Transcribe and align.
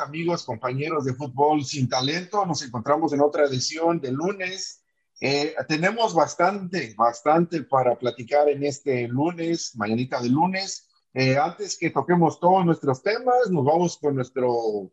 Amigos, 0.00 0.44
compañeros 0.44 1.04
de 1.04 1.14
fútbol 1.14 1.64
sin 1.64 1.88
talento. 1.88 2.44
Nos 2.46 2.62
encontramos 2.62 3.12
en 3.12 3.20
otra 3.20 3.44
edición 3.44 4.00
de 4.00 4.12
lunes. 4.12 4.82
Eh, 5.20 5.54
tenemos 5.68 6.14
bastante, 6.14 6.94
bastante 6.96 7.62
para 7.62 7.98
platicar 7.98 8.48
en 8.48 8.64
este 8.64 9.08
lunes, 9.08 9.74
mañanita 9.76 10.20
de 10.20 10.28
lunes. 10.28 10.88
Eh, 11.14 11.38
antes 11.38 11.78
que 11.78 11.90
toquemos 11.90 12.38
todos 12.38 12.64
nuestros 12.64 13.02
temas, 13.02 13.50
nos 13.50 13.64
vamos 13.64 13.96
con 13.96 14.14
nuestro, 14.14 14.92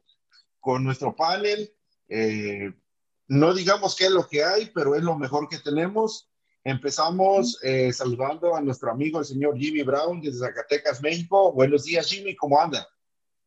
con 0.60 0.84
nuestro 0.84 1.16
panel. 1.16 1.74
Eh, 2.08 2.74
no 3.28 3.54
digamos 3.54 3.96
qué 3.96 4.06
es 4.06 4.12
lo 4.12 4.28
que 4.28 4.44
hay, 4.44 4.72
pero 4.74 4.96
es 4.96 5.04
lo 5.04 5.18
mejor 5.18 5.50
que 5.50 5.60
tenemos. 5.60 6.30
Empezamos 6.64 7.60
saludando 7.92 8.56
a 8.56 8.62
nuestro 8.62 8.90
amigo 8.90 9.20
el 9.20 9.26
señor 9.26 9.58
Jimmy 9.58 9.84
Brown 9.84 10.22
desde 10.22 10.40
Zacatecas, 10.40 11.02
México. 11.02 11.52
Buenos 11.52 11.84
días, 11.84 12.08
Jimmy, 12.08 12.38
¿cómo 12.38 12.58
anda? 12.62 12.88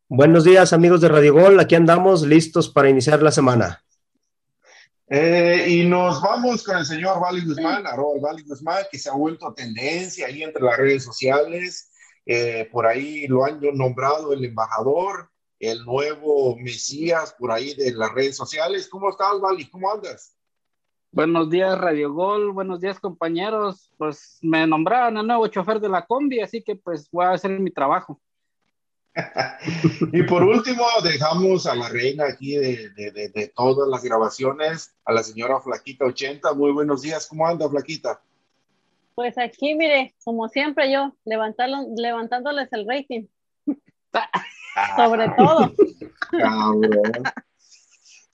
Buenos 0.09 0.45
días, 0.45 0.73
amigos 0.73 1.01
de 1.01 1.09
Radio 1.09 1.35
Gol. 1.35 1.59
Aquí 1.59 1.75
andamos 1.75 2.23
listos 2.23 2.69
para 2.69 2.89
iniciar 2.89 3.21
la 3.25 3.33
semana. 3.33 3.83
Eh, 5.09 5.67
y 5.69 5.85
nos 5.85 6.23
vamos 6.23 6.63
con 6.63 6.77
el 6.79 6.85
señor 6.85 7.21
Vali 7.21 7.45
Guzmán, 7.45 7.85
arroba 7.89 8.15
Vali 8.21 8.45
Guzmán, 8.45 8.85
que 8.89 9.01
se 9.01 9.11
ha 9.11 9.15
vuelto 9.15 9.53
tendencia 9.53 10.29
ahí 10.29 10.45
entre 10.45 10.63
las 10.63 10.77
redes 10.77 11.03
sociales. 11.03 11.91
Eh, 12.25 12.69
por 12.71 12.87
ahí 12.87 13.27
lo 13.27 13.45
han 13.45 13.61
nombrado 13.75 14.33
el 14.33 14.45
embajador, 14.45 15.29
el 15.59 15.85
nuevo 15.85 16.57
Mesías 16.57 17.35
por 17.37 17.51
ahí 17.51 17.75
de 17.75 17.93
las 17.93 18.13
redes 18.13 18.37
sociales. 18.37 18.89
¿Cómo 18.89 19.11
estás, 19.11 19.41
Vali? 19.41 19.69
¿Cómo 19.69 19.91
andas? 19.91 20.37
Buenos 21.11 21.51
días, 21.51 21.77
Radio 21.77 22.13
Gol. 22.13 22.53
Buenos 22.53 22.81
días, 22.81 23.01
compañeros. 23.01 23.91
Pues 23.99 24.39
me 24.41 24.69
nombraron 24.69 25.19
el 25.19 25.27
nuevo 25.27 25.49
chofer 25.49 25.81
de 25.81 25.89
la 25.89 26.07
combi, 26.07 26.39
así 26.39 26.63
que 26.63 26.77
pues 26.77 27.11
voy 27.11 27.25
a 27.25 27.33
hacer 27.33 27.59
mi 27.59 27.73
trabajo. 27.73 28.21
Y 30.13 30.23
por 30.25 30.43
último, 30.43 30.85
dejamos 31.03 31.67
a 31.67 31.75
la 31.75 31.89
reina 31.89 32.27
aquí 32.27 32.57
de, 32.57 32.91
de, 32.91 33.29
de, 33.29 33.53
todas 33.55 33.89
las 33.89 34.03
grabaciones, 34.03 34.95
a 35.05 35.13
la 35.13 35.23
señora 35.23 35.61
Flaquita 35.61 36.05
80. 36.05 36.53
Muy 36.55 36.73
buenos 36.73 37.03
días, 37.03 37.27
¿cómo 37.27 37.47
anda, 37.47 37.69
Flaquita? 37.69 38.21
Pues 39.15 39.39
aquí, 39.39 39.75
mire, 39.75 40.15
como 40.25 40.49
siempre 40.49 40.93
yo, 40.93 41.17
levantándoles 41.25 42.73
el 42.73 42.87
rating. 42.87 43.27
Sobre 44.97 45.29
todo. 45.31 45.73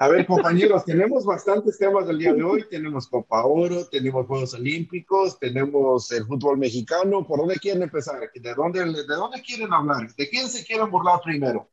A 0.02 0.08
ver, 0.08 0.26
compañeros, 0.26 0.84
tenemos 0.84 1.24
bastantes 1.24 1.78
temas 1.78 2.08
del 2.08 2.18
día 2.18 2.34
de 2.34 2.42
hoy. 2.42 2.64
Tenemos 2.68 3.06
Copa 3.06 3.46
Oro, 3.46 3.86
tenemos 3.86 4.26
Juegos 4.26 4.52
Olímpicos, 4.52 5.38
tenemos 5.38 6.10
el 6.10 6.26
fútbol 6.26 6.58
mexicano. 6.58 7.24
¿Por 7.24 7.38
dónde 7.38 7.54
quieren 7.54 7.84
empezar? 7.84 8.18
¿De 8.34 8.54
dónde, 8.54 8.80
de 8.84 9.14
dónde 9.14 9.40
quieren 9.42 9.72
hablar? 9.72 10.12
¿De 10.12 10.28
quién 10.28 10.48
se 10.48 10.64
quieren 10.64 10.90
burlar 10.90 11.20
primero? 11.22 11.68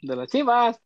De 0.00 0.14
las 0.14 0.28
Chivas. 0.28 0.80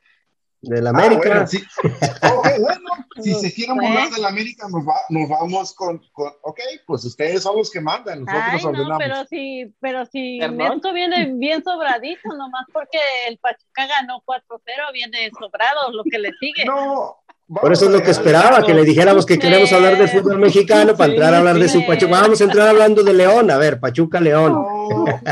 De 0.64 0.82
la 0.82 0.90
América. 0.90 1.42
Ah, 1.42 1.46
sí. 1.46 1.62
bueno, 2.60 2.90
si 3.22 3.34
se 3.34 3.52
quieren 3.52 3.76
burlar 3.76 4.10
de 4.10 4.20
la 4.20 4.28
América, 4.28 4.66
nos, 4.68 4.86
va, 4.86 4.96
nos 5.08 5.28
vamos 5.28 5.74
con, 5.74 5.98
con, 6.12 6.32
Ok, 6.42 6.60
pues 6.86 7.04
ustedes 7.04 7.42
son 7.42 7.56
los 7.56 7.70
que 7.70 7.80
mandan, 7.80 8.24
nosotros 8.24 8.44
Ay, 8.52 8.64
ordenamos. 8.64 8.88
No, 8.88 8.98
pero 8.98 9.24
si, 9.26 9.74
pero 9.80 10.06
si 10.06 10.38
Neto 10.38 10.92
viene 10.92 11.32
bien 11.34 11.62
sobradito, 11.62 12.28
nomás 12.36 12.66
porque 12.72 12.98
el 13.28 13.38
Pachuca 13.38 13.86
ganó 13.86 14.22
4-0, 14.26 14.60
viene 14.92 15.30
sobrado 15.38 15.92
lo 15.92 16.04
que 16.04 16.18
le 16.18 16.32
sigue. 16.40 16.64
No, 16.64 17.16
por 17.46 17.72
eso 17.72 17.86
es 17.86 17.90
lo 17.90 18.02
que 18.02 18.10
esperaba, 18.10 18.64
que 18.64 18.72
le 18.72 18.84
dijéramos 18.84 19.26
que 19.26 19.38
queremos 19.38 19.70
hablar 19.72 19.98
del 19.98 20.08
fútbol 20.08 20.38
mexicano 20.38 20.96
para 20.96 21.12
entrar 21.12 21.34
a 21.34 21.38
hablar 21.38 21.58
de 21.58 21.68
su 21.68 21.84
Pachuca. 21.86 22.12
Vamos 22.12 22.40
a 22.40 22.44
entrar 22.44 22.68
hablando 22.68 23.02
de 23.02 23.12
León, 23.12 23.50
a 23.50 23.58
ver, 23.58 23.78
Pachuca 23.78 24.18
León. 24.18 24.54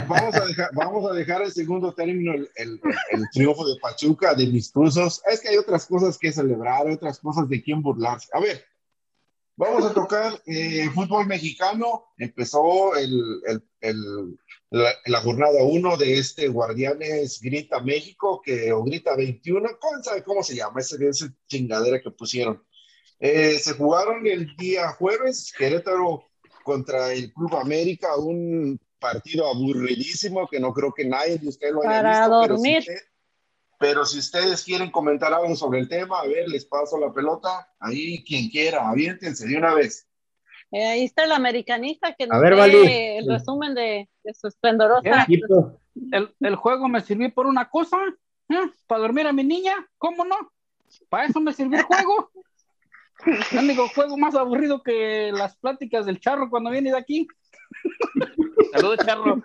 vamos, 0.08 0.34
a 0.34 0.44
dejar, 0.44 0.70
vamos 0.74 1.10
a 1.10 1.14
dejar 1.14 1.42
el 1.42 1.52
segundo 1.52 1.94
término, 1.94 2.34
el, 2.34 2.50
el, 2.56 2.80
el, 3.12 3.30
triunfo 3.32 3.66
de 3.66 3.80
Pachuca, 3.80 4.34
de 4.34 4.46
mis 4.46 4.70
cruzos. 4.70 5.22
Es 5.26 5.40
que 5.40 5.48
hay 5.48 5.56
otras 5.56 5.86
cosas 5.86 6.18
que 6.18 6.32
celebrar, 6.32 6.86
otras 6.86 7.18
cosas 7.18 7.48
de 7.48 7.62
quién 7.62 7.80
burlarse. 7.80 8.28
A 8.34 8.40
ver, 8.40 8.62
vamos 9.56 9.84
a 9.84 9.94
tocar 9.94 10.38
eh, 10.46 10.90
fútbol 10.94 11.26
mexicano. 11.26 12.04
Empezó 12.18 12.94
el, 12.94 13.42
la, 14.72 14.90
la, 15.04 15.20
jornada 15.20 15.62
1 15.62 15.96
de 15.98 16.18
este 16.18 16.48
Guardianes 16.48 17.40
Grita 17.42 17.80
México, 17.80 18.40
que, 18.42 18.72
o 18.72 18.82
Grita 18.82 19.14
21, 19.14 19.68
¿cómo, 19.78 20.02
sabe 20.02 20.22
cómo 20.24 20.42
se 20.42 20.56
llama? 20.56 20.80
Esa, 20.80 20.96
esa 21.04 21.32
chingadera 21.46 22.00
que 22.00 22.10
pusieron. 22.10 22.64
Eh, 23.20 23.58
se 23.58 23.74
jugaron 23.74 24.26
el 24.26 24.56
día 24.56 24.88
jueves, 24.92 25.52
Querétaro 25.56 26.24
contra 26.64 27.12
el 27.12 27.32
Club 27.34 27.54
América, 27.56 28.16
un 28.16 28.80
partido 28.98 29.46
aburridísimo 29.46 30.48
que 30.48 30.58
no 30.58 30.72
creo 30.72 30.94
que 30.94 31.04
nadie 31.04 31.36
de 31.36 31.48
ustedes 31.48 31.74
lo 31.74 31.82
haya 31.82 32.02
Para 32.02 32.18
visto. 32.20 32.48
dormir. 32.48 32.84
Pero 32.86 32.98
si, 32.98 33.04
pero 33.78 34.06
si 34.06 34.18
ustedes 34.20 34.64
quieren 34.64 34.90
comentar 34.90 35.34
algo 35.34 35.54
sobre 35.54 35.80
el 35.80 35.88
tema, 35.88 36.20
a 36.20 36.26
ver, 36.26 36.48
les 36.48 36.64
paso 36.64 36.98
la 36.98 37.12
pelota. 37.12 37.68
Ahí 37.78 38.24
quien 38.24 38.48
quiera, 38.48 38.88
aviéntense 38.88 39.46
de 39.46 39.56
una 39.56 39.74
vez. 39.74 40.08
Eh, 40.72 40.86
ahí 40.86 41.04
está 41.04 41.24
el 41.24 41.32
americanista 41.32 42.14
que 42.14 42.26
nos 42.26 42.40
ver, 42.40 42.54
el 42.54 43.28
resumen 43.28 43.74
de, 43.74 44.08
de 44.24 44.34
su 44.34 44.48
esplendorosa. 44.48 45.26
El 46.40 46.56
juego 46.56 46.88
me 46.88 47.02
sirvió 47.02 47.32
por 47.32 47.46
una 47.46 47.68
cosa, 47.68 47.98
¿eh? 48.48 48.70
para 48.86 49.02
dormir 49.02 49.26
a 49.26 49.32
mi 49.32 49.44
niña, 49.44 49.74
¿cómo 49.98 50.24
no? 50.24 50.36
Para 51.08 51.26
eso 51.26 51.40
me 51.40 51.52
sirvió 51.52 51.78
el 51.78 51.84
juego. 51.84 52.30
El 53.52 53.58
único 53.58 53.86
juego 53.88 54.16
más 54.16 54.34
aburrido 54.34 54.82
que 54.82 55.30
las 55.32 55.56
pláticas 55.56 56.06
del 56.06 56.18
charro 56.18 56.50
cuando 56.50 56.70
viene 56.70 56.90
de 56.90 56.98
aquí. 56.98 57.28
Saludos, 58.72 58.98
charro. 59.04 59.42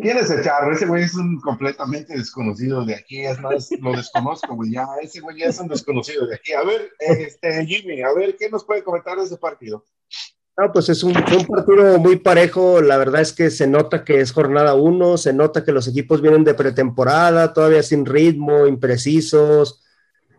¿Quién 0.00 0.16
es 0.18 0.30
el 0.30 0.42
charro? 0.42 0.72
Ese 0.72 0.86
güey 0.86 1.04
es 1.04 1.14
un 1.14 1.40
completamente 1.40 2.16
desconocido 2.16 2.84
de 2.84 2.94
aquí. 2.94 3.20
Es 3.20 3.40
más, 3.40 3.68
lo 3.80 3.92
desconozco, 3.92 4.54
güey. 4.54 4.72
Ya, 4.72 4.86
ese 5.02 5.20
güey 5.20 5.38
ya 5.38 5.46
es 5.46 5.58
un 5.58 5.68
desconocido 5.68 6.26
de 6.26 6.34
aquí. 6.34 6.52
A 6.52 6.62
ver, 6.62 6.90
este, 6.98 7.64
Jimmy, 7.66 8.02
a 8.02 8.12
ver, 8.12 8.36
¿qué 8.36 8.50
nos 8.50 8.64
puede 8.64 8.82
comentar 8.82 9.16
de 9.16 9.24
ese 9.24 9.36
partido? 9.36 9.84
No, 10.56 10.72
pues 10.72 10.88
es 10.88 11.04
un, 11.04 11.16
un, 11.16 11.46
partido 11.46 11.98
muy 11.98 12.16
parejo. 12.16 12.80
La 12.80 12.96
verdad 12.96 13.20
es 13.20 13.32
que 13.32 13.50
se 13.50 13.68
nota 13.68 14.04
que 14.04 14.20
es 14.20 14.32
jornada 14.32 14.74
uno, 14.74 15.16
se 15.16 15.32
nota 15.32 15.64
que 15.64 15.72
los 15.72 15.86
equipos 15.86 16.20
vienen 16.20 16.42
de 16.42 16.54
pretemporada, 16.54 17.52
todavía 17.52 17.82
sin 17.82 18.04
ritmo, 18.04 18.66
imprecisos, 18.66 19.84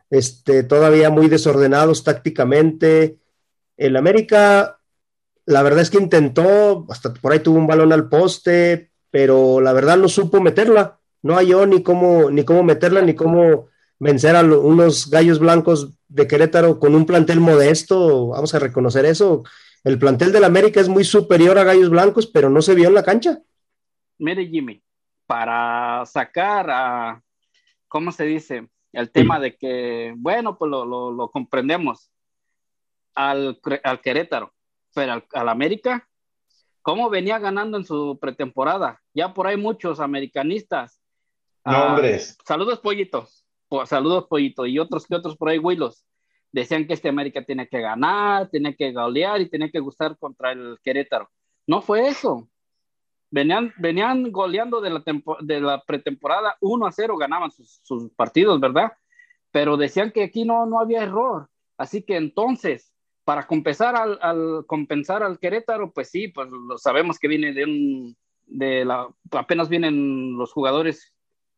este, 0.10 0.64
todavía 0.64 1.10
muy 1.10 1.30
desordenados 1.30 2.04
tácticamente. 2.04 3.18
El 3.78 3.96
América, 3.96 4.79
la 5.50 5.64
verdad 5.64 5.82
es 5.82 5.90
que 5.90 5.98
intentó, 5.98 6.86
hasta 6.90 7.12
por 7.12 7.32
ahí 7.32 7.40
tuvo 7.40 7.58
un 7.58 7.66
balón 7.66 7.92
al 7.92 8.08
poste, 8.08 8.92
pero 9.10 9.60
la 9.60 9.74
verdad 9.74 9.98
no 9.98 10.08
supo 10.08 10.40
meterla. 10.40 11.00
No 11.24 11.36
halló 11.36 11.66
ni 11.66 11.82
cómo, 11.82 12.30
ni 12.30 12.46
cómo 12.46 12.64
meterla, 12.64 13.02
ni 13.02 13.16
cómo 13.16 13.68
vencer 13.98 14.36
a 14.36 14.44
unos 14.44 15.10
gallos 15.10 15.40
blancos 15.40 15.98
de 16.08 16.28
Querétaro 16.28 16.80
con 16.80 16.94
un 16.94 17.08
plantel 17.08 17.40
modesto. 17.40 18.28
Vamos 18.28 18.54
a 18.54 18.60
reconocer 18.60 19.06
eso. 19.06 19.44
El 19.84 19.98
plantel 19.98 20.32
del 20.32 20.44
América 20.44 20.82
es 20.82 20.88
muy 20.88 21.04
superior 21.04 21.58
a 21.58 21.64
Gallos 21.64 21.90
Blancos, 21.90 22.28
pero 22.28 22.52
no 22.52 22.62
se 22.62 22.76
vio 22.76 22.90
en 22.90 22.94
la 22.94 23.04
cancha. 23.04 23.40
Mire, 24.20 24.46
Jimmy, 24.46 24.84
para 25.26 26.06
sacar 26.06 26.70
a, 26.70 27.24
¿cómo 27.88 28.12
se 28.12 28.26
dice? 28.26 28.68
El 28.92 29.10
tema 29.10 29.40
de 29.40 29.56
que, 29.56 30.14
bueno, 30.16 30.58
pues 30.58 30.70
lo, 30.70 30.86
lo, 30.86 31.12
lo 31.12 31.32
comprendemos 31.32 32.12
al, 33.16 33.60
al, 33.84 34.02
Querétaro, 34.02 34.54
pero 34.94 35.14
al, 35.14 35.26
al, 35.34 35.50
América, 35.50 36.08
¿cómo 36.82 37.10
venía 37.10 37.40
ganando 37.40 37.78
en 37.78 37.86
su 37.86 38.18
pretemporada? 38.20 39.02
Ya 39.14 39.34
por 39.34 39.48
ahí 39.48 39.58
muchos 39.58 40.00
americanistas. 40.00 41.02
Nombres. 41.66 42.38
Uh, 42.40 42.44
saludos, 42.46 42.80
Pollito. 42.80 43.28
Saludos, 43.86 44.28
Pollito. 44.28 44.66
Y 44.66 44.80
otros 44.80 45.06
que 45.06 45.16
otros 45.16 45.38
por 45.38 45.50
ahí, 45.50 45.60
Willos 45.60 46.06
decían 46.52 46.88
que 46.88 46.94
este 46.94 47.10
América 47.10 47.44
tenía 47.44 47.68
que 47.68 47.80
ganar, 47.80 48.50
tenía 48.50 48.74
que 48.76 48.92
golear 48.92 49.42
y 49.42 49.50
tenía 49.50 49.70
que 49.70 49.80
gustar 49.80 50.18
contra 50.18 50.52
el 50.52 50.78
Querétaro. 50.84 51.30
No 51.68 51.82
fue 51.82 52.08
eso. 52.08 52.50
Venían, 53.32 53.74
venían 53.78 54.32
goleando 54.32 54.82
de 54.82 54.90
la, 54.90 55.04
de 55.42 55.62
la 55.62 55.84
pretemporada 55.84 56.56
1 56.62 56.88
a 56.88 56.92
0, 56.92 57.18
ganaban 57.18 57.52
sus, 57.52 57.80
sus, 57.84 58.12
partidos, 58.14 58.60
¿verdad? 58.60 58.92
Pero 59.52 59.78
decían 59.78 60.12
que 60.12 60.24
aquí 60.24 60.46
no, 60.46 60.66
no 60.66 60.80
había 60.80 61.04
error. 61.04 61.48
Así 61.78 62.02
que 62.02 62.18
entonces, 62.18 62.89
para 63.30 63.46
compensar 63.46 63.96
al, 63.96 64.18
al, 64.24 64.66
compensar 64.66 65.22
al 65.22 65.38
Querétaro, 65.38 65.92
pues 65.92 66.10
sí, 66.10 66.30
pues 66.30 66.50
lo 66.50 66.80
sabemos 66.80 67.20
que 67.20 67.28
viene 67.28 67.54
de 67.54 67.64
un, 67.64 68.18
de 68.48 68.84
la, 68.84 69.08
apenas 69.34 69.70
vienen 69.70 70.36
los 70.36 70.52
jugadores 70.52 71.14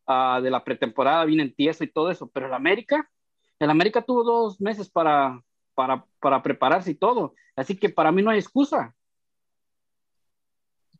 uh, 0.06 0.42
de 0.42 0.50
la 0.50 0.64
pretemporada, 0.64 1.24
vienen 1.24 1.54
tieso 1.54 1.82
y 1.82 1.90
todo 1.90 2.10
eso, 2.10 2.28
pero 2.30 2.44
el 2.44 2.52
América, 2.52 3.10
El 3.58 3.70
América 3.70 4.02
tuvo 4.02 4.22
dos 4.22 4.60
meses 4.60 4.90
para, 4.90 5.40
para, 5.72 6.04
para 6.20 6.42
prepararse 6.42 6.90
y 6.90 6.94
todo. 6.94 7.34
Así 7.56 7.74
que 7.78 7.88
para 7.88 8.12
mí 8.12 8.20
no 8.20 8.30
hay 8.30 8.38
excusa. 8.38 8.94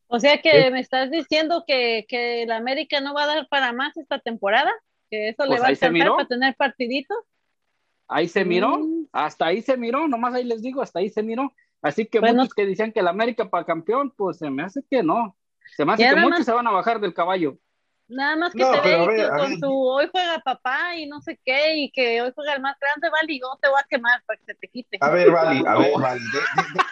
O 0.07 0.19
sea 0.21 0.41
que 0.41 0.71
me 0.71 0.81
estás 0.81 1.11
diciendo 1.11 1.65
que, 1.67 2.07
que 2.09 2.45
el 2.45 2.51
América 2.51 3.03
no 3.03 3.13
va 3.13 3.25
a 3.25 3.35
dar 3.35 3.49
para 3.51 3.75
más 3.75 3.95
esta 3.99 4.21
temporada, 4.21 4.73
que 5.11 5.29
eso 5.29 5.43
le 5.43 5.49
Pues 5.49 5.61
va 5.61 5.67
a 5.67 5.69
alcanzar 5.69 6.09
para 6.13 6.29
tener 6.29 6.57
partiditos. 6.57 7.19
Ahí 8.09 8.27
se 8.27 8.43
miró, 8.47 8.79
Mm. 8.79 9.02
Hasta 9.13 9.47
ahí 9.47 9.63
se 9.63 9.77
miró, 9.77 10.09
nomás 10.09 10.35
ahí 10.35 10.45
les 10.45 10.63
digo, 10.63 10.83
hasta 10.83 10.99
ahí 10.99 11.11
se 11.11 11.23
miró. 11.23 11.53
Así 11.83 12.07
que 12.07 12.21
Bueno. 12.21 12.41
muchos 12.43 12.55
que 12.55 12.67
decían 12.67 12.93
que 12.93 13.01
el 13.01 13.09
América 13.09 13.49
para 13.51 13.65
campeón, 13.67 14.11
pues 14.17 14.39
se 14.39 14.51
me 14.51 14.63
hace 14.63 14.81
que 14.91 15.03
no. 15.03 15.37
Se 15.77 15.85
me 15.85 15.93
hace 15.95 16.03
que 16.09 16.17
muchos 16.17 16.39
más- 16.39 16.45
se 16.47 16.53
van 16.53 16.67
a 16.67 16.71
bajar 16.71 17.01
del 17.01 17.13
caballo. 17.15 17.59
Nada 18.09 18.37
más 18.37 18.53
que 18.53 18.59
No, 18.63 18.73
te 18.73 18.81
ve 18.81 19.17
que 19.17 19.29
con 19.29 19.61
tu 19.61 19.73
hoy 19.89 20.07
juega 20.13 20.39
papá 20.41 20.97
y 20.97 21.07
no 21.07 21.21
sé 21.23 21.41
qué, 21.45 21.77
y 21.77 21.91
que 21.91 22.21
hoy 22.21 22.33
juega 22.35 22.55
el 22.55 22.61
más 22.61 22.77
grande, 22.79 23.09
vale, 23.11 23.33
y 23.33 23.41
yo 23.41 23.47
te 23.61 23.69
voy 23.69 23.79
a 23.83 23.87
quemar 23.89 24.23
para 24.27 24.39
que 24.39 24.45
se 24.47 24.55
te 24.55 24.69
quite. 24.69 24.99
A 25.01 25.11
ver, 25.11 25.31
Vali, 25.31 25.65
a 25.67 25.79
ver, 25.79 25.93
Vali. 25.99 26.21
de- 26.21 26.63
de- 26.63 26.69
de- 26.75 26.85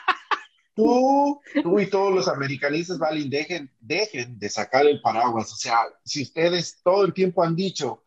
Tú, 0.75 1.41
tú 1.63 1.79
y 1.81 1.91
todos 1.91 2.15
los 2.15 2.29
americanistas, 2.29 2.99
Vali, 2.99 3.29
dejen, 3.29 3.71
dejen 3.81 4.39
de 4.39 4.49
sacar 4.49 4.87
el 4.87 5.01
paraguas. 5.03 5.53
O 5.53 5.57
sea, 5.57 5.77
si 6.05 6.23
ustedes 6.23 6.81
todo 6.83 7.05
el 7.05 7.13
tiempo 7.13 7.43
han 7.43 7.55
dicho 7.57 8.03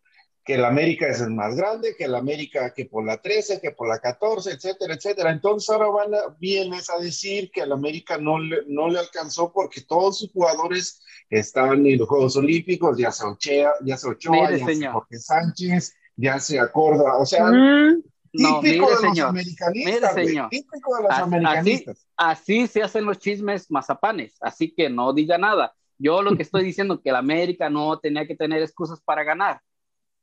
que 0.45 0.55
el 0.55 0.65
América 0.65 1.07
es 1.07 1.21
el 1.21 1.31
más 1.31 1.55
grande, 1.55 1.95
que 1.97 2.03
el 2.05 2.15
América 2.15 2.73
que 2.73 2.85
por 2.85 3.05
la 3.05 3.21
13, 3.21 3.61
que 3.61 3.71
por 3.71 3.87
la 3.87 3.99
14, 3.99 4.51
etcétera, 4.51 4.93
etcétera. 4.95 5.31
Entonces 5.31 5.69
ahora 5.69 5.87
van 5.87 6.13
a, 6.13 6.35
vienes 6.39 6.89
a 6.89 6.97
decir 6.97 7.49
que 7.51 7.61
el 7.61 7.71
América 7.71 8.17
no 8.17 8.39
le, 8.39 8.57
no 8.67 8.89
le 8.89 8.99
alcanzó 8.99 9.51
porque 9.53 9.81
todos 9.81 10.19
sus 10.19 10.31
jugadores 10.33 11.01
están 11.29 11.85
en 11.85 11.97
los 11.97 12.07
Juegos 12.09 12.35
Olímpicos, 12.35 12.97
ya 12.97 13.11
sea 13.11 13.29
Ochoa, 13.29 13.73
ya 13.85 13.95
sea, 13.97 14.11
Ochoa, 14.11 14.47
Mire, 14.49 14.59
ya 14.59 14.65
señor. 14.65 14.93
Jorge 14.93 15.17
Sánchez, 15.19 15.93
ya 16.17 16.39
sea 16.39 16.71
Córdoba. 16.71 17.17
O 17.17 17.25
sea, 17.25 17.45
Mm, 17.45 18.03
No, 18.35 18.59
típico 18.61 18.85
mire, 18.85 18.95
de 18.97 19.01
los 19.01 19.01
señor. 19.01 19.29
americanistas, 19.29 20.15
Mire, 20.15 20.27
señor. 20.27 20.49
típico 20.49 20.95
de 20.97 21.03
los 21.03 21.11
Así- 21.11 21.21
americanistas. 21.21 22.07
Así 22.17 22.67
se 22.67 22.81
hacen 22.81 23.05
los 23.05 23.19
chismes 23.19 23.69
mazapanes, 23.69 24.35
así 24.41 24.73
que 24.75 24.89
no 24.89 25.13
diga 25.13 25.37
nada. 25.37 25.73
Yo 25.99 26.21
lo 26.23 26.35
que 26.35 26.41
estoy 26.43 26.63
diciendo 26.65 26.99
que 27.01 27.11
el 27.11 27.15
América 27.15 27.69
no 27.69 27.97
tenía 27.99 28.25
que 28.27 28.35
tener 28.35 28.61
excusas 28.63 28.99
para 29.01 29.23
ganar. 29.23 29.61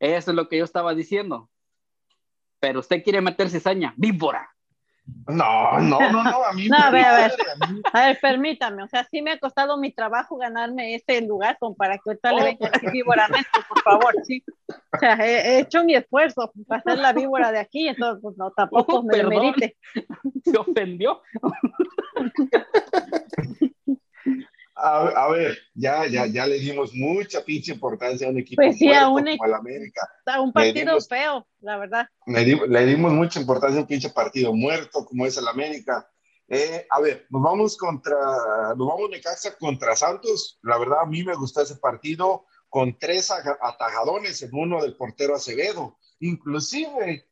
Eso 0.00 0.30
es 0.30 0.34
lo 0.34 0.48
que 0.48 0.58
yo 0.58 0.64
estaba 0.64 0.94
diciendo. 0.94 1.48
Pero 2.58 2.80
usted 2.80 3.02
quiere 3.02 3.20
meter 3.20 3.48
cizaña, 3.48 3.94
víbora. 3.96 4.50
No, 5.26 5.78
no, 5.80 5.98
no, 6.12 6.22
no, 6.22 6.44
a 6.44 6.52
mí 6.52 6.68
No, 6.68 6.76
me 6.76 6.84
a 6.84 6.90
ver, 6.90 7.04
a 7.04 7.14
ver. 7.16 7.32
a 7.92 8.06
ver, 8.06 8.18
permítame, 8.20 8.82
o 8.82 8.88
sea, 8.88 9.04
sí 9.10 9.22
me 9.22 9.32
ha 9.32 9.38
costado 9.38 9.76
mi 9.76 9.92
trabajo 9.92 10.36
ganarme 10.36 10.94
este 10.94 11.20
lugar 11.22 11.56
con 11.58 11.74
para 11.74 11.94
que 11.94 12.02
ahorita 12.06 12.32
le 12.32 12.40
Oh, 12.40 12.44
venga 12.44 12.70
así 12.72 12.86
víboramente, 12.92 13.48
por 13.68 13.82
favor, 13.82 14.14
sí. 14.24 14.44
O 14.68 14.98
sea, 14.98 15.14
he, 15.14 15.56
he 15.56 15.60
hecho 15.60 15.84
mi 15.84 15.94
esfuerzo 15.94 16.52
para 16.68 16.82
ser 16.82 16.98
la 16.98 17.12
víbora 17.12 17.50
de 17.50 17.58
aquí, 17.58 17.88
entonces, 17.88 18.20
pues 18.22 18.36
no, 18.36 18.50
tampoco 18.52 18.98
Oh, 18.98 19.02
me 19.02 19.22
merite. 19.24 19.76
Se 20.44 20.56
ofendió. 20.56 21.22
A, 24.82 25.24
a 25.26 25.28
ver, 25.30 25.58
ya, 25.74 26.06
ya, 26.06 26.24
ya 26.26 26.46
le 26.46 26.58
dimos 26.58 26.94
mucha 26.94 27.44
pinche 27.44 27.72
importancia 27.72 28.26
a 28.26 28.30
un 28.30 28.38
equipo 28.38 28.62
Pues 28.62 28.78
sí, 28.78 28.90
a 28.92 29.08
muerto 29.10 29.30
un 29.30 29.36
como 29.38 29.48
el 29.48 29.54
América. 29.54 30.08
Está 30.20 30.40
un 30.40 30.52
partido 30.52 30.92
dimos- 30.92 31.08
feo, 31.08 31.46
la 31.60 31.76
verdad. 31.76 32.06
Le, 32.26 32.44
di- 32.44 32.60
le 32.66 32.86
dimos 32.86 33.12
mucha 33.12 33.38
importancia 33.40 33.78
a 33.78 33.82
un 33.82 33.86
pinche 33.86 34.08
partido 34.10 34.54
muerto 34.54 35.04
como 35.04 35.26
es 35.26 35.36
el 35.36 35.46
América. 35.48 36.08
Eh, 36.48 36.86
a 36.90 37.00
ver, 37.00 37.26
nos 37.30 37.42
vamos 37.42 37.76
contra, 37.76 38.16
nos 38.76 38.88
vamos 38.88 39.10
Necaxa 39.10 39.54
contra 39.56 39.94
Santos. 39.94 40.58
La 40.62 40.78
verdad, 40.78 41.00
a 41.02 41.06
mí 41.06 41.22
me 41.22 41.34
gustó 41.36 41.60
ese 41.60 41.76
partido 41.76 42.46
con 42.68 42.98
tres 42.98 43.30
atajadones 43.30 44.42
en 44.42 44.50
uno 44.52 44.82
del 44.82 44.96
portero 44.96 45.34
Acevedo. 45.36 45.98
Inclusive, 46.20 47.29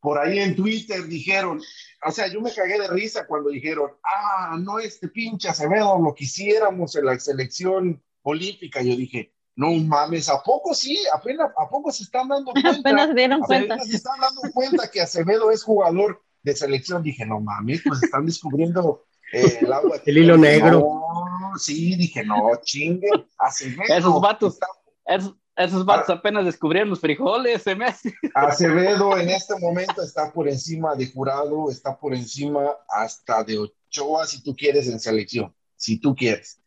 por 0.00 0.18
ahí 0.18 0.38
en 0.38 0.56
Twitter 0.56 1.06
dijeron, 1.06 1.60
o 2.06 2.10
sea, 2.10 2.26
yo 2.28 2.40
me 2.40 2.52
cagué 2.52 2.78
de 2.80 2.88
risa 2.88 3.26
cuando 3.26 3.50
dijeron, 3.50 3.90
ah, 4.04 4.56
no, 4.58 4.78
este 4.78 5.08
pinche 5.08 5.48
Acevedo 5.48 5.98
lo 5.98 6.14
quisiéramos 6.14 6.96
en 6.96 7.04
la 7.06 7.18
selección 7.18 8.02
olímpica. 8.22 8.80
Yo 8.82 8.96
dije, 8.96 9.34
no 9.56 9.70
mames, 9.72 10.28
¿a 10.30 10.42
poco 10.42 10.74
sí? 10.74 10.98
Apenas, 11.14 11.50
¿A 11.58 11.68
poco 11.68 11.92
se 11.92 12.04
están 12.04 12.28
dando 12.28 12.52
cuenta? 12.52 12.70
Apenas 12.80 13.08
se 13.08 13.14
dieron 13.14 13.40
cuenta. 13.40 13.74
Apenas 13.74 13.88
se 13.90 13.96
están 13.96 14.18
dando 14.20 14.40
cuenta 14.54 14.90
que 14.90 15.00
Acevedo 15.02 15.50
es 15.50 15.62
jugador 15.62 16.22
de 16.42 16.56
selección. 16.56 17.02
Dije, 17.02 17.26
no 17.26 17.40
mames, 17.40 17.82
pues 17.84 18.02
están 18.02 18.24
descubriendo 18.24 19.04
eh, 19.34 19.58
el 19.60 19.72
agua. 19.72 19.98
El 20.06 20.16
hilo 20.18 20.36
negro. 20.38 20.80
No, 20.80 21.58
sí, 21.58 21.94
dije, 21.96 22.24
no, 22.24 22.50
chingue. 22.62 23.08
Acevedo. 23.38 23.82
Esos 23.94 24.20
vatos. 24.20 24.54
está- 24.54 24.66
Esos, 25.04 25.34
esos 25.64 25.84
vatos 25.84 26.10
apenas 26.10 26.44
descubrieron 26.44 26.90
los 26.90 27.00
frijoles, 27.00 27.62
se 27.62 27.74
me 27.74 27.86
hace. 27.86 28.14
Acevedo 28.34 29.18
en 29.18 29.30
este 29.30 29.54
momento 29.58 30.02
está 30.02 30.32
por 30.32 30.48
encima 30.48 30.94
de 30.94 31.10
Jurado, 31.10 31.70
está 31.70 31.98
por 31.98 32.14
encima 32.14 32.70
hasta 32.88 33.44
de 33.44 33.58
Ochoa, 33.58 34.26
si 34.26 34.42
tú 34.42 34.54
quieres, 34.56 34.88
en 34.88 35.00
selección, 35.00 35.54
si 35.76 35.98
tú 36.00 36.14
quieres. 36.14 36.60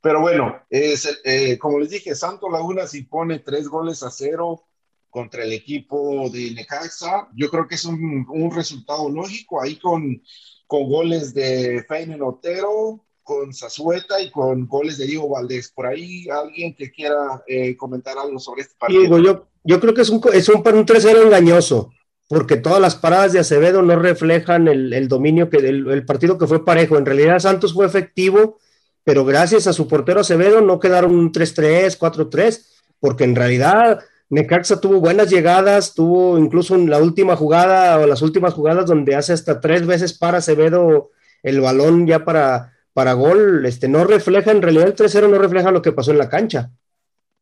Pero 0.00 0.20
bueno, 0.20 0.62
es, 0.70 1.20
eh, 1.24 1.58
como 1.58 1.80
les 1.80 1.90
dije, 1.90 2.14
Santo 2.14 2.48
Laguna 2.48 2.86
se 2.86 2.98
impone 2.98 3.40
tres 3.40 3.68
goles 3.68 4.02
a 4.02 4.10
cero 4.10 4.64
contra 5.10 5.42
el 5.42 5.52
equipo 5.52 6.30
de 6.30 6.52
Necaxa. 6.52 7.28
Yo 7.34 7.50
creo 7.50 7.66
que 7.66 7.74
es 7.74 7.84
un, 7.84 8.24
un 8.28 8.50
resultado 8.54 9.10
lógico 9.10 9.60
ahí 9.60 9.76
con, 9.76 10.22
con 10.66 10.88
goles 10.88 11.34
de 11.34 11.84
Feinen 11.88 12.22
Otero, 12.22 13.04
con 13.28 13.52
Zazueta 13.52 14.22
y 14.22 14.30
con 14.30 14.66
goles 14.66 14.96
de 14.96 15.04
Diego 15.04 15.28
Valdés. 15.28 15.70
Por 15.70 15.84
ahí 15.84 16.26
alguien 16.30 16.74
que 16.74 16.90
quiera 16.90 17.44
eh, 17.46 17.76
comentar 17.76 18.16
algo 18.16 18.38
sobre 18.38 18.62
este 18.62 18.74
partido. 18.78 19.02
Digo, 19.02 19.18
yo, 19.18 19.48
yo 19.64 19.78
creo 19.80 19.92
que 19.92 20.00
es 20.00 20.08
un, 20.08 20.22
es 20.32 20.48
un, 20.48 20.56
un 20.56 20.86
3-0 20.86 21.26
engañoso, 21.26 21.92
porque 22.26 22.56
todas 22.56 22.80
las 22.80 22.94
paradas 22.94 23.34
de 23.34 23.40
Acevedo 23.40 23.82
no 23.82 23.96
reflejan 23.96 24.66
el, 24.66 24.94
el 24.94 25.08
dominio 25.08 25.50
que 25.50 25.58
el, 25.58 25.90
el 25.90 26.06
partido 26.06 26.38
que 26.38 26.46
fue 26.46 26.64
parejo. 26.64 26.96
En 26.96 27.04
realidad 27.04 27.38
Santos 27.38 27.74
fue 27.74 27.84
efectivo, 27.84 28.56
pero 29.04 29.26
gracias 29.26 29.66
a 29.66 29.74
su 29.74 29.86
portero 29.88 30.20
Acevedo 30.20 30.62
no 30.62 30.80
quedaron 30.80 31.14
un 31.14 31.30
3-3, 31.30 31.98
4-3, 31.98 32.64
porque 32.98 33.24
en 33.24 33.36
realidad 33.36 34.00
Necaxa 34.30 34.80
tuvo 34.80 35.00
buenas 35.00 35.28
llegadas, 35.28 35.92
tuvo 35.92 36.38
incluso 36.38 36.74
en 36.76 36.88
la 36.88 36.96
última 36.96 37.36
jugada 37.36 37.98
o 37.98 38.06
las 38.06 38.22
últimas 38.22 38.54
jugadas 38.54 38.86
donde 38.86 39.16
hace 39.16 39.34
hasta 39.34 39.60
tres 39.60 39.86
veces 39.86 40.14
para 40.14 40.38
Acevedo 40.38 41.10
el 41.42 41.60
balón 41.60 42.06
ya 42.06 42.24
para, 42.24 42.77
para 42.98 43.12
gol, 43.12 43.64
este, 43.64 43.86
no 43.86 44.02
refleja, 44.02 44.50
en 44.50 44.60
realidad 44.60 44.88
el 44.88 44.96
3-0 44.96 45.30
no 45.30 45.38
refleja 45.38 45.70
lo 45.70 45.82
que 45.82 45.92
pasó 45.92 46.10
en 46.10 46.18
la 46.18 46.28
cancha. 46.28 46.72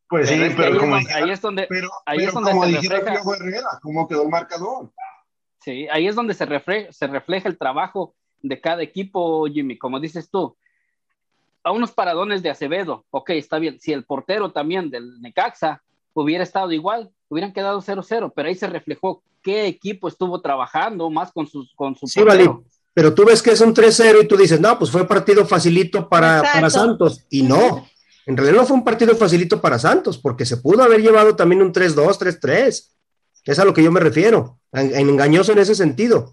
Pues 0.07 0.29
sí, 0.29 0.35
Pero 0.35 0.45
es 0.45 0.51
que 0.55 0.57
pero 0.63 0.69
ahí, 0.75 0.79
como 0.79 0.97
es 0.99 1.05
donde, 1.07 1.15
ahí 1.15 1.31
es 1.31 1.41
donde, 1.41 1.67
Pero, 1.67 1.89
Ahí 2.05 2.19
pero 2.19 2.29
es 2.29 2.35
donde 2.35 2.51
como 2.51 2.65
se 2.65 2.71
dijera 2.73 2.97
refleja. 3.01 3.23
Herrera, 3.37 3.69
¿cómo 3.81 4.07
quedó 4.07 4.23
el 4.25 4.29
marcador? 4.29 4.91
sí, 5.61 5.89
ahí 5.91 6.07
es 6.09 6.15
donde 6.15 6.35
se 6.35 6.45
refleja, 6.45 6.93
se 6.93 7.07
refleja 7.07 7.49
el 7.49 7.57
trabajo 7.57 8.15
de 8.43 8.61
cada 8.61 8.83
equipo, 8.83 9.47
Jimmy, 9.47 9.79
como 9.79 9.99
dices 9.99 10.29
tú. 10.31 10.55
A 11.65 11.73
unos 11.73 11.91
paradones 11.93 12.43
de 12.43 12.51
Acevedo, 12.51 13.07
ok, 13.11 13.31
está 13.31 13.59
bien. 13.59 13.81
Si 13.81 13.95
el 13.95 14.05
portero 14.05 14.53
también 14.53 14.91
del 14.91 15.23
Necaxa 15.23 15.81
hubiera 16.13 16.45
estado 16.45 16.71
igual, 16.73 17.11
hubieran 17.31 17.55
quedado 17.55 17.81
0-0, 17.81 18.31
pero 18.37 18.49
ahí 18.49 18.55
se 18.57 18.67
reflejó 18.67 19.23
qué 19.43 19.67
equipo 19.67 20.07
estuvo 20.07 20.39
trabajando 20.43 21.09
más 21.09 21.33
con, 21.33 21.47
sus, 21.47 21.73
con 21.75 21.97
su 21.97 22.07
Sí, 22.07 22.21
portero. 22.21 22.53
vale. 22.57 22.67
Pero 22.97 23.13
tú 23.13 23.27
ves 23.27 23.43
que 23.43 23.51
es 23.51 23.61
un 23.61 23.75
3-0 23.75 24.23
y 24.23 24.27
tú 24.27 24.39
dices, 24.39 24.59
no, 24.59 24.79
pues 24.79 24.91
fue 24.91 25.07
partido 25.07 25.45
facilito 25.45 26.09
para, 26.09 26.41
para 26.41 26.71
Santos. 26.71 27.27
Y 27.29 27.43
no, 27.43 27.87
en 28.25 28.39
realidad 28.39 28.63
no 28.63 28.67
fue 28.67 28.79
un 28.79 28.85
partido 28.85 29.15
facilito 29.15 29.61
para 29.61 29.79
Santos, 29.79 30.17
porque 30.17 30.47
se 30.47 30.57
pudo 30.57 30.83
haber 30.83 31.03
llevado 31.03 31.37
también 31.37 31.61
un 31.61 31.75
3-2, 31.75 32.41
3-3. 32.41 32.89
Es 33.45 33.59
a 33.59 33.67
lo 33.67 33.75
que 33.75 33.83
yo 33.83 33.93
me 33.93 34.01
refiero, 34.01 34.59
en, 34.73 34.97
en 34.97 35.11
engañoso 35.11 35.53
en 35.53 35.59
ese 35.59 35.75
sentido. 35.75 36.33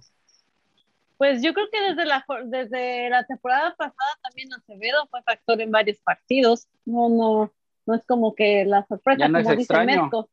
Pues 1.17 1.41
yo 1.41 1.53
creo 1.53 1.67
que 1.69 1.81
desde 1.81 2.05
la, 2.05 2.25
desde 2.45 3.09
la 3.09 3.25
temporada 3.25 3.75
pasada 3.75 4.17
también 4.21 4.47
Acevedo 4.53 5.05
fue 5.11 5.21
factor 5.23 5.59
en 5.59 5.69
varios 5.69 5.97
partidos. 5.99 6.69
No, 6.85 7.09
no, 7.09 7.53
no 7.85 7.93
es 7.93 8.05
como 8.05 8.35
que 8.35 8.63
la 8.63 8.85
sorpresa, 8.87 9.27
no 9.27 9.39
como 9.39 9.49
dice 9.49 9.63
extraño. 9.63 10.03
Mesco. 10.03 10.29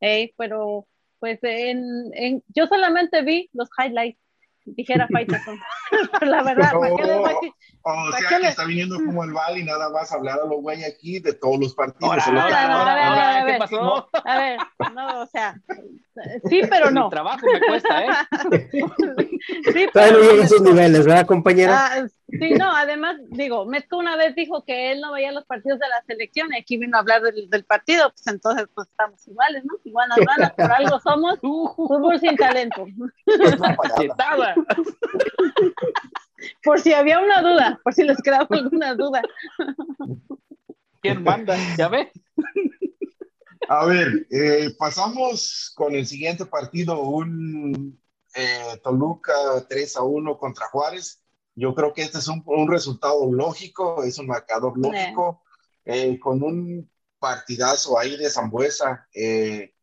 Ey, 0.00 0.32
pero 0.38 0.86
pues 1.18 1.40
en, 1.42 2.10
en, 2.14 2.42
yo 2.54 2.66
solamente 2.68 3.20
vi 3.20 3.50
los 3.52 3.68
highlights, 3.78 4.18
dijera 4.64 5.08
Faitelson. 5.08 5.58
La 6.22 6.42
verdad, 6.42 6.72
¿para 6.72 6.96
qué 6.96 7.04
les 7.04 7.18
voy 7.18 7.30
a 7.30 7.34
decir? 7.34 7.52
O 7.86 8.10
¿Para 8.10 8.18
sea 8.18 8.28
que 8.30 8.38
le- 8.38 8.48
está 8.48 8.64
viniendo 8.64 8.96
como 8.96 9.24
el 9.24 9.32
Val 9.32 9.58
y 9.58 9.64
nada 9.64 9.90
más 9.90 10.10
hablar 10.10 10.38
a 10.40 10.46
los 10.46 10.58
güey 10.62 10.82
aquí 10.84 11.20
de 11.20 11.34
todos 11.34 11.58
los 11.60 11.74
partidos. 11.74 12.12
Ahora, 12.12 12.24
que- 12.24 12.30
ahora, 12.30 12.78
ahora, 12.78 12.92
a 12.92 12.94
ver, 12.94 13.04
ahora, 13.04 13.34
ver, 13.34 13.44
¿qué 13.44 13.50
ver. 13.50 13.58
pasó? 13.58 14.08
A 14.24 14.38
ver, 14.38 14.58
no, 14.94 15.20
o 15.22 15.26
sea, 15.26 15.60
sí, 16.48 16.62
pero 16.70 16.90
no. 16.90 17.04
Mi 17.04 17.10
trabajo 17.10 17.46
me 17.52 17.60
cuesta, 17.60 18.04
¿eh? 18.06 18.08
Sí, 19.74 19.86
Todavía 19.92 19.92
pero 19.92 20.12
no 20.12 20.18
no, 20.18 20.30
llega 20.30 20.42
a 20.42 20.46
esos 20.46 20.62
niveles, 20.62 21.04
¿verdad, 21.04 21.26
compañera? 21.26 21.86
Ah, 21.92 22.06
sí, 22.30 22.54
no, 22.54 22.74
además, 22.74 23.16
digo, 23.28 23.66
Mesco 23.66 23.98
una 23.98 24.16
vez 24.16 24.34
dijo 24.34 24.64
que 24.64 24.90
él 24.92 25.02
no 25.02 25.12
veía 25.12 25.30
los 25.32 25.44
partidos 25.44 25.78
de 25.78 25.88
la 25.88 26.02
selección 26.06 26.54
y 26.54 26.58
aquí 26.58 26.78
vino 26.78 26.96
a 26.96 27.00
hablar 27.00 27.20
del, 27.20 27.50
del 27.50 27.64
partido, 27.64 28.08
pues 28.10 28.26
entonces 28.28 28.66
pues 28.74 28.88
estamos 28.88 29.28
iguales, 29.28 29.62
¿no? 29.66 29.74
Iguanas 29.84 30.18
ranas, 30.24 30.52
por 30.54 30.72
algo 30.72 30.98
somos 31.00 31.38
fútbol 31.40 32.18
sin 32.18 32.34
talento. 32.36 32.86
Por 36.62 36.80
si 36.80 36.92
había 36.92 37.20
una 37.20 37.42
duda, 37.42 37.80
por 37.82 37.94
si 37.94 38.04
les 38.04 38.20
quedaba 38.22 38.46
alguna 38.50 38.94
duda. 38.94 39.22
¿Quién 41.00 41.22
manda? 41.22 41.56
¿Ya 41.76 41.88
ve? 41.88 42.10
A 43.68 43.86
ver, 43.86 44.26
eh, 44.30 44.74
pasamos 44.78 45.72
con 45.74 45.94
el 45.94 46.06
siguiente 46.06 46.44
partido, 46.46 47.00
un 47.00 47.98
eh, 48.34 48.80
Toluca 48.82 49.32
3 49.68 49.96
a 49.96 50.02
1 50.02 50.38
contra 50.38 50.66
Juárez. 50.66 51.22
Yo 51.54 51.74
creo 51.74 51.92
que 51.92 52.02
este 52.02 52.18
es 52.18 52.28
un, 52.28 52.42
un 52.46 52.70
resultado 52.70 53.30
lógico, 53.32 54.02
es 54.02 54.18
un 54.18 54.26
marcador 54.26 54.76
lógico, 54.76 55.42
eh, 55.84 56.18
con 56.18 56.42
un 56.42 56.90
partidazo 57.18 57.98
ahí 57.98 58.16
de 58.16 58.28
Zambuesa. 58.28 59.08
Eh, 59.14 59.74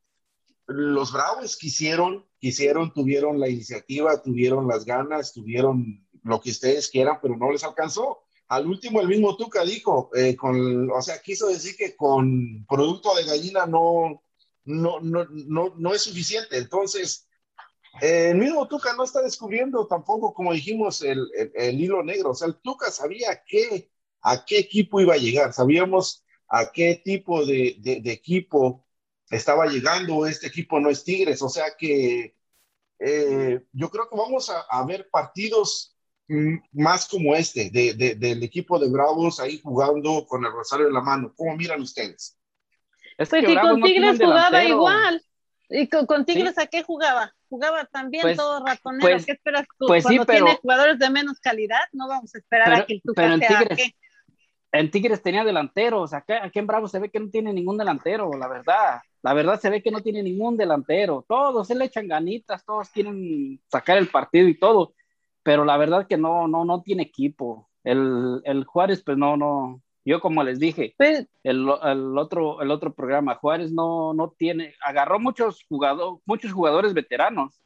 los 0.68 1.12
Bravos 1.12 1.58
quisieron, 1.58 2.25
quisieron, 2.39 2.94
tuvieron 2.94 3.39
la 3.39 3.50
iniciativa, 3.50 4.22
tuvieron 4.22 4.68
las 4.68 4.86
ganas, 4.86 5.34
tuvieron 5.34 6.06
lo 6.24 6.40
que 6.42 6.51
ustedes 6.51 6.90
quieran, 6.90 7.20
pero 7.22 7.36
no 7.38 7.51
les 7.51 7.63
alcanzó. 7.63 8.24
Al 8.48 8.68
último, 8.68 9.01
el 9.01 9.08
mismo 9.08 9.38
Tuca 9.38 9.63
dijo, 9.63 10.10
eh, 10.16 10.36
con, 10.36 10.90
o 10.92 11.01
sea, 11.01 11.22
quiso 11.22 11.48
decir 11.48 11.75
que 11.78 11.96
con 11.96 12.66
producto 12.68 13.16
de 13.16 13.24
gallina 13.25 13.66
no, 13.66 14.24
no, 14.66 15.00
no, 15.00 15.25
no, 15.30 15.74
no 15.78 15.94
es 15.94 16.01
suficiente. 16.04 16.58
Entonces, 16.58 17.28
eh, 18.01 18.30
el 18.32 18.38
mismo 18.38 18.68
Tuca 18.68 18.94
no 18.96 19.04
está 19.04 19.22
descubriendo 19.22 19.88
tampoco, 19.88 20.34
como 20.34 20.54
dijimos, 20.54 21.01
el, 21.01 21.20
el, 21.38 21.51
el 21.56 21.82
hilo 21.82 22.04
negro. 22.04 22.32
O 22.32 22.36
sea, 22.36 22.48
el 22.48 22.56
Tuca 22.62 22.92
sabía 22.92 23.44
qué, 23.46 23.92
a 24.22 24.46
qué 24.46 24.60
equipo 24.60 25.00
iba 25.01 25.13
a 25.13 25.18
llegar, 25.18 25.54
sabíamos 25.54 26.24
a 26.48 26.72
qué 26.72 27.01
tipo 27.04 27.46
de, 27.46 27.78
de, 27.80 28.01
de 28.01 28.12
equipo 28.12 28.86
estaba 29.30 29.66
llegando. 29.68 30.25
Este 30.25 30.48
equipo 30.48 30.80
no 30.80 30.90
es 30.90 31.04
Tigres, 31.04 31.42
o 31.42 31.50
sea 31.50 31.75
que 31.78 32.36
eh, 33.00 33.66
yo 33.72 33.90
creo 33.90 34.10
que 34.10 34.16
vamos 34.16 34.50
a, 34.50 34.62
a 34.62 34.86
ver 34.86 35.10
partidos 35.10 35.91
más 36.72 37.08
como 37.08 37.36
este, 37.36 37.70
de, 37.70 37.94
de, 37.94 38.16
del 38.16 38.44
equipo 38.44 38.80
de 38.80 38.90
Bravos 38.90 39.40
ahí 39.40 39.60
jugando 39.62 40.26
con 40.28 40.46
el 40.46 40.52
rosario 40.52 40.88
en 40.88 40.94
la 40.94 41.02
mano. 41.02 41.34
¿Cómo 41.36 41.56
miran 41.56 41.82
ustedes? 41.82 42.38
Es 43.18 43.30
pues 43.30 43.46
que 43.46 43.56
con 43.56 43.82
Tigres 43.82 44.20
no 44.20 44.28
jugaba 44.28 44.50
delantero. 44.50 44.76
igual. 44.76 45.22
¿Y 45.70 45.88
con, 45.88 46.06
con 46.06 46.26
Tigres 46.26 46.56
¿Sí? 46.56 46.62
a 46.62 46.68
qué 46.68 46.84
jugaba? 46.84 47.34
Jugaba 47.50 47.86
también 47.86 48.22
pues, 48.24 48.38
todo 48.38 48.66
ratonero. 48.66 49.02
Pues, 49.02 49.26
¿Qué 49.26 49.34
esperas 49.34 49.68
tú? 49.78 49.88
Pues 49.88 50.04
Cuando 50.04 50.24
sí, 50.24 50.28
pero, 50.28 50.46
tiene 50.46 50.60
jugadores 50.62 51.00
de 51.00 51.10
menos 51.10 51.40
calidad, 51.40 51.82
no 51.92 52.08
vamos 52.08 52.34
a 52.34 52.38
esperar 52.38 52.70
pero, 52.70 52.84
a 52.84 52.86
que 52.86 52.94
el 52.94 53.02
Tuca 53.02 53.22
pero 53.22 53.34
en 53.34 53.40
sea 53.40 53.60
Tigres, 53.60 53.78
qué. 53.78 53.96
En 54.74 54.92
Tigres 54.92 55.22
tenía 55.22 55.44
delanteros. 55.44 56.14
Acá, 56.14 56.46
aquí 56.46 56.60
en 56.60 56.68
Bravo 56.68 56.88
se 56.88 57.00
ve 57.00 57.10
que 57.10 57.20
no 57.20 57.30
tiene 57.30 57.54
ningún 57.54 57.78
delantero, 57.78 58.32
la 58.38 58.48
verdad. 58.48 59.02
La 59.22 59.34
verdad 59.34 59.60
se 59.60 59.70
ve 59.70 59.84
que 59.84 59.92
no 59.92 60.02
tiene 60.02 60.24
ningún 60.24 60.58
delantero. 60.58 61.26
Todos 61.28 61.68
se 61.68 61.76
le 61.76 61.86
echan 61.86 62.08
ganitas, 62.08 62.66
todos 62.66 62.90
quieren 62.90 63.62
sacar 63.70 63.98
el 63.98 64.08
partido 64.08 64.48
y 64.48 64.58
todo. 64.58 64.94
Pero 65.44 65.66
la 65.66 65.78
verdad 65.78 66.08
que 66.08 66.18
no, 66.18 66.48
no, 66.48 66.66
no 66.66 66.82
tiene 66.82 67.04
equipo. 67.04 67.70
El, 67.84 68.42
el 68.44 68.64
Juárez, 68.66 69.02
pues 69.04 69.18
no, 69.18 69.38
no. 69.38 69.82
Yo 70.04 70.20
como 70.20 70.44
les 70.44 70.60
dije, 70.60 70.94
Pues, 70.98 71.28
el, 71.44 71.68
el 71.84 72.18
otro, 72.18 72.62
el 72.62 72.72
otro 72.72 72.94
programa, 72.94 73.36
Juárez 73.36 73.72
no, 73.72 74.14
no 74.14 74.34
tiene, 74.38 74.74
agarró 74.84 75.20
muchos 75.20 75.64
jugadores, 75.70 76.22
muchos 76.26 76.52
jugadores 76.52 76.94
veteranos, 76.94 77.62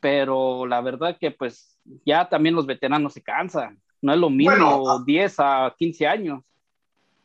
pero 0.00 0.66
la 0.66 0.80
verdad 0.80 1.16
que 1.18 1.30
pues 1.30 1.78
ya 2.04 2.28
también 2.28 2.54
los 2.54 2.66
veteranos 2.66 3.12
se 3.12 3.22
cansan. 3.22 3.80
No 4.00 4.12
es 4.12 4.18
lo 4.18 4.30
mismo 4.30 4.52
Bueno, 4.52 4.88
ah. 4.88 5.02
10 5.04 5.34
a 5.38 5.74
15 5.76 6.06
años. 6.06 6.42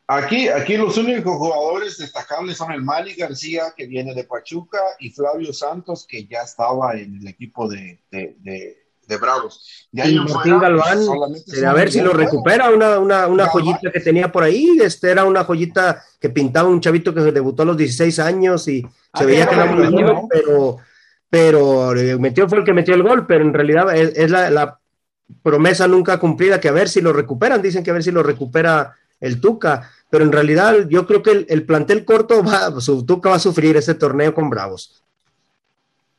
Aquí, 0.08 0.50
aquí 0.50 0.76
los 0.76 0.98
únicos 0.98 1.38
jugadores 1.38 1.98
destacables 1.98 2.58
son 2.58 2.74
el 2.74 2.82
Mali 2.82 3.14
García, 3.14 3.74
que 3.78 3.88
viene 3.88 4.14
de 4.14 4.26
Pachuca, 4.26 4.80
y 5.00 5.10
Flavio 5.10 5.54
Santos, 5.54 6.06
que 6.06 6.26
ya 6.26 6.42
estaba 6.42 6.98
en 6.98 7.20
el 7.22 7.28
equipo 7.30 7.70
de, 7.70 8.02
de, 8.12 8.36
de, 8.40 8.81
de 9.12 9.18
Bravos. 9.18 9.88
De 9.92 10.02
ahí 10.02 10.16
Y 10.16 10.20
Martín 10.20 10.54
fuera, 10.54 10.60
Galván, 10.60 11.04
son 11.04 11.66
a 11.66 11.74
ver 11.74 11.92
si 11.92 12.02
lo 12.02 12.14
recupera, 12.14 12.70
una, 12.70 12.98
una, 12.98 13.28
una 13.28 13.46
joyita 13.48 13.92
que 13.92 14.00
tenía 14.00 14.32
por 14.32 14.44
ahí, 14.44 14.80
este 14.82 15.12
era 15.12 15.26
una 15.26 15.44
joyita 15.44 16.02
que 16.20 16.30
pintaba 16.30 16.70
un 16.70 16.80
chavito 16.80 17.14
que 17.14 17.22
debutó 17.22 17.64
a 17.64 17.66
los 17.66 17.78
16 17.78 18.20
años 18.20 18.68
y 18.68 18.86
Ah, 19.14 19.20
se 19.20 19.26
veía 19.26 19.46
que 19.48 19.56
era 19.56 19.66
muy 19.66 19.90
no. 19.92 20.28
pero, 20.30 20.78
pero 21.30 21.96
eh, 21.98 22.18
metió 22.18 22.48
fue 22.48 22.60
el 22.60 22.64
que 22.64 22.74
metió 22.74 22.96
el 22.96 23.04
gol, 23.04 23.26
pero 23.28 23.44
en 23.44 23.54
realidad 23.54 23.94
es, 23.96 24.14
es 24.16 24.32
la, 24.32 24.50
la 24.50 24.80
promesa 25.44 25.88
nunca 25.88 26.18
cumplida, 26.20 26.60
que 26.60 26.70
a 26.70 26.74
ver 26.74 26.88
si 26.88 27.02
lo 27.02 27.12
recuperan, 27.14 27.62
dicen 27.62 27.84
que 27.84 27.92
a 27.92 27.94
ver 27.94 28.04
si 28.04 28.12
lo 28.12 28.24
recupera 28.24 28.96
el 29.20 29.40
Tuca, 29.42 29.92
pero 30.10 30.24
en 30.24 30.32
realidad 30.32 30.88
yo 30.90 31.06
creo 31.06 31.22
que 31.22 31.32
el, 31.32 31.46
el 31.50 31.66
plantel 31.66 32.06
corto 32.06 32.44
va, 32.44 32.80
su 32.80 33.06
Tuca 33.06 33.30
va 33.30 33.36
a 33.36 33.40
sufrir 33.40 33.76
ese 33.78 33.96
torneo 33.96 34.34
con 34.34 34.50
Bravos. 34.50 35.01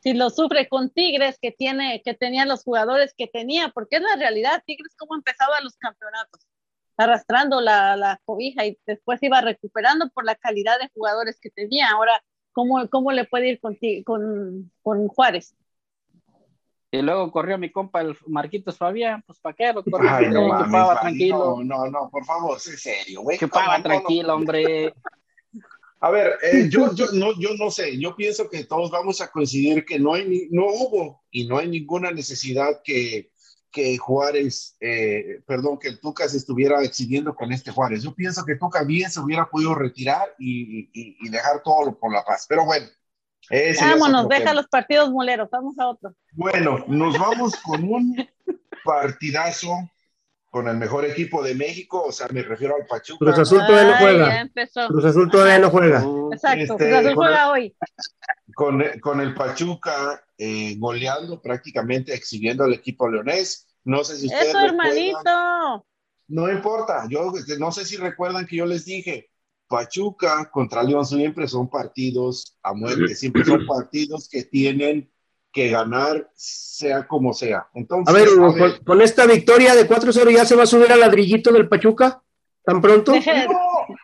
Si 0.02 0.14
lo 0.14 0.30
sufre 0.30 0.68
con 0.68 0.90
Tigres 0.90 1.38
que 1.40 1.52
tiene, 1.52 2.02
que 2.04 2.14
tenía 2.14 2.44
los 2.44 2.64
jugadores 2.64 3.14
que 3.16 3.28
tenía, 3.28 3.68
porque 3.68 3.96
es 3.96 4.02
la 4.02 4.16
realidad, 4.16 4.62
Tigres 4.66 4.96
cómo 4.98 5.14
empezaba 5.14 5.60
los 5.62 5.76
campeonatos, 5.76 6.44
arrastrando 6.96 7.60
la, 7.60 7.96
la 7.96 8.20
cobija 8.24 8.66
y 8.66 8.76
después 8.84 9.22
iba 9.22 9.40
recuperando 9.40 10.08
por 10.10 10.24
la 10.24 10.34
calidad 10.34 10.78
de 10.80 10.90
jugadores 10.92 11.38
que 11.40 11.50
tenía. 11.50 11.90
Ahora, 11.90 12.20
¿cómo, 12.50 12.88
cómo 12.88 13.12
le 13.12 13.24
puede 13.26 13.50
ir 13.50 13.60
con, 13.60 13.78
con, 14.04 14.72
con 14.82 15.06
Juárez? 15.06 15.54
Y 16.90 17.00
luego 17.00 17.30
corrió 17.30 17.56
mi 17.56 17.70
compa 17.70 18.00
el 18.00 18.18
Marquitos 18.26 18.76
Fabián, 18.76 19.22
pues 19.26 19.38
para 19.38 19.54
qué 19.54 19.72
lo 19.72 19.84
corrió, 19.84 20.10
Ay, 20.10 20.28
no 20.28 20.48
mames, 20.48 21.00
tranquilo, 21.00 21.56
No, 21.62 21.64
no, 21.64 21.90
no, 21.90 22.10
por 22.10 22.24
favor, 22.24 22.58
sé 22.58 22.76
serio, 22.76 23.22
güey. 23.22 23.38
chupaba 23.38 23.64
No, 23.64 23.70
no, 23.70 23.78
no, 23.78 23.82
tranquilo, 23.84 24.34
hombre. 24.34 24.94
A 26.04 26.10
ver, 26.10 26.34
eh, 26.42 26.68
yo, 26.70 26.92
yo, 26.94 27.06
no, 27.12 27.38
yo 27.40 27.50
no 27.56 27.70
sé, 27.70 27.96
yo 27.98 28.14
pienso 28.16 28.50
que 28.50 28.64
todos 28.64 28.90
vamos 28.90 29.20
a 29.20 29.30
coincidir 29.30 29.84
que 29.84 29.98
no, 29.98 30.14
hay 30.14 30.28
ni- 30.28 30.48
no 30.50 30.66
hubo 30.66 31.22
y 31.30 31.46
no 31.46 31.58
hay 31.58 31.68
ninguna 31.68 32.10
necesidad 32.10 32.80
que, 32.84 33.30
que 33.70 33.96
Juárez, 33.98 34.76
eh, 34.80 35.40
perdón, 35.46 35.78
que 35.78 35.88
el 35.88 36.00
Tuca 36.00 36.28
se 36.28 36.36
estuviera 36.38 36.82
exhibiendo 36.82 37.34
con 37.34 37.52
este 37.52 37.70
Juárez. 37.70 38.02
Yo 38.02 38.14
pienso 38.14 38.44
que 38.44 38.56
Tuca 38.56 38.82
bien 38.84 39.10
se 39.10 39.20
hubiera 39.20 39.48
podido 39.48 39.74
retirar 39.74 40.34
y, 40.38 40.90
y- 40.92 41.16
y 41.20 41.28
dejar 41.30 41.62
todo 41.62 41.96
por 41.98 42.12
la 42.12 42.24
paz. 42.24 42.46
Pero 42.48 42.64
bueno, 42.64 42.86
Vámonos, 43.80 44.28
deja 44.28 44.40
tema. 44.40 44.54
los 44.54 44.66
partidos 44.68 45.10
moleros, 45.10 45.48
vamos 45.50 45.78
a 45.78 45.88
otro. 45.88 46.14
Bueno, 46.32 46.84
nos 46.88 47.18
vamos 47.18 47.54
con 47.56 47.84
un 47.84 48.28
partidazo 48.84 49.70
con 50.52 50.68
el 50.68 50.76
mejor 50.76 51.06
equipo 51.06 51.42
de 51.42 51.54
México, 51.54 52.04
o 52.06 52.12
sea, 52.12 52.28
me 52.28 52.42
refiero 52.42 52.76
al 52.76 52.84
Pachuca. 52.86 53.24
Cruz 53.24 53.38
Azul 53.38 53.60
todavía 53.66 53.88
no 53.88 53.94
Ay, 53.94 54.02
juega. 54.02 54.88
Cruz 54.88 55.04
Azul 55.06 55.30
todavía 55.30 55.58
no 55.58 55.70
juega. 55.70 56.04
Exacto, 56.30 56.60
Este, 56.74 56.76
Cruz 56.76 56.92
Azul 56.92 57.14
con 57.14 57.24
juega 57.24 57.50
hoy. 57.50 57.76
con, 58.54 58.84
con 59.00 59.20
el 59.22 59.34
Pachuca 59.34 60.22
eh, 60.36 60.76
goleando, 60.78 61.40
prácticamente 61.40 62.12
exhibiendo 62.12 62.64
al 62.64 62.74
equipo 62.74 63.08
leonés. 63.08 63.66
No 63.84 64.04
sé 64.04 64.18
si 64.18 64.26
ustedes 64.26 64.48
Eso, 64.48 64.60
hermanito. 64.60 65.86
No 66.28 66.50
importa, 66.52 67.06
yo 67.08 67.32
este, 67.34 67.58
no 67.58 67.72
sé 67.72 67.86
si 67.86 67.96
recuerdan 67.96 68.46
que 68.46 68.56
yo 68.56 68.66
les 68.66 68.84
dije, 68.84 69.30
Pachuca 69.68 70.50
contra 70.50 70.82
León 70.82 71.06
siempre 71.06 71.48
son 71.48 71.70
partidos 71.70 72.58
a 72.62 72.74
muerte, 72.74 73.14
siempre 73.14 73.42
son 73.42 73.66
partidos 73.66 74.28
que 74.28 74.42
tienen 74.44 75.10
que 75.52 75.68
ganar 75.68 76.30
sea 76.34 77.06
como 77.06 77.32
sea. 77.34 77.68
Entonces, 77.74 78.14
A 78.14 78.18
ver, 78.18 78.28
Hugo, 78.28 78.46
a 78.46 78.52
ver, 78.54 78.76
con, 78.76 78.84
con 78.84 79.02
esta 79.02 79.26
victoria 79.26 79.74
de 79.74 79.86
4-0 79.88 80.30
ya 80.34 80.44
se 80.44 80.56
va 80.56 80.62
a 80.62 80.66
subir 80.66 80.90
al 80.90 81.00
ladrillito 81.00 81.52
del 81.52 81.68
Pachuca, 81.68 82.22
tan 82.64 82.80
pronto. 82.80 83.12
Deje- 83.12 83.46
no, 83.48 83.94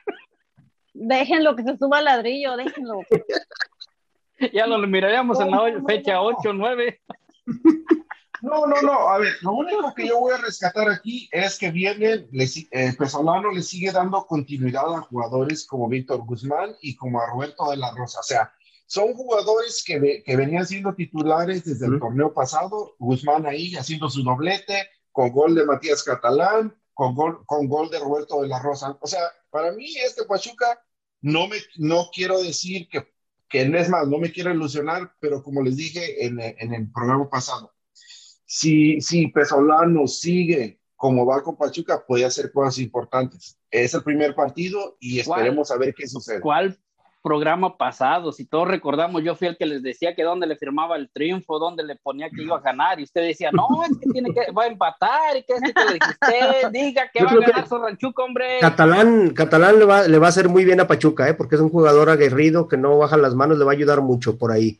déjenlo 0.92 1.56
que 1.56 1.62
se 1.62 1.76
suba 1.78 1.98
al 1.98 2.04
ladrillo, 2.04 2.56
déjenlo. 2.56 3.00
ya 4.52 4.66
lo 4.66 4.78
miraríamos 4.86 5.40
en 5.40 5.50
la 5.50 5.56
No, 5.70 5.86
fecha 5.86 6.14
no. 6.14 6.22
8, 6.26 6.52
9. 6.52 7.00
No, 8.40 8.66
no, 8.66 8.80
no. 8.82 9.08
A 9.08 9.18
ver, 9.18 9.32
lo 9.42 9.52
único 9.52 9.92
que 9.94 10.06
yo 10.06 10.20
voy 10.20 10.32
a 10.32 10.36
rescatar 10.36 10.88
aquí 10.88 11.28
es 11.32 11.58
que 11.58 11.70
viene, 11.72 12.28
le 12.30 12.46
si- 12.46 12.68
eh, 12.70 12.94
Pesolano 12.96 13.50
le 13.50 13.62
sigue 13.62 13.90
dando 13.90 14.24
continuidad 14.26 14.94
a 14.94 15.00
jugadores 15.00 15.66
como 15.66 15.88
Víctor 15.88 16.24
Guzmán 16.24 16.76
y 16.80 16.94
como 16.94 17.20
a 17.20 17.26
Roberto 17.26 17.68
de 17.70 17.78
la 17.78 17.90
Rosa. 17.96 18.20
O 18.20 18.22
sea, 18.22 18.52
son 18.88 19.12
jugadores 19.12 19.84
que, 19.86 20.22
que 20.24 20.36
venían 20.36 20.66
siendo 20.66 20.94
titulares 20.94 21.62
desde 21.62 21.84
el 21.84 21.96
Ujú. 21.96 22.06
torneo 22.06 22.32
pasado. 22.32 22.96
Guzmán 22.98 23.44
ahí 23.46 23.76
haciendo 23.76 24.08
su 24.08 24.22
doblete, 24.22 24.88
con 25.12 25.30
gol 25.30 25.54
de 25.54 25.66
Matías 25.66 26.02
Catalán, 26.02 26.74
con 26.94 27.14
gol, 27.14 27.44
con 27.44 27.68
gol 27.68 27.90
de 27.90 27.98
Roberto 27.98 28.40
de 28.40 28.48
la 28.48 28.62
Rosa. 28.62 28.96
O 29.02 29.06
sea, 29.06 29.20
para 29.50 29.72
mí 29.72 29.94
este 29.98 30.24
Pachuca 30.24 30.82
no 31.20 31.48
me, 31.48 31.58
no 31.76 32.08
quiero 32.10 32.42
decir 32.42 32.88
que, 32.88 33.06
que 33.46 33.68
no 33.68 33.78
es 33.78 33.90
más, 33.90 34.08
no 34.08 34.16
me 34.16 34.32
quiero 34.32 34.54
ilusionar, 34.54 35.12
pero 35.20 35.42
como 35.42 35.62
les 35.62 35.76
dije 35.76 36.24
en, 36.24 36.40
en 36.40 36.72
el 36.72 36.90
programa 36.90 37.28
pasado, 37.28 37.74
si, 38.46 39.02
si 39.02 39.26
Pesolano 39.28 40.06
sigue 40.06 40.80
como 40.96 41.26
va 41.26 41.42
con 41.42 41.58
Pachuca, 41.58 42.04
puede 42.06 42.24
hacer 42.24 42.50
cosas 42.50 42.78
importantes. 42.78 43.58
Es 43.70 43.92
el 43.92 44.02
primer 44.02 44.34
partido 44.34 44.96
y 44.98 45.22
¿Cuál? 45.22 45.40
esperemos 45.40 45.70
a 45.70 45.76
ver 45.76 45.94
qué 45.94 46.08
sucede. 46.08 46.40
¿Cuál 46.40 46.76
programa 47.28 47.76
pasado? 47.76 48.32
Si 48.32 48.46
todos 48.46 48.68
recordamos, 48.68 49.22
yo 49.22 49.34
fui 49.34 49.48
el 49.48 49.56
que 49.58 49.66
les 49.66 49.82
decía 49.82 50.14
que 50.14 50.22
dónde 50.22 50.46
le 50.46 50.56
firmaba 50.56 50.96
el 50.96 51.10
triunfo, 51.10 51.58
dónde 51.58 51.82
le 51.84 51.96
ponía 51.96 52.30
que 52.30 52.42
iba 52.42 52.56
a 52.56 52.60
ganar, 52.60 52.98
y 52.98 53.02
usted 53.02 53.20
decía, 53.22 53.50
no, 53.52 53.68
es 53.84 53.98
que 53.98 54.10
tiene 54.10 54.30
que, 54.32 54.50
va 54.52 54.64
a 54.64 54.66
empatar, 54.68 55.36
y 55.36 55.42
que 55.42 55.52
es 55.52 55.60
que 55.60 55.84
le 55.84 55.92
dijiste, 55.94 56.70
diga 56.72 57.10
que 57.12 57.20
Yo 57.20 57.26
va 57.26 57.32
a 57.32 57.34
ganar 57.34 57.68
Sorranchuco, 57.68 58.24
hombre. 58.24 58.58
Catalán, 58.60 59.30
Catalán 59.30 59.78
le 59.78 59.84
va, 59.84 60.08
le 60.08 60.18
va 60.18 60.26
a 60.26 60.30
hacer 60.30 60.48
muy 60.48 60.64
bien 60.64 60.80
a 60.80 60.86
Pachuca, 60.86 61.28
¿eh? 61.28 61.34
porque 61.34 61.56
es 61.56 61.60
un 61.60 61.68
jugador 61.70 62.08
aguerrido 62.08 62.66
que 62.66 62.78
no 62.78 62.96
baja 62.96 63.16
las 63.18 63.34
manos, 63.34 63.58
le 63.58 63.64
va 63.64 63.72
a 63.72 63.74
ayudar 63.74 64.00
mucho 64.00 64.38
por 64.38 64.50
ahí. 64.50 64.78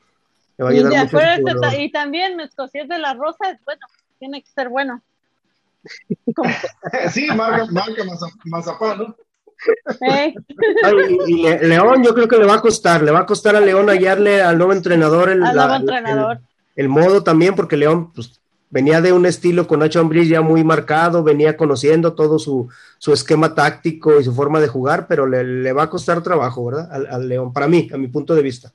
Le 0.56 0.64
va 0.64 0.70
a 0.70 0.72
Y, 0.72 0.78
ayudar 0.78 1.08
de 1.36 1.42
mucho 1.42 1.78
y 1.78 1.90
también 1.92 2.36
Mescosier 2.36 2.86
de 2.88 2.98
la 2.98 3.12
Rosa 3.14 3.50
es 3.50 3.62
bueno, 3.64 3.86
tiene 4.18 4.42
que 4.42 4.50
ser 4.50 4.68
bueno. 4.70 5.02
Sí, 7.12 7.28
marca, 7.28 7.66
marca 7.70 8.04
Maza- 8.04 8.26
Mazapán, 8.44 8.98
¿no? 8.98 9.16
¿Eh? 10.00 10.34
y, 11.26 11.32
y 11.34 11.42
Le- 11.42 11.68
León, 11.68 12.02
yo 12.04 12.14
creo 12.14 12.28
que 12.28 12.36
le 12.38 12.44
va 12.46 12.54
a 12.54 12.60
costar, 12.60 13.02
le 13.02 13.10
va 13.10 13.20
a 13.20 13.26
costar 13.26 13.56
a 13.56 13.60
León 13.60 13.88
hallarle 13.88 14.40
al 14.42 14.56
nuevo 14.58 14.72
entrenador 14.72 15.30
el, 15.30 15.42
Al 15.44 15.56
la- 15.56 15.66
nuevo 15.66 15.80
entrenador. 15.80 16.36
el- 16.36 16.84
el 16.84 16.88
modo 16.88 17.24
también, 17.24 17.54
porque 17.56 17.76
León 17.76 18.12
pues, 18.12 18.40
venía 18.70 19.00
de 19.00 19.12
un 19.12 19.26
estilo 19.26 19.66
con 19.66 19.80
Nacho 19.80 19.98
Ambriz 20.00 20.28
ya 20.28 20.40
muy 20.42 20.62
marcado, 20.62 21.24
venía 21.24 21.56
conociendo 21.56 22.14
todo 22.14 22.38
su, 22.38 22.68
su 22.98 23.12
esquema 23.12 23.54
táctico 23.54 24.20
y 24.20 24.24
su 24.24 24.32
forma 24.34 24.60
de 24.60 24.68
jugar, 24.68 25.06
pero 25.08 25.26
le, 25.26 25.42
le 25.42 25.72
va 25.72 25.84
a 25.84 25.90
costar 25.90 26.22
trabajo, 26.22 26.64
¿verdad? 26.66 26.88
Al, 26.92 27.06
al 27.08 27.28
León, 27.28 27.52
para 27.52 27.66
mí, 27.66 27.88
a 27.92 27.96
mi 27.96 28.06
punto 28.08 28.34
de 28.34 28.42
vista. 28.42 28.72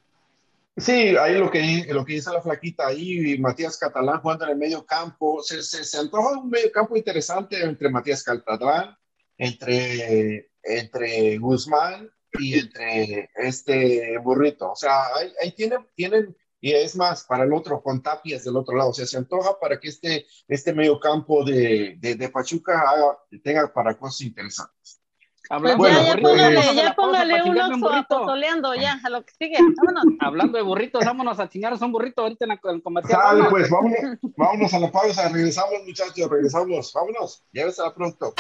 Sí, 0.76 1.16
ahí 1.16 1.38
lo 1.38 1.52
que, 1.52 1.86
lo 1.92 2.04
que 2.04 2.14
dice 2.14 2.32
la 2.34 2.42
flaquita 2.42 2.88
ahí, 2.88 3.38
Matías 3.38 3.78
Catalán 3.78 4.20
jugando 4.20 4.46
en 4.46 4.52
el 4.52 4.58
medio 4.58 4.84
campo, 4.84 5.42
se, 5.44 5.62
se, 5.62 5.84
se 5.84 5.98
antoja 6.00 6.32
un 6.40 6.50
medio 6.50 6.72
campo 6.72 6.98
interesante 6.98 7.64
entre 7.64 7.90
Matías 7.90 8.24
Catalán, 8.24 8.98
entre, 9.38 10.50
entre 10.64 11.38
Guzmán 11.38 12.10
y 12.40 12.60
entre 12.60 13.30
este 13.36 14.18
burrito. 14.20 14.72
O 14.72 14.76
sea, 14.76 15.06
ahí, 15.16 15.32
ahí 15.42 15.52
tienen, 15.52 15.86
tienen, 15.96 16.36
y 16.60 16.72
es 16.72 16.96
más, 16.96 17.26
para 17.26 17.44
el 17.44 17.54
otro, 17.54 17.82
con 17.84 18.02
tapias 18.02 18.44
del 18.46 18.56
otro 18.58 18.76
lado. 18.78 18.90
O 18.92 18.94
sea, 18.94 19.06
se 19.06 19.18
antoja 19.18 19.60
para 19.60 19.80
que 19.80 19.90
este, 19.90 20.26
este 20.48 20.74
medio 20.74 21.00
campo 21.00 21.44
de, 21.44 21.98
de, 22.00 22.16
de 22.16 22.30
Pachuca 22.30 22.82
haga- 22.88 23.18
tenga 23.44 23.72
para 23.74 23.96
cosas 23.98 24.22
interesantes. 24.22 25.00
Pues 25.46 25.50
Hablando 25.50 25.78
Bueno, 25.78 26.00
de 26.00 26.06
ya, 26.06 26.16
ya 26.16 26.22
pues- 26.22 26.24
burritos, 26.24 26.56
póngale, 26.56 26.56
vámonos 26.56 26.78
a 26.78 26.84
ya 26.84 26.96
póngale 26.96 27.32
para 27.34 27.44
un 27.44 27.50
chingarme 27.50 27.76
un 27.76 27.84
oxo 27.84 27.94
burrito. 27.94 28.16
apotoleando 28.16 28.76
ya, 28.76 29.00
a 29.04 29.10
lo 29.10 29.26
que 29.26 29.34
sigue. 29.38 29.58
Vámonos. 29.78 30.04
Hablando 30.22 30.58
de 30.58 30.64
burritos, 30.64 31.06
vámonos 31.06 31.40
a 31.42 31.50
chingarnos 31.50 31.82
un 31.82 31.92
burrito 31.92 32.22
ahorita 32.22 32.46
en 32.46 32.52
el- 32.52 32.82
comercial. 32.82 33.20
Vámonos. 33.22 33.50
pues, 33.50 33.70
vámonos, 33.70 34.00
vámonos 34.38 34.74
a 34.74 34.80
la 34.80 34.92
pausa. 34.92 35.28
Regresamos, 35.30 35.74
muchachos, 35.86 36.30
regresamos. 36.32 36.94
Vámonos, 36.94 37.44
llévesela 37.52 37.94
pronto. 37.94 38.34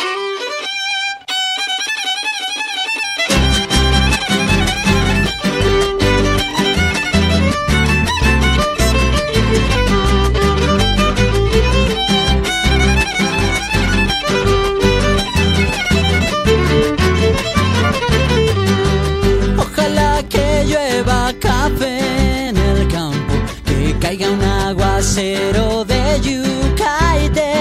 Caiga 24.23 24.31
un 24.31 24.43
aguacero 24.43 25.85
de 25.85 26.19
yuca 26.21 26.97
y 27.23 27.29
té, 27.29 27.53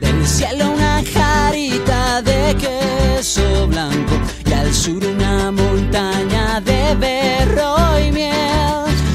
del 0.00 0.26
cielo 0.26 0.72
una 0.72 1.02
jarita 1.02 2.22
de 2.22 2.56
queso 2.56 3.66
blanco 3.66 4.14
y 4.46 4.52
al 4.52 4.74
sur 4.74 5.04
una 5.04 5.50
montaña 5.50 6.60
de 6.60 6.94
berro 6.94 7.98
y 7.98 8.10
miel. 8.12 8.34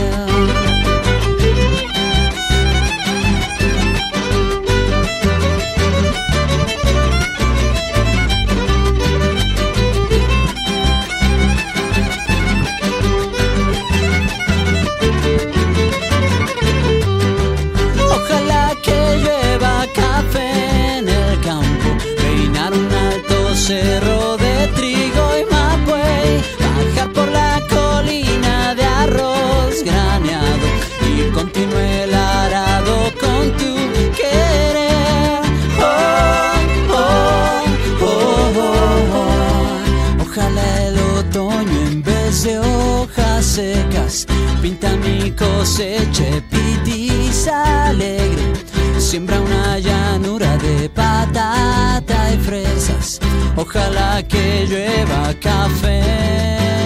Mi 44.99 45.31
cosecha 45.31 46.41
pitiza 46.49 47.87
alegre. 47.87 48.53
Siembra 48.97 49.39
una 49.39 49.79
llanura 49.79 50.57
de 50.57 50.89
patata 50.89 52.33
y 52.33 52.37
fresas. 52.37 53.19
Ojalá 53.55 54.21
que 54.27 54.65
llueva 54.67 55.33
café. 55.39 56.78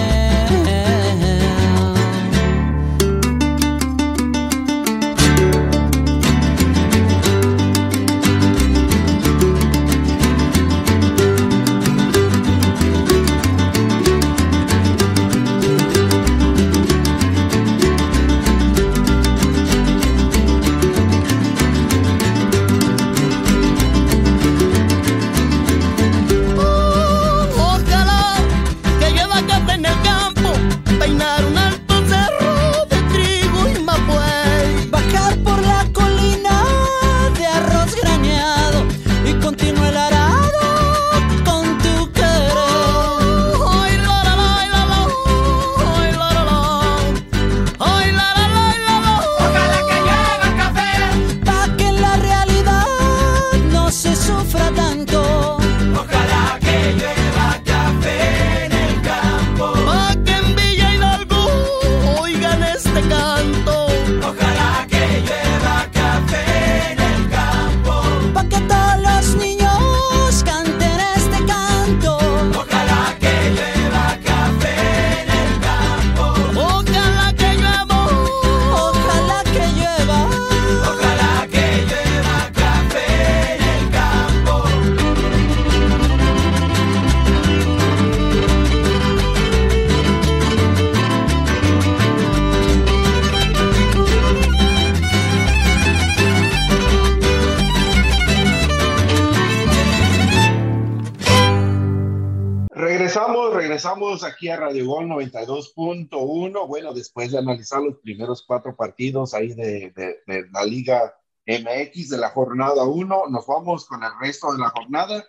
Aquí 104.44 104.50
a 104.50 104.56
Radio 104.56 104.86
Gol 104.86 105.06
92.1. 105.06 106.66
Bueno, 106.68 106.92
después 106.92 107.32
de 107.32 107.38
analizar 107.38 107.80
los 107.80 107.96
primeros 107.98 108.44
cuatro 108.46 108.76
partidos 108.76 109.32
ahí 109.32 109.54
de, 109.54 109.90
de- 109.96 110.18
de 110.26 110.48
la 110.52 110.64
Liga 110.66 111.14
MX 111.46 112.10
de 112.10 112.18
la 112.18 112.28
jornada 112.28 112.84
1, 112.84 113.28
nos 113.30 113.46
vamos 113.46 113.86
con 113.86 114.02
el 114.04 114.10
resto 114.20 114.52
de 114.52 114.58
la 114.58 114.68
jornada. 114.68 115.24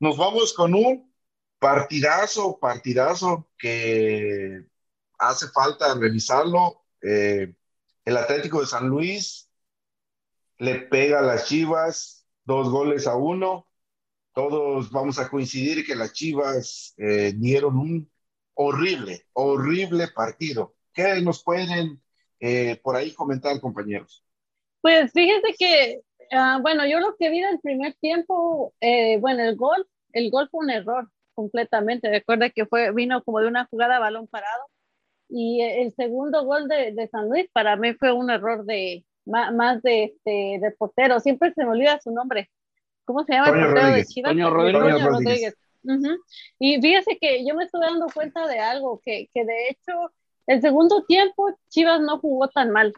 Nos 0.00 0.18
vamos 0.18 0.52
con 0.52 0.74
un 0.74 1.10
partidazo, 1.58 2.58
partidazo 2.58 3.48
que 3.58 4.66
hace 5.18 5.48
falta 5.48 5.94
revisarlo. 5.94 6.84
Eh, 7.00 7.54
el 8.04 8.16
Atlético 8.18 8.60
de 8.60 8.66
San 8.66 8.86
Luis 8.88 9.50
le 10.58 10.74
pega 10.80 11.20
a 11.20 11.22
las 11.22 11.46
Chivas 11.46 12.26
dos 12.44 12.68
goles 12.68 13.06
a 13.06 13.16
uno 13.16 13.64
todos 14.34 14.90
vamos 14.92 15.18
a 15.18 15.28
coincidir 15.28 15.84
que 15.84 15.96
las 15.96 16.12
Chivas 16.12 16.94
eh, 16.96 17.32
dieron 17.34 17.76
un 17.76 18.08
horrible, 18.58 19.22
horrible 19.34 20.08
partido. 20.08 20.74
¿Qué 20.92 21.20
nos 21.22 21.44
pueden 21.44 22.02
eh, 22.40 22.80
por 22.82 22.96
ahí 22.96 23.12
comentar, 23.12 23.60
compañeros? 23.60 24.24
Pues 24.80 25.12
fíjese 25.12 25.54
que, 25.56 26.00
ah, 26.32 26.58
bueno, 26.60 26.84
yo 26.84 26.98
lo 26.98 27.14
que 27.16 27.30
vi 27.30 27.40
del 27.40 27.60
primer 27.60 27.94
tiempo, 27.94 28.74
eh, 28.80 29.18
bueno, 29.18 29.44
el 29.44 29.54
gol, 29.54 29.86
el 30.12 30.30
gol 30.30 30.48
fue 30.50 30.64
un 30.64 30.70
error 30.70 31.08
completamente. 31.34 32.10
Recuerda 32.10 32.50
que 32.50 32.66
fue, 32.66 32.92
vino 32.92 33.22
como 33.22 33.38
de 33.38 33.46
una 33.46 33.66
jugada 33.66 33.96
a 33.96 34.00
balón 34.00 34.26
parado. 34.26 34.64
Y 35.28 35.60
el 35.60 35.92
segundo 35.94 36.44
gol 36.44 36.66
de, 36.66 36.92
de 36.92 37.06
San 37.08 37.28
Luis 37.28 37.48
para 37.52 37.76
mí 37.76 37.94
fue 37.94 38.12
un 38.12 38.28
error 38.28 38.64
de 38.64 39.04
más, 39.24 39.82
de, 39.82 40.04
este, 40.04 40.58
de 40.60 40.74
portero. 40.76 41.20
Siempre 41.20 41.52
se 41.54 41.64
me 41.64 41.70
olvida 41.70 42.00
su 42.00 42.10
nombre. 42.10 42.50
¿Cómo 43.04 43.24
se 43.24 43.34
llama 43.34 43.50
el 43.50 43.66
portero 43.66 43.92
de 43.92 44.04
Chivas? 44.04 44.32
Toño 44.32 44.50
Rodríguez. 44.50 45.54
Y 46.58 46.80
fíjese 46.80 47.18
que 47.20 47.46
yo 47.46 47.54
me 47.54 47.64
estuve 47.64 47.86
dando 47.86 48.06
cuenta 48.12 48.46
de 48.46 48.58
algo, 48.58 49.00
que, 49.04 49.28
que 49.32 49.44
de 49.44 49.68
hecho 49.68 49.92
el 50.46 50.60
segundo 50.60 51.04
tiempo 51.04 51.56
Chivas 51.68 52.00
no 52.00 52.18
jugó 52.18 52.48
tan 52.48 52.70
mal 52.70 52.92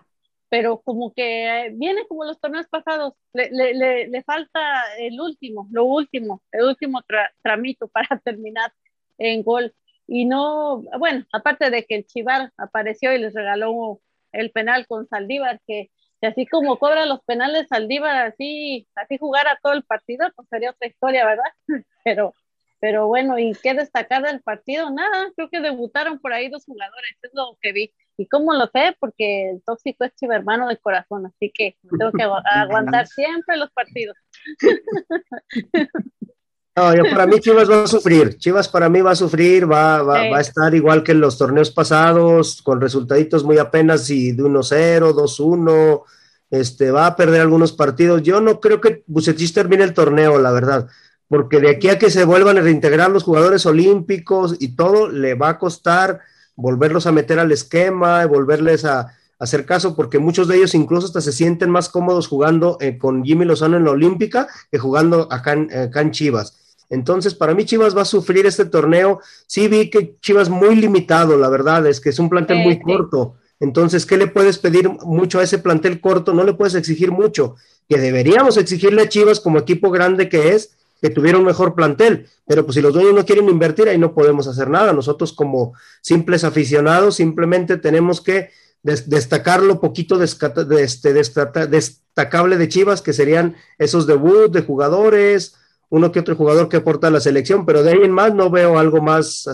pero 0.51 0.83
como 0.83 1.15
que 1.15 1.71
viene 1.75 2.07
como 2.09 2.25
los 2.25 2.41
torneos 2.41 2.67
pasados, 2.67 3.15
le, 3.33 3.51
le, 3.53 4.09
le, 4.09 4.23
falta 4.25 4.61
el 4.99 5.19
último, 5.21 5.69
lo 5.71 5.85
último, 5.85 6.43
el 6.51 6.65
último 6.65 7.03
tramito 7.43 7.89
para 7.93 8.19
terminar 8.19 8.73
en 9.19 9.43
gol. 9.45 9.73
Y 10.09 10.25
no, 10.27 10.83
bueno, 10.99 11.25
aparte 11.33 11.71
de 11.71 11.85
que 11.85 11.95
el 11.97 12.07
Chivar 12.07 12.53
apareció 12.57 13.15
y 13.15 13.19
les 13.19 13.33
regaló 13.33 14.01
el 14.33 14.51
penal 14.51 14.87
con 14.89 15.07
Saldívar, 15.07 15.61
que, 15.67 15.91
así 16.21 16.47
como 16.47 16.79
cobra 16.81 17.07
los 17.07 17.23
penales 17.23 17.69
Saldívar, 17.69 18.27
así, 18.27 18.89
así 18.97 19.19
jugara 19.19 19.59
todo 19.63 19.73
el 19.75 19.85
partido, 19.85 20.29
pues 20.35 20.49
sería 20.49 20.71
otra 20.71 20.89
historia, 20.89 21.25
¿verdad? 21.27 21.53
Pero, 22.05 22.35
pero 22.81 23.07
bueno, 23.07 23.39
¿y 23.39 23.53
qué 23.63 23.75
destacar 23.75 24.23
del 24.23 24.41
partido? 24.41 24.91
Nada, 24.91 25.31
creo 25.37 25.49
que 25.51 25.61
debutaron 25.61 26.19
por 26.19 26.33
ahí 26.33 26.49
dos 26.49 26.65
jugadores, 26.65 27.11
es 27.23 27.31
lo 27.35 27.57
que 27.61 27.73
vi. 27.73 27.93
¿Y 28.17 28.27
cómo 28.27 28.53
lo 28.55 28.67
sé? 28.67 28.97
Porque 28.99 29.51
el 29.51 29.63
tóxico 29.63 30.05
es 30.05 30.13
hermano 30.23 30.69
del 30.69 30.81
corazón, 30.81 31.27
así 31.27 31.53
que 31.55 31.77
tengo 31.99 32.13
que 32.13 32.23
aguantar 32.23 33.07
siempre 33.07 33.57
los 33.57 33.71
partidos. 33.71 34.17
No, 36.77 36.95
yo 36.95 37.03
para 37.03 37.27
mí 37.27 37.41
Chivas 37.41 37.69
va 37.69 37.83
a 37.83 37.87
sufrir. 37.87 38.39
Chivas 38.39 38.69
para 38.69 38.89
mí 38.89 39.01
va 39.01 39.11
a 39.11 39.17
sufrir, 39.17 39.71
va, 39.71 40.03
va, 40.03 40.31
va 40.31 40.39
a 40.39 40.41
estar 40.41 40.73
igual 40.73 41.03
que 41.03 41.13
en 41.13 41.21
los 41.21 41.37
torneos 41.37 41.71
pasados, 41.71 42.63
con 42.63 42.81
resultaditos 42.81 43.45
muy 43.45 43.59
apenas 43.59 44.09
y 44.09 44.33
de 44.33 44.45
1-0, 44.45 45.13
2-1. 45.13 46.03
Este, 46.49 46.91
va 46.91 47.07
a 47.07 47.17
perder 47.17 47.41
algunos 47.41 47.73
partidos. 47.73 48.23
Yo 48.23 48.41
no 48.41 48.61
creo 48.61 48.81
que 48.81 49.03
Bucetich 49.07 49.53
termine 49.53 49.85
el 49.85 49.95
torneo, 49.95 50.39
la 50.39 50.53
verdad, 50.53 50.89
porque 51.31 51.61
de 51.61 51.71
aquí 51.71 51.89
a 51.89 51.97
que 51.97 52.11
se 52.11 52.25
vuelvan 52.25 52.59
a 52.59 52.61
reintegrar 52.61 53.09
los 53.09 53.23
jugadores 53.23 53.65
olímpicos 53.65 54.57
y 54.59 54.75
todo, 54.75 55.09
le 55.09 55.35
va 55.35 55.51
a 55.51 55.59
costar 55.61 56.23
volverlos 56.57 57.07
a 57.07 57.13
meter 57.13 57.39
al 57.39 57.53
esquema, 57.53 58.27
volverles 58.27 58.85
a, 58.85 59.15
hacer 59.39 59.65
caso, 59.65 59.95
porque 59.95 60.19
muchos 60.19 60.49
de 60.49 60.57
ellos 60.57 60.75
incluso 60.75 61.07
hasta 61.07 61.21
se 61.21 61.33
sienten 61.33 61.71
más 61.71 61.89
cómodos 61.89 62.27
jugando 62.27 62.77
eh, 62.81 62.99
con 62.99 63.25
Jimmy 63.25 63.45
Lozano 63.45 63.77
en 63.77 63.85
la 63.85 63.93
Olímpica 63.93 64.49
que 64.71 64.79
jugando 64.79 65.29
acá 65.31 65.53
en, 65.53 66.11
Chivas. 66.11 66.59
Entonces, 66.91 67.35
para 67.35 67.55
mí 67.55 67.65
Chivas 67.65 67.97
va 67.97 68.03
a 68.03 68.07
sufrir 68.07 68.45
este 68.45 68.65
torneo. 68.65 69.21
Sí 69.47 69.69
vi 69.69 69.89
que 69.89 70.17
Chivas 70.21 70.51
muy 70.51 70.75
limitado, 70.75 71.39
la 71.39 71.49
verdad, 71.49 71.87
es 71.87 72.01
que 72.01 72.11
es 72.11 72.19
un 72.19 72.29
plantel 72.29 72.59
muy 72.59 72.81
corto. 72.81 73.37
Entonces, 73.61 74.05
¿qué 74.05 74.17
le 74.17 74.27
puedes 74.27 74.59
pedir 74.59 74.91
mucho 74.91 75.39
a 75.39 75.45
ese 75.45 75.59
plantel 75.59 76.01
corto? 76.01 76.35
No 76.35 76.43
le 76.43 76.55
puedes 76.55 76.75
exigir 76.75 77.13
mucho. 77.13 77.55
Que 77.89 77.99
deberíamos 77.99 78.57
exigirle 78.57 79.03
a 79.03 79.09
Chivas 79.09 79.39
como 79.39 79.59
equipo 79.59 79.91
grande 79.91 80.29
que 80.29 80.55
es, 80.55 80.73
que 81.01 81.11
tuviera 81.11 81.39
un 81.39 81.45
mejor 81.45 81.75
plantel, 81.75 82.29
pero 82.47 82.65
pues 82.65 82.75
si 82.75 82.83
los 82.83 82.93
dueños 82.93 83.15
no 83.15 83.25
quieren 83.25 83.49
invertir, 83.49 83.89
ahí 83.89 83.99
no 83.99 84.15
podemos 84.15 84.47
hacer 84.47 84.69
nada. 84.69 84.93
Nosotros 84.93 85.33
como 85.33 85.75
simples 86.03 86.45
aficionados 86.45 87.17
simplemente 87.17 87.79
tenemos 87.79 88.21
que 88.21 88.51
destacar 88.83 89.63
lo 89.63 89.81
poquito 89.81 90.19
de 90.19 90.25
este, 90.25 91.13
destacable 91.13 92.57
de 92.57 92.69
Chivas, 92.69 93.03
que 93.03 93.13
serían 93.13 93.57
esos 93.79 94.07
debut 94.07 94.53
de 94.53 94.63
jugadores, 94.63 95.57
uno 95.89 96.13
que 96.13 96.21
otro 96.21 96.37
jugador 96.37 96.69
que 96.69 96.79
aporta 96.79 97.09
a 97.09 97.11
la 97.11 97.21
selección, 97.21 97.67
pero 97.67 97.83
de 97.83 97.93
ahí 97.93 97.99
en 98.03 98.13
más 98.13 98.35
no 98.35 98.51
veo 98.51 98.79
algo 98.79 99.03
más 99.03 99.49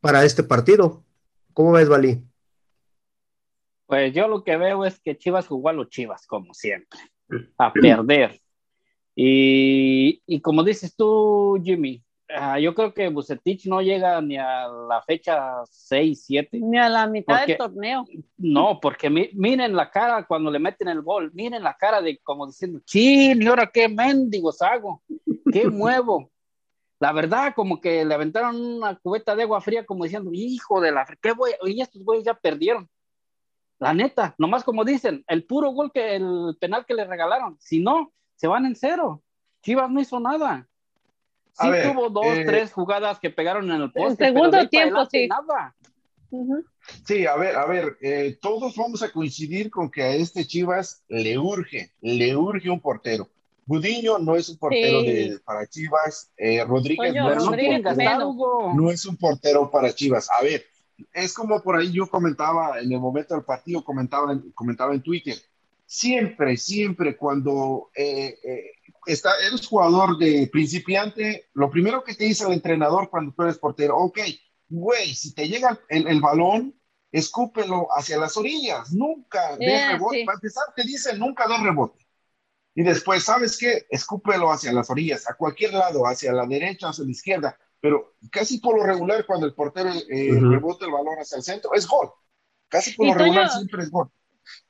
para 0.00 0.24
este 0.24 0.42
partido. 0.42 1.02
¿Cómo 1.52 1.72
ves, 1.72 1.88
Valí? 1.88 2.22
Pues 3.86 4.12
yo 4.12 4.28
lo 4.28 4.44
que 4.44 4.56
veo 4.56 4.84
es 4.84 5.00
que 5.00 5.16
Chivas 5.16 5.46
jugó 5.46 5.68
a 5.68 5.72
los 5.72 5.88
Chivas, 5.88 6.26
como 6.26 6.52
siempre, 6.54 6.98
a 7.56 7.72
perder. 7.72 8.40
Y, 9.18 10.22
y 10.26 10.40
como 10.42 10.62
dices 10.62 10.94
tú, 10.94 11.58
Jimmy, 11.64 12.04
uh, 12.28 12.58
yo 12.58 12.74
creo 12.74 12.92
que 12.92 13.08
Bucetich 13.08 13.66
no 13.66 13.80
llega 13.80 14.20
ni 14.20 14.36
a 14.36 14.68
la 14.68 15.00
fecha 15.00 15.64
6, 15.70 16.22
7. 16.26 16.60
Ni 16.60 16.76
a 16.76 16.90
la 16.90 17.06
mitad 17.06 17.38
porque, 17.38 17.52
del 17.52 17.58
torneo. 17.58 18.04
No, 18.36 18.78
porque 18.78 19.08
mi, 19.08 19.30
miren 19.32 19.74
la 19.74 19.90
cara 19.90 20.26
cuando 20.26 20.50
le 20.50 20.58
meten 20.58 20.88
el 20.88 21.00
gol, 21.00 21.30
miren 21.32 21.62
la 21.62 21.74
cara 21.74 22.02
de 22.02 22.18
como 22.18 22.46
diciendo, 22.46 22.78
chin, 22.84 23.42
¿y 23.42 23.46
ahora 23.46 23.70
qué 23.72 23.88
mendigos 23.88 24.60
hago? 24.60 25.02
¿Qué 25.50 25.66
muevo? 25.70 26.30
La 26.98 27.12
verdad, 27.12 27.54
como 27.56 27.80
que 27.80 28.04
le 28.04 28.14
aventaron 28.14 28.56
una 28.56 28.96
cubeta 28.96 29.34
de 29.34 29.44
agua 29.44 29.62
fría, 29.62 29.86
como 29.86 30.04
diciendo, 30.04 30.30
hijo 30.34 30.78
de 30.82 30.92
la, 30.92 31.06
¿qué 31.22 31.32
voy? 31.32 31.52
Y 31.64 31.80
estos 31.80 32.02
güeyes 32.04 32.26
ya 32.26 32.34
perdieron. 32.34 32.86
La 33.78 33.94
neta, 33.94 34.34
nomás 34.38 34.62
como 34.62 34.84
dicen, 34.84 35.24
el 35.26 35.44
puro 35.44 35.70
gol 35.70 35.90
que 35.92 36.16
el 36.16 36.56
penal 36.60 36.84
que 36.86 36.94
le 36.94 37.04
regalaron. 37.04 37.56
Si 37.60 37.80
no, 37.80 38.12
se 38.36 38.46
van 38.46 38.66
en 38.66 38.76
cero. 38.76 39.22
Chivas 39.62 39.90
no 39.90 40.00
hizo 40.00 40.20
nada. 40.20 40.68
Sí 41.52 41.66
tuvo 41.84 42.10
dos, 42.10 42.26
eh, 42.26 42.44
tres 42.44 42.72
jugadas 42.72 43.18
que 43.18 43.30
pegaron 43.30 43.70
en 43.70 43.80
el 43.82 43.90
poste. 43.90 44.26
En 44.26 44.34
segundo 44.34 44.68
tiempo, 44.68 45.06
sí. 45.06 45.26
Nada. 45.26 45.74
Sí, 47.06 47.26
a 47.26 47.36
ver, 47.36 47.56
a 47.56 47.66
ver, 47.66 47.96
eh, 48.02 48.38
todos 48.40 48.76
vamos 48.76 49.02
a 49.02 49.10
coincidir 49.10 49.70
con 49.70 49.90
que 49.90 50.02
a 50.02 50.10
este 50.14 50.44
Chivas 50.46 51.02
le 51.08 51.38
urge, 51.38 51.92
le 52.00 52.36
urge 52.36 52.68
un 52.68 52.80
portero. 52.80 53.28
Gudiño 53.64 54.18
no 54.18 54.36
es 54.36 54.48
un 54.48 54.58
portero 54.58 55.00
Sí. 55.00 55.06
de, 55.06 55.40
para 55.44 55.66
Chivas, 55.66 56.30
eh, 56.36 56.62
Rodríguez, 56.64 57.08
Coño, 57.12 57.22
no, 57.24 57.32
es 57.32 57.42
un 57.42 57.48
Rodríguez 57.48 57.82
portero, 57.82 58.10
menos. 58.10 58.36
no 58.76 58.90
es 58.90 59.06
un 59.06 59.16
portero 59.16 59.70
para 59.70 59.92
Chivas. 59.94 60.28
A 60.30 60.42
ver, 60.42 60.64
es 61.12 61.32
como 61.34 61.60
por 61.62 61.76
ahí 61.76 61.90
yo 61.90 62.06
comentaba 62.08 62.78
en 62.80 62.92
el 62.92 63.00
momento 63.00 63.34
del 63.34 63.44
partido, 63.44 63.82
comentaba 63.82 64.32
en, 64.32 64.52
comentaba 64.52 64.94
en 64.94 65.02
Twitter, 65.02 65.36
siempre, 65.86 66.56
siempre 66.56 67.16
cuando 67.16 67.90
eh, 67.96 68.38
eh, 68.44 68.70
está, 69.06 69.30
eres 69.46 69.66
jugador 69.66 70.18
de 70.18 70.48
principiante, 70.52 71.48
lo 71.54 71.70
primero 71.70 72.04
que 72.04 72.14
te 72.14 72.24
dice 72.24 72.44
el 72.46 72.52
entrenador 72.54 73.10
cuando 73.10 73.32
tú 73.32 73.42
eres 73.42 73.58
portero, 73.58 73.96
ok, 73.98 74.18
güey, 74.68 75.14
si 75.14 75.34
te 75.34 75.48
llega 75.48 75.78
el, 75.88 76.06
el 76.08 76.20
balón, 76.20 76.74
escúpelo 77.12 77.88
hacia 77.96 78.18
las 78.18 78.36
orillas, 78.36 78.92
nunca 78.92 79.56
de 79.58 79.78
Eh, 79.80 79.86
rebote. 79.86 80.18
sí. 80.18 80.24
Para 80.24 80.36
empezar, 80.36 80.64
te 80.74 80.82
dice 80.82 81.16
nunca 81.16 81.46
de 81.48 81.56
rebote. 81.58 82.06
Y 82.74 82.82
después, 82.82 83.24
¿sabes 83.24 83.56
qué? 83.58 83.86
Escúpelo 83.90 84.52
hacia 84.52 84.72
las 84.72 84.90
orillas, 84.90 85.28
a 85.30 85.34
cualquier 85.34 85.72
lado, 85.74 86.06
hacia 86.06 86.32
la 86.32 86.46
derecha, 86.46 86.88
hacia 86.90 87.04
la 87.04 87.10
izquierda. 87.10 87.58
Pero 87.80 88.16
casi 88.30 88.58
por 88.58 88.76
lo 88.76 88.84
regular, 88.84 89.24
cuando 89.26 89.46
el 89.46 89.54
portero 89.54 89.90
eh, 90.08 90.40
Ujú. 90.40 90.46
rebota 90.46 90.84
el 90.86 90.92
balón 90.92 91.16
hacia 91.18 91.36
el 91.38 91.42
centro, 91.42 91.72
es 91.74 91.86
gol. 91.86 92.10
Casi 92.68 92.92
por 92.92 93.06
lo 93.06 93.14
regular 93.14 93.48
siempre 93.48 93.82
es 93.82 93.90
gol. 93.90 94.10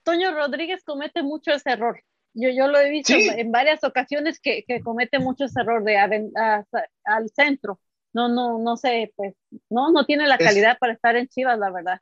Toño 0.02 0.32
Rodríguez 0.34 0.82
comete 0.84 1.22
mucho 1.22 1.52
ese 1.52 1.70
error. 1.70 2.02
Yo, 2.34 2.50
yo 2.50 2.68
lo 2.68 2.78
he 2.78 2.90
visto 2.90 3.14
Sí. 3.14 3.28
en, 3.34 3.50
varias 3.50 3.82
ocasiones 3.84 4.40
que, 4.40 4.64
que 4.66 4.80
comete 4.82 5.18
mucho 5.18 5.44
ese 5.46 5.60
error 5.60 5.82
de 5.84 5.96
aven- 5.96 6.32
a- 6.36 6.64
al 7.04 7.30
centro. 7.30 7.80
No, 8.12 8.28
no, 8.28 8.58
no 8.58 8.76
sé, 8.76 9.12
pues, 9.16 9.34
no, 9.70 9.90
no 9.92 10.04
tiene 10.06 10.26
la 10.26 10.36
Es- 10.36 10.46
calidad 10.46 10.78
para 10.78 10.92
estar 10.94 11.16
en 11.16 11.28
Chivas, 11.28 11.58
la 11.58 11.70
verdad. 11.70 12.00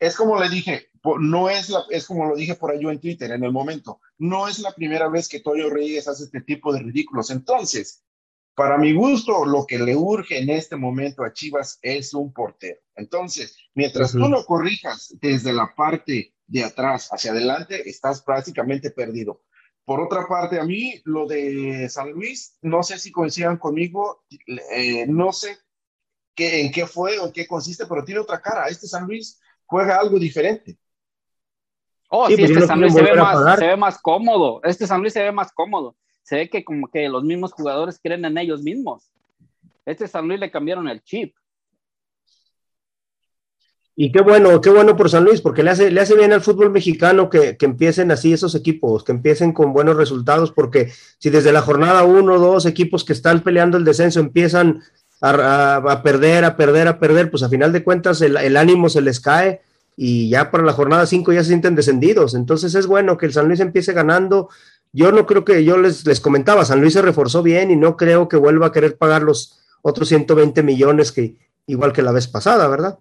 Es 0.00 0.16
como 0.16 0.40
le 0.40 0.48
dije, 0.48 0.86
no 1.20 1.50
es, 1.50 1.70
la, 1.70 1.82
es 1.90 2.06
como 2.06 2.24
lo 2.26 2.36
dije 2.36 2.54
por 2.54 2.70
ahí 2.70 2.80
yo 2.80 2.90
en 2.90 3.00
Twitter 3.00 3.32
en 3.32 3.42
el 3.42 3.50
momento, 3.52 4.00
no 4.18 4.46
es 4.46 4.60
la 4.60 4.72
primera 4.72 5.08
vez 5.08 5.28
que 5.28 5.40
Toyo 5.40 5.70
Reyes 5.70 6.06
hace 6.06 6.24
este 6.24 6.40
tipo 6.40 6.72
de 6.72 6.80
ridículos. 6.80 7.30
Entonces, 7.30 8.04
para 8.54 8.78
mi 8.78 8.92
gusto, 8.92 9.44
lo 9.44 9.66
que 9.66 9.78
le 9.78 9.96
urge 9.96 10.38
en 10.38 10.50
este 10.50 10.76
momento 10.76 11.24
a 11.24 11.32
Chivas 11.32 11.78
es 11.82 12.14
un 12.14 12.32
portero. 12.32 12.80
Entonces, 12.94 13.56
mientras 13.74 14.14
Ujú. 14.14 14.24
tú 14.24 14.30
lo 14.30 14.44
corrijas 14.44 15.16
desde 15.20 15.52
la 15.52 15.72
parte 15.76 16.32
de 16.48 16.64
atrás 16.64 17.08
hacia 17.12 17.30
adelante, 17.30 17.88
estás 17.88 18.22
prácticamente 18.22 18.90
perdido. 18.90 19.42
Por 19.84 20.00
otra 20.00 20.26
parte, 20.26 20.58
a 20.58 20.64
mí 20.64 21.00
lo 21.04 21.26
de 21.26 21.88
San 21.88 22.10
Luis, 22.10 22.58
no 22.62 22.82
sé 22.82 22.98
si 22.98 23.12
coincidan 23.12 23.58
conmigo, 23.58 24.24
eh, 24.72 25.06
no 25.06 25.32
sé 25.32 25.56
qué, 26.34 26.62
en 26.62 26.72
qué 26.72 26.86
fue 26.86 27.18
o 27.18 27.26
en 27.26 27.32
qué 27.32 27.46
consiste, 27.46 27.86
pero 27.86 28.04
tiene 28.04 28.20
otra 28.20 28.40
cara. 28.40 28.66
Este 28.66 28.86
San 28.86 29.06
Luis 29.06 29.40
juega 29.64 29.98
algo 29.98 30.18
diferente. 30.18 30.78
Oh, 32.10 32.26
Sí, 32.26 32.36
sí, 32.36 32.40
pues 32.40 32.50
este 32.50 32.60
no 32.60 32.66
San 32.66 32.80
Luis 32.80 32.94
se 32.94 33.02
ve, 33.02 33.14
más, 33.14 33.58
se 33.58 33.66
ve 33.66 33.76
más 33.76 33.98
cómodo. 34.00 34.60
Este 34.64 34.86
San 34.86 35.00
Luis 35.00 35.12
se 35.12 35.22
ve 35.22 35.32
más 35.32 35.52
cómodo. 35.52 35.96
Se 36.22 36.36
ve 36.36 36.50
que 36.50 36.64
como 36.64 36.88
que 36.88 37.08
los 37.08 37.24
mismos 37.24 37.52
jugadores 37.52 38.00
creen 38.02 38.24
en 38.24 38.38
ellos 38.38 38.62
mismos. 38.62 39.10
Este 39.84 40.08
San 40.08 40.26
Luis 40.26 40.40
le 40.40 40.50
cambiaron 40.50 40.88
el 40.88 41.02
chip. 41.02 41.34
Y 44.00 44.12
qué 44.12 44.20
bueno, 44.20 44.60
qué 44.60 44.70
bueno 44.70 44.96
por 44.96 45.10
San 45.10 45.24
Luis, 45.24 45.40
porque 45.40 45.64
le 45.64 45.70
hace, 45.70 45.90
le 45.90 46.00
hace 46.00 46.14
bien 46.14 46.32
al 46.32 46.40
fútbol 46.40 46.70
mexicano 46.70 47.28
que, 47.28 47.56
que 47.56 47.66
empiecen 47.66 48.12
así 48.12 48.32
esos 48.32 48.54
equipos, 48.54 49.02
que 49.02 49.10
empiecen 49.10 49.50
con 49.52 49.72
buenos 49.72 49.96
resultados, 49.96 50.52
porque 50.52 50.92
si 51.18 51.30
desde 51.30 51.50
la 51.50 51.62
jornada 51.62 52.04
uno 52.04 52.34
o 52.34 52.38
dos 52.38 52.64
equipos 52.64 53.02
que 53.04 53.12
están 53.12 53.40
peleando 53.42 53.76
el 53.76 53.84
descenso 53.84 54.20
empiezan 54.20 54.82
a, 55.20 55.76
a- 55.78 56.02
perder, 56.04 56.44
a 56.44 56.56
perder, 56.56 56.86
a 56.86 57.00
perder, 57.00 57.28
pues 57.28 57.42
a 57.42 57.48
final 57.48 57.72
de 57.72 57.82
cuentas 57.82 58.20
el, 58.22 58.36
el 58.36 58.56
ánimo 58.56 58.88
se 58.88 59.00
les 59.00 59.18
cae. 59.18 59.62
y 59.96 60.30
ya 60.30 60.52
para 60.52 60.62
la 60.62 60.72
jornada 60.74 61.04
5 61.04 61.32
ya 61.32 61.42
se 61.42 61.48
sienten 61.48 61.74
descendidos. 61.74 62.34
Entonces 62.34 62.76
es 62.76 62.86
bueno 62.86 63.16
que 63.18 63.26
el 63.26 63.32
San 63.32 63.48
Luis 63.48 63.58
empiece 63.58 63.92
ganando. 63.92 64.48
Yo 64.92 65.10
no 65.10 65.26
creo 65.26 65.44
que, 65.44 65.64
yo 65.64 65.76
les, 65.76 66.06
les 66.06 66.20
comentaba, 66.20 66.64
San 66.64 66.80
Luis 66.80 66.92
se 66.92 67.02
reforzó 67.02 67.42
bien 67.42 67.72
y 67.72 67.76
no 67.76 67.96
creo 67.96 68.28
que 68.28 68.36
vuelva 68.36 68.68
a 68.68 68.72
querer 68.72 68.96
pagar 68.96 69.22
los 69.24 69.58
otros 69.82 70.06
120 70.08 70.62
millones 70.62 71.10
que 71.10 71.34
igual 71.66 71.92
que 71.92 72.02
la 72.02 72.12
vez 72.12 72.28
pasada, 72.28 72.68
¿verdad? 72.68 72.98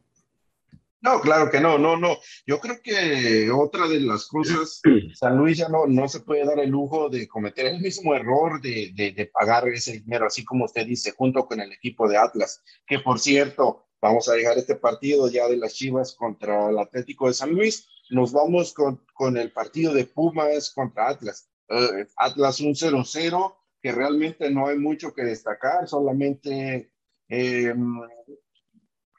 No, 1.02 1.22
claro 1.22 1.50
que 1.52 1.60
no, 1.60 1.78
no, 1.78 1.96
no. 1.96 2.18
Yo 2.46 2.60
creo 2.60 2.82
que 2.82 3.52
otra 3.52 3.88
de 3.88 4.00
las 4.00 4.26
cosas, 4.28 4.82
San 5.14 5.38
Luis 5.38 5.58
ya 5.58 5.70
no, 5.70 5.86
no 5.86 6.08
se 6.08 6.22
puede 6.22 6.46
dar 6.46 6.60
el 6.60 6.70
lujo 6.70 7.10
de 7.10 7.28
cometer 7.28 7.68
el 7.68 7.80
mismo 7.80 8.16
error 8.16 8.62
de, 8.62 8.92
de, 8.96 9.12
de 9.12 9.26
pagar 9.28 9.68
ese 9.68 10.00
dinero, 10.00 10.26
así 10.26 10.44
como 10.44 10.66
usted 10.66 10.86
dice, 10.86 11.12
junto 11.12 11.46
con 11.46 11.60
el 11.60 11.72
equipo 11.72 12.08
de 12.08 12.18
Atlas, 12.18 12.64
que 12.86 13.00
por 13.00 13.20
cierto, 13.20 13.88
Vamos 14.02 14.30
a 14.30 14.34
dejar 14.34 14.58
este 14.58 14.76
partido 14.76 15.28
ya 15.30 15.48
de 15.48 15.58
las 15.58 15.74
Chivas 15.74 16.14
contra 16.14 16.70
el 16.70 16.78
Atlético 16.78 17.28
de 17.28 17.34
San 17.34 17.52
Luis. 17.52 17.88
Nos 18.10 18.32
vamos 18.32 18.74
con, 18.74 19.04
con 19.14 19.38
el 19.38 19.52
partido 19.52 19.94
de 19.94 20.06
Pumas 20.06 20.72
contra 20.72 21.10
Atlas. 21.10 21.50
Uh, 21.70 22.06
Atlas 22.16 22.62
un 22.62 22.74
0-0, 22.74 23.56
que 23.82 23.92
realmente 23.92 24.52
no 24.52 24.68
hay 24.68 24.78
mucho 24.78 25.14
que 25.14 25.24
destacar, 25.24 25.88
solamente 25.88 26.92
eh, 27.28 27.74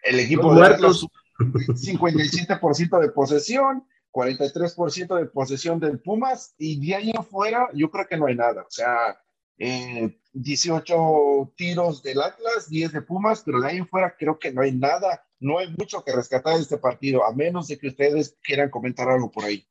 el 0.05 0.21
equipo 0.21 0.55
de 0.55 0.67
Atlas 0.67 1.05
57% 1.39 3.01
de 3.01 3.11
posesión, 3.11 3.85
43% 4.13 5.19
de 5.19 5.27
posesión 5.27 5.79
del 5.79 6.01
Pumas 6.01 6.55
y 6.59 6.85
de 6.85 6.95
ahí 6.95 7.13
afuera 7.17 7.69
yo 7.75 7.91
creo 7.91 8.07
que 8.07 8.17
no 8.17 8.27
hay 8.27 8.35
nada. 8.35 8.63
O 8.63 8.71
sea, 8.71 9.21
eh, 9.59 10.19
18 10.33 11.53
tiros 11.57 12.03
del 12.03 12.21
Atlas, 12.21 12.69
10 12.69 12.93
de 12.93 13.03
Pumas, 13.03 13.43
pero 13.45 13.61
de 13.61 13.69
ahí 13.69 13.77
en 13.79 13.89
fuera 13.89 14.15
creo 14.19 14.39
que 14.39 14.53
no 14.53 14.63
hay 14.63 14.73
nada, 14.73 15.25
no 15.41 15.59
hay 15.59 15.73
mucho 15.77 16.05
que 16.05 16.15
rescatar 16.15 16.57
de 16.57 16.63
este 16.63 16.79
partido, 16.79 17.25
a 17.25 17.33
menos 17.33 17.69
de 17.69 17.79
que 17.79 17.89
ustedes 17.89 18.37
quieran 18.43 18.71
comentar 18.71 19.09
algo 19.09 19.31
por 19.31 19.45
ahí. 19.45 19.67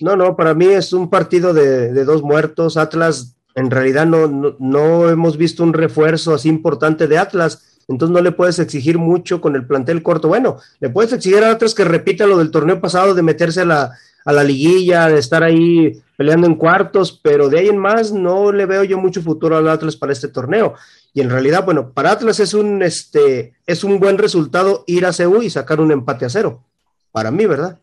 No, 0.00 0.16
no, 0.16 0.36
para 0.36 0.54
mí 0.54 0.66
es 0.66 0.92
un 0.92 1.10
partido 1.10 1.52
de, 1.52 1.92
de 1.92 2.04
dos 2.04 2.22
muertos. 2.22 2.76
Atlas, 2.76 3.36
en 3.54 3.70
realidad 3.70 4.06
no, 4.06 4.28
no, 4.28 4.56
no, 4.58 5.08
hemos 5.08 5.36
visto 5.36 5.64
un 5.64 5.72
refuerzo 5.72 6.34
así 6.34 6.48
importante 6.48 7.08
de 7.08 7.18
Atlas, 7.18 7.69
entonces 7.90 8.14
no 8.14 8.22
le 8.22 8.30
puedes 8.30 8.60
exigir 8.60 8.98
mucho 8.98 9.40
con 9.40 9.56
el 9.56 9.66
plantel 9.66 10.02
corto. 10.02 10.28
Bueno, 10.28 10.58
le 10.78 10.90
puedes 10.90 11.12
exigir 11.12 11.42
a 11.42 11.50
Atlas 11.50 11.74
que 11.74 11.84
repita 11.84 12.24
lo 12.24 12.38
del 12.38 12.52
torneo 12.52 12.80
pasado 12.80 13.14
de 13.14 13.22
meterse 13.22 13.62
a 13.62 13.64
la, 13.64 13.98
a 14.24 14.32
la 14.32 14.44
liguilla, 14.44 15.08
de 15.08 15.18
estar 15.18 15.42
ahí 15.42 16.00
peleando 16.16 16.46
en 16.46 16.54
cuartos, 16.54 17.18
pero 17.20 17.48
de 17.48 17.58
ahí 17.58 17.68
en 17.68 17.78
más 17.78 18.12
no 18.12 18.52
le 18.52 18.64
veo 18.64 18.84
yo 18.84 18.96
mucho 18.96 19.22
futuro 19.22 19.56
al 19.56 19.68
Atlas 19.68 19.96
para 19.96 20.12
este 20.12 20.28
torneo. 20.28 20.74
Y 21.12 21.20
en 21.20 21.30
realidad, 21.30 21.64
bueno, 21.64 21.92
para 21.92 22.12
Atlas 22.12 22.38
es 22.38 22.54
un, 22.54 22.80
este, 22.82 23.54
es 23.66 23.82
un 23.82 23.98
buen 23.98 24.18
resultado 24.18 24.84
ir 24.86 25.04
a 25.04 25.12
CU 25.12 25.42
y 25.42 25.50
sacar 25.50 25.80
un 25.80 25.90
empate 25.90 26.26
a 26.26 26.30
cero. 26.30 26.62
Para 27.10 27.32
mí, 27.32 27.44
¿verdad? 27.44 27.80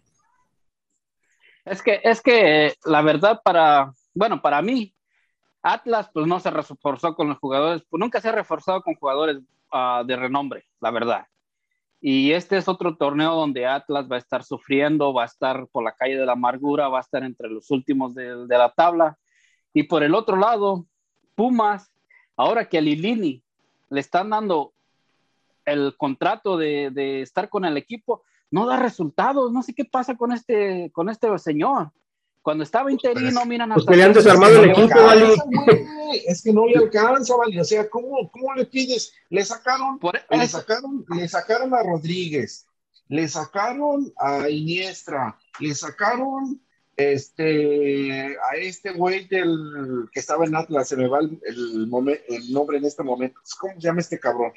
Es 1.65 1.81
que, 1.81 1.99
es 2.01 2.21
que 2.21 2.75
la 2.85 3.01
verdad 3.01 3.41
para, 3.43 3.91
bueno, 4.13 4.41
para 4.41 4.61
mí, 4.61 4.95
Atlas 5.61 6.09
pues 6.13 6.27
no 6.27 6.39
se 6.39 6.49
reforzó 6.49 7.13
con 7.13 7.27
los 7.27 7.39
jugadores, 7.39 7.83
pues 7.89 7.99
nunca 7.99 8.21
se 8.21 8.29
ha 8.29 8.31
reforzado 8.31 8.81
con 8.81 8.95
jugadores 8.95 9.39
uh, 9.71 10.05
de 10.05 10.15
renombre, 10.15 10.65
la 10.79 10.91
verdad. 10.91 11.25
Y 11.99 12.31
este 12.31 12.57
es 12.57 12.67
otro 12.67 12.95
torneo 12.95 13.33
donde 13.33 13.65
Atlas 13.65 14.07
va 14.09 14.17
a 14.17 14.19
estar 14.19 14.43
sufriendo, 14.43 15.13
va 15.13 15.23
a 15.23 15.25
estar 15.25 15.67
por 15.67 15.83
la 15.83 15.93
calle 15.93 16.17
de 16.17 16.25
la 16.25 16.33
amargura, 16.33 16.89
va 16.89 16.99
a 16.99 17.01
estar 17.01 17.23
entre 17.23 17.49
los 17.49 17.71
últimos 17.71 18.13
de, 18.13 18.45
de 18.45 18.57
la 18.57 18.71
tabla. 18.71 19.17
Y 19.73 19.83
por 19.83 20.03
el 20.03 20.13
otro 20.13 20.37
lado, 20.37 20.85
Pumas, 21.35 21.91
ahora 22.35 22.67
que 22.67 22.77
a 22.77 22.81
Lilini 22.81 23.43
le 23.89 23.99
están 23.99 24.29
dando 24.29 24.73
el 25.65 25.95
contrato 25.97 26.57
de, 26.57 26.91
de, 26.91 27.21
estar 27.21 27.49
con 27.49 27.65
el 27.65 27.77
equipo, 27.77 28.23
no 28.49 28.65
da 28.65 28.77
resultados. 28.77 29.51
No 29.51 29.61
sé 29.61 29.73
qué 29.73 29.85
pasa 29.85 30.15
con 30.15 30.31
este, 30.31 30.91
con 30.93 31.09
este 31.09 31.37
señor. 31.39 31.91
Cuando 32.41 32.63
estaba 32.63 32.91
interino, 32.91 33.45
miran 33.45 33.73
pues 33.73 33.85
que 33.85 33.95
le 33.95 34.03
han 34.03 34.13
desarmado 34.13 34.63
el 34.63 34.69
equipo, 34.69 34.95
Vali. 34.95 35.25
Es 36.25 36.41
que 36.41 36.53
no 36.53 36.65
le 36.65 36.77
alcanza, 36.77 37.35
Vali. 37.35 37.59
O 37.59 37.65
sea, 37.65 37.89
¿cómo, 37.89 38.31
cómo 38.31 38.53
le 38.55 38.65
pides? 38.65 39.13
Le 39.29 39.43
sacaron, 39.43 39.99
Por 39.99 40.19
le 40.29 40.47
sacaron, 40.47 41.05
le 41.13 41.27
sacaron 41.27 41.73
a 41.73 41.83
Rodríguez, 41.83 42.65
le 43.09 43.27
sacaron 43.27 44.13
a 44.17 44.49
Iniestra, 44.49 45.37
le 45.59 45.75
sacaron 45.75 46.61
este 46.95 48.37
a 48.37 48.55
este 48.55 48.91
güey 48.91 49.27
del 49.27 50.07
que 50.11 50.19
estaba 50.19 50.45
en 50.45 50.55
Atlas, 50.55 50.87
se 50.87 50.95
me 50.95 51.07
va 51.07 51.19
el, 51.19 51.39
el, 51.45 51.87
momen, 51.87 52.17
el 52.29 52.51
nombre 52.53 52.77
en 52.77 52.85
este 52.85 53.03
momento. 53.03 53.41
¿Cómo 53.59 53.73
se 53.73 53.81
llama 53.81 53.99
este 53.99 54.19
cabrón? 54.19 54.53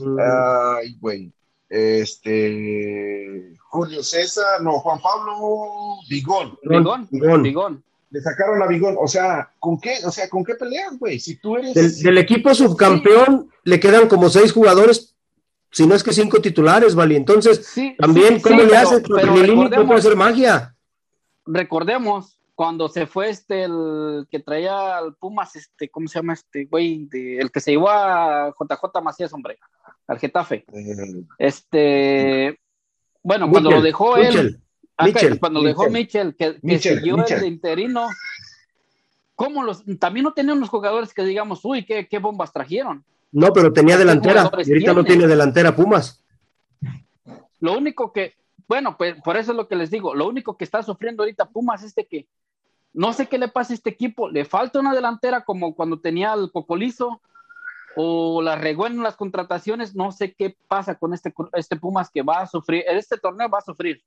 Mm. 0.00 0.18
Ay, 0.20 0.96
güey 1.00 1.32
este 1.68 3.54
Julio 3.68 4.02
César, 4.02 4.62
no, 4.62 4.78
Juan 4.80 5.00
Pablo 5.00 5.96
Vigón. 6.08 6.58
Vigón, 6.62 7.08
Vigón. 7.10 7.42
Vigón. 7.42 7.84
Le 8.10 8.20
sacaron 8.22 8.62
a 8.62 8.66
Vigón, 8.66 8.96
o 8.98 9.06
sea, 9.06 9.50
¿con 9.58 9.78
qué? 9.78 9.96
O 10.06 10.10
sea, 10.10 10.30
¿con 10.30 10.42
qué 10.42 10.54
peleas, 10.54 10.98
güey? 10.98 11.20
Si 11.20 11.36
tú 11.36 11.56
eres 11.56 11.74
del, 11.74 12.02
del 12.02 12.18
equipo 12.18 12.54
subcampeón 12.54 13.50
sí. 13.50 13.58
le 13.64 13.80
quedan 13.80 14.08
como 14.08 14.30
seis 14.30 14.50
jugadores, 14.50 15.14
si 15.70 15.86
no 15.86 15.94
es 15.94 16.02
que 16.02 16.14
cinco 16.14 16.40
titulares, 16.40 16.94
¿vale? 16.94 17.16
Entonces, 17.16 17.66
sí, 17.66 17.94
también 17.98 18.36
sí, 18.36 18.42
¿cómo 18.42 18.62
le 18.62 18.76
haces? 18.76 19.02
Lilini 19.08 19.68
no 19.68 19.86
puede 19.86 20.00
hacer 20.00 20.16
magia. 20.16 20.74
Recordemos 21.44 22.40
cuando 22.54 22.88
se 22.88 23.06
fue 23.06 23.28
este 23.28 23.64
el 23.64 24.26
que 24.30 24.40
traía 24.40 24.96
al 24.96 25.14
Pumas, 25.14 25.54
este, 25.54 25.90
¿cómo 25.90 26.08
se 26.08 26.18
llama 26.18 26.32
este 26.32 26.64
güey? 26.64 27.04
De, 27.04 27.38
el 27.38 27.52
que 27.52 27.60
se 27.60 27.72
llevó 27.72 27.90
a 27.90 28.54
JJ 28.58 29.02
Macías, 29.02 29.34
hombre 29.34 29.58
al 30.08 30.18
Getafe. 30.18 30.64
Este, 31.38 32.58
bueno, 33.22 33.48
cuando 33.50 33.70
lo 33.70 33.82
dejó 33.82 34.16
él, 34.16 34.60
Mitchell, 35.04 35.38
cuando 35.38 35.60
lo 35.60 35.68
dejó 35.68 35.88
Mitchell, 35.90 36.34
que, 36.34 36.58
que 36.60 36.78
siguió 36.78 37.24
el 37.24 37.46
interino, 37.46 38.08
¿cómo 39.36 39.62
los, 39.62 39.84
también 40.00 40.24
no 40.24 40.32
tenían 40.32 40.58
los 40.58 40.70
jugadores 40.70 41.14
que 41.14 41.22
digamos, 41.24 41.64
uy, 41.64 41.84
qué, 41.84 42.08
qué 42.08 42.18
bombas 42.18 42.52
trajeron? 42.52 43.04
No, 43.30 43.52
pero 43.52 43.72
tenía 43.72 43.98
delantera, 43.98 44.42
y 44.42 44.44
ahorita 44.44 44.64
tiene? 44.64 44.94
no 44.94 45.04
tiene 45.04 45.26
delantera 45.26 45.76
Pumas. 45.76 46.24
Lo 47.60 47.76
único 47.76 48.12
que, 48.12 48.34
bueno, 48.66 48.96
pues 48.96 49.20
por 49.22 49.36
eso 49.36 49.52
es 49.52 49.56
lo 49.56 49.68
que 49.68 49.76
les 49.76 49.90
digo, 49.90 50.14
lo 50.14 50.26
único 50.26 50.56
que 50.56 50.64
está 50.64 50.82
sufriendo 50.82 51.22
ahorita 51.22 51.50
Pumas 51.50 51.82
es 51.82 51.94
de 51.94 52.06
que 52.06 52.26
no 52.94 53.12
sé 53.12 53.26
qué 53.26 53.36
le 53.36 53.48
pasa 53.48 53.74
a 53.74 53.76
este 53.76 53.90
equipo, 53.90 54.30
le 54.30 54.46
falta 54.46 54.80
una 54.80 54.94
delantera 54.94 55.44
como 55.44 55.74
cuando 55.74 56.00
tenía 56.00 56.32
el 56.32 56.50
Cocolizo, 56.50 57.20
o 58.00 58.40
la 58.42 58.54
regó 58.54 58.86
en 58.86 59.02
las 59.02 59.16
contrataciones, 59.16 59.96
no 59.96 60.12
sé 60.12 60.32
qué 60.32 60.56
pasa 60.68 60.94
con 60.94 61.14
este, 61.14 61.34
este 61.54 61.74
Pumas 61.74 62.10
que 62.10 62.22
va 62.22 62.42
a 62.42 62.46
sufrir, 62.46 62.84
este 62.86 63.18
torneo 63.18 63.48
va 63.48 63.58
a 63.58 63.62
sufrir. 63.62 64.00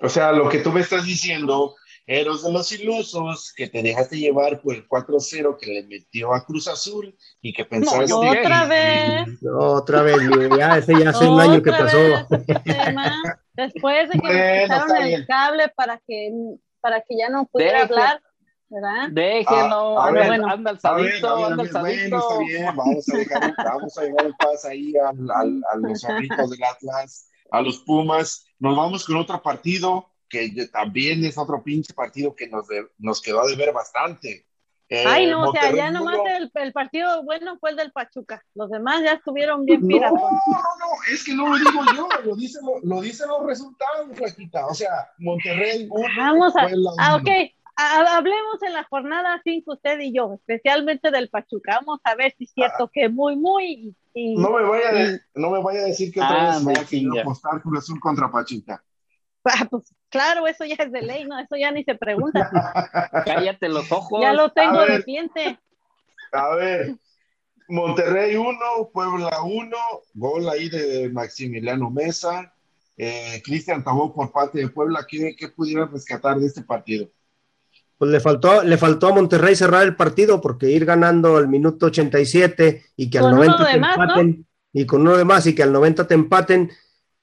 O 0.00 0.08
sea, 0.08 0.32
lo 0.32 0.48
que 0.48 0.58
tú 0.58 0.72
me 0.72 0.80
estás 0.80 1.04
diciendo, 1.04 1.76
eres 2.04 2.42
de 2.42 2.52
los 2.52 2.72
ilusos 2.72 3.52
que 3.56 3.68
te 3.68 3.80
dejaste 3.80 4.18
llevar 4.18 4.60
por 4.60 4.74
el 4.74 4.88
4-0 4.88 5.56
que 5.56 5.70
le 5.70 5.84
metió 5.84 6.34
a 6.34 6.44
Cruz 6.44 6.66
Azul 6.66 7.16
y 7.40 7.52
que 7.52 7.64
pensaste 7.64 8.08
no, 8.08 8.18
otra 8.18 8.66
vez. 8.66 9.40
No, 9.40 9.58
otra 9.58 10.02
vez, 10.02 10.16
ya, 10.58 10.78
ese 10.78 10.98
ya 10.98 11.10
hace 11.10 11.28
un 11.28 11.40
año 11.40 11.62
que 11.62 11.70
pasó. 11.70 11.98
Después 13.54 14.08
de 14.08 14.18
que 14.18 14.26
bueno, 14.26 14.36
me 14.36 14.62
quitaron 14.64 14.96
el 14.96 15.26
cable 15.28 15.68
para 15.76 16.02
que, 16.04 16.32
para 16.80 17.02
que 17.02 17.16
ya 17.16 17.28
no 17.28 17.46
pudiera 17.46 17.82
Deje. 17.82 17.92
hablar, 17.92 18.20
¿verdad? 18.68 19.08
Déjenlo, 19.10 20.00
a, 20.00 20.08
a 20.08 20.10
ver, 20.12 20.30
ver, 20.30 20.40
anda 20.44 20.70
alzadito, 20.70 21.46
anda 21.46 21.62
alzadito. 21.62 21.80
Bueno, 21.80 22.18
está 22.18 22.38
bien, 22.38 22.76
vamos 22.76 23.08
a 23.08 23.16
dejar, 23.16 23.54
vamos 23.56 23.98
a 23.98 24.02
llevar 24.02 24.26
el 24.26 24.34
paz 24.36 24.64
ahí 24.64 24.92
al, 24.96 25.30
al, 25.30 25.62
a 25.72 25.76
los 25.76 26.00
zorritos 26.00 26.50
del 26.50 26.64
Atlas, 26.64 27.30
a 27.50 27.60
los 27.60 27.78
Pumas. 27.78 28.46
Nos 28.58 28.76
vamos 28.76 29.04
con 29.04 29.16
otro 29.16 29.40
partido 29.42 30.10
que 30.28 30.68
también 30.72 31.24
es 31.24 31.38
otro 31.38 31.62
pinche 31.62 31.94
partido 31.94 32.34
que 32.34 32.48
nos, 32.48 32.66
de, 32.66 32.86
nos 32.98 33.22
quedó 33.22 33.42
a 33.42 33.46
deber 33.46 33.72
bastante. 33.72 34.46
Eh, 34.88 35.04
Ay, 35.04 35.26
no, 35.26 35.40
Monterrey 35.40 35.72
o 35.72 35.74
sea, 35.74 35.84
ya 35.84 35.90
nomás 35.90 36.16
el, 36.38 36.50
el, 36.54 36.72
partido 36.72 37.24
bueno 37.24 37.58
fue 37.58 37.70
el 37.70 37.76
del 37.76 37.90
Pachuca. 37.90 38.44
Los 38.54 38.70
demás 38.70 39.02
ya 39.02 39.14
estuvieron 39.14 39.64
bien 39.64 39.84
piratas. 39.84 40.12
No, 40.12 40.30
no, 40.30 40.30
no, 40.30 41.12
es 41.12 41.24
que 41.24 41.34
no 41.34 41.48
lo 41.48 41.56
digo 41.56 41.80
yo, 41.96 42.08
lo 42.24 42.36
dicen, 42.36 42.64
lo, 42.64 42.78
lo 42.82 43.00
dicen 43.00 43.26
los 43.26 43.44
resultados, 43.46 44.06
Flaquita. 44.14 44.64
O 44.66 44.74
sea, 44.74 45.10
Monterrey. 45.18 45.88
Uno, 45.90 46.06
Vamos 46.16 46.54
a. 46.54 46.68
Ah, 46.98 47.16
ok, 47.16 47.28
hablemos 47.76 48.62
en 48.62 48.72
la 48.72 48.84
jornada 48.84 49.40
5 49.44 49.72
usted 49.72 50.00
y 50.00 50.12
yo, 50.14 50.34
especialmente 50.34 51.10
del 51.10 51.28
Pachuca. 51.28 51.80
Vamos 51.80 52.00
a 52.04 52.14
ver 52.14 52.34
si 52.36 52.44
es 52.44 52.52
cierto 52.52 52.84
ah. 52.84 52.90
que 52.92 53.08
muy, 53.08 53.36
muy. 53.36 53.94
Y, 54.14 54.34
no, 54.36 54.50
me 54.50 54.62
vaya 54.62 54.92
de, 54.92 55.20
no 55.34 55.50
me 55.50 55.62
vaya 55.62 55.80
a 55.80 55.84
decir 55.84 56.12
que 56.12 56.20
otra 56.20 56.54
ah, 56.54 56.54
vez 56.54 56.64
vaya 56.64 56.80
a 56.80 57.20
apostar 57.20 57.60
Cruz 57.60 57.78
Azul 57.78 58.00
contra 58.00 58.30
Pachuca. 58.30 58.82
Ah, 59.48 59.64
pues 59.70 59.94
claro, 60.08 60.44
eso 60.48 60.64
ya 60.64 60.74
es 60.74 60.90
de 60.90 61.02
ley, 61.02 61.24
¿no? 61.24 61.38
Eso 61.38 61.54
ya 61.54 61.70
ni 61.70 61.84
se 61.84 61.94
pregunta. 61.94 62.50
Cállate 63.24 63.68
los 63.68 63.92
ojos. 63.92 64.20
Ya 64.20 64.32
lo 64.32 64.50
tengo 64.50 64.80
ver, 64.80 64.90
de 64.90 65.04
cliente. 65.04 65.60
A 66.32 66.56
ver, 66.56 66.96
Monterrey 67.68 68.34
1, 68.34 68.58
Puebla 68.92 69.42
1, 69.44 69.76
gol 70.14 70.48
ahí 70.48 70.68
de 70.68 71.08
Maximiliano 71.10 71.90
Mesa. 71.90 72.52
Eh, 72.96 73.40
Cristian 73.44 73.84
Tabó 73.84 74.12
por 74.12 74.32
parte 74.32 74.58
de 74.58 74.68
Puebla, 74.68 75.06
¿qué, 75.08 75.36
¿qué 75.36 75.46
pudieran 75.46 75.92
rescatar 75.92 76.40
de 76.40 76.46
este 76.46 76.62
partido? 76.62 77.08
Pues 77.98 78.10
le 78.10 78.20
faltó, 78.20 78.62
le 78.62 78.76
faltó 78.76 79.08
a 79.08 79.14
Monterrey 79.14 79.56
cerrar 79.56 79.84
el 79.84 79.96
partido 79.96 80.40
porque 80.40 80.70
ir 80.70 80.84
ganando 80.84 81.36
al 81.36 81.48
minuto 81.48 81.86
87 81.86 82.82
y 82.96 83.10
que 83.10 83.18
al 83.18 83.30
90 83.30 83.56
te 83.72 83.78
más, 83.78 83.96
empaten, 83.96 84.30
¿no? 84.30 84.80
y 84.80 84.86
con 84.86 85.00
uno 85.02 85.16
de 85.16 85.24
más 85.24 85.46
y 85.46 85.54
que 85.54 85.62
al 85.62 85.72
90 85.72 86.06
te 86.06 86.14
empaten, 86.14 86.70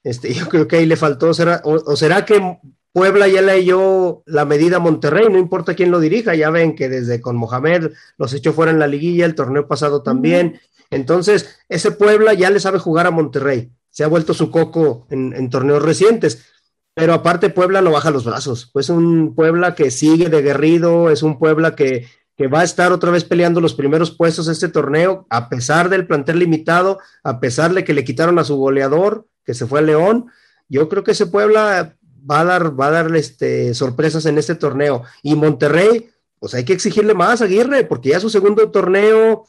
Este, 0.02 0.32
yo 0.34 0.48
creo 0.48 0.68
que 0.68 0.76
ahí 0.76 0.86
le 0.86 0.96
faltó, 0.96 1.32
será, 1.34 1.60
o, 1.64 1.74
o 1.74 1.96
será 1.96 2.24
que 2.24 2.58
Puebla 2.92 3.26
ya 3.26 3.42
leyó 3.42 4.22
la 4.26 4.44
medida 4.44 4.76
a 4.76 4.80
Monterrey, 4.80 5.26
no 5.28 5.38
importa 5.38 5.74
quién 5.74 5.90
lo 5.90 5.98
dirija, 5.98 6.34
ya 6.36 6.50
ven 6.50 6.76
que 6.76 6.88
desde 6.88 7.20
con 7.20 7.36
Mohamed 7.36 7.90
los 8.16 8.32
echó 8.34 8.52
fuera 8.52 8.70
en 8.70 8.78
la 8.78 8.86
liguilla, 8.86 9.26
el 9.26 9.34
torneo 9.34 9.66
pasado 9.66 10.02
también. 10.02 10.60
Entonces, 10.90 11.58
ese 11.68 11.90
Puebla 11.90 12.34
ya 12.34 12.50
le 12.50 12.60
sabe 12.60 12.78
jugar 12.78 13.08
a 13.08 13.10
Monterrey, 13.10 13.72
se 13.90 14.04
ha 14.04 14.08
vuelto 14.08 14.32
su 14.32 14.50
coco 14.50 15.08
en, 15.10 15.32
en 15.34 15.50
torneos 15.50 15.82
recientes. 15.82 16.53
Pero 16.94 17.12
aparte, 17.12 17.50
Puebla 17.50 17.82
no 17.82 17.90
baja 17.90 18.10
los 18.10 18.24
brazos. 18.24 18.70
Es 18.74 18.88
un 18.88 19.34
Puebla 19.34 19.74
que 19.74 19.90
sigue 19.90 20.28
de 20.28 20.42
guerrido, 20.42 21.10
es 21.10 21.22
un 21.22 21.38
Puebla 21.38 21.74
que, 21.74 22.06
que 22.36 22.46
va 22.46 22.60
a 22.60 22.64
estar 22.64 22.92
otra 22.92 23.10
vez 23.10 23.24
peleando 23.24 23.60
los 23.60 23.74
primeros 23.74 24.12
puestos 24.12 24.46
de 24.46 24.52
este 24.52 24.68
torneo, 24.68 25.26
a 25.28 25.48
pesar 25.48 25.88
del 25.88 26.06
plantel 26.06 26.38
limitado, 26.38 26.98
a 27.24 27.40
pesar 27.40 27.74
de 27.74 27.84
que 27.84 27.94
le 27.94 28.04
quitaron 28.04 28.38
a 28.38 28.44
su 28.44 28.56
goleador, 28.56 29.26
que 29.44 29.54
se 29.54 29.66
fue 29.66 29.80
a 29.80 29.82
León. 29.82 30.26
Yo 30.68 30.88
creo 30.88 31.02
que 31.02 31.12
ese 31.12 31.26
Puebla 31.26 31.96
va 32.30 32.40
a 32.40 32.44
dar, 32.44 32.78
va 32.78 32.86
a 32.86 32.90
dar 32.90 33.16
este, 33.16 33.74
sorpresas 33.74 34.26
en 34.26 34.38
este 34.38 34.54
torneo. 34.54 35.02
Y 35.22 35.34
Monterrey, 35.34 36.10
pues 36.38 36.54
hay 36.54 36.64
que 36.64 36.72
exigirle 36.72 37.14
más 37.14 37.42
a 37.42 37.44
Aguirre, 37.44 37.84
porque 37.84 38.10
ya 38.10 38.20
su 38.20 38.30
segundo 38.30 38.70
torneo 38.70 39.46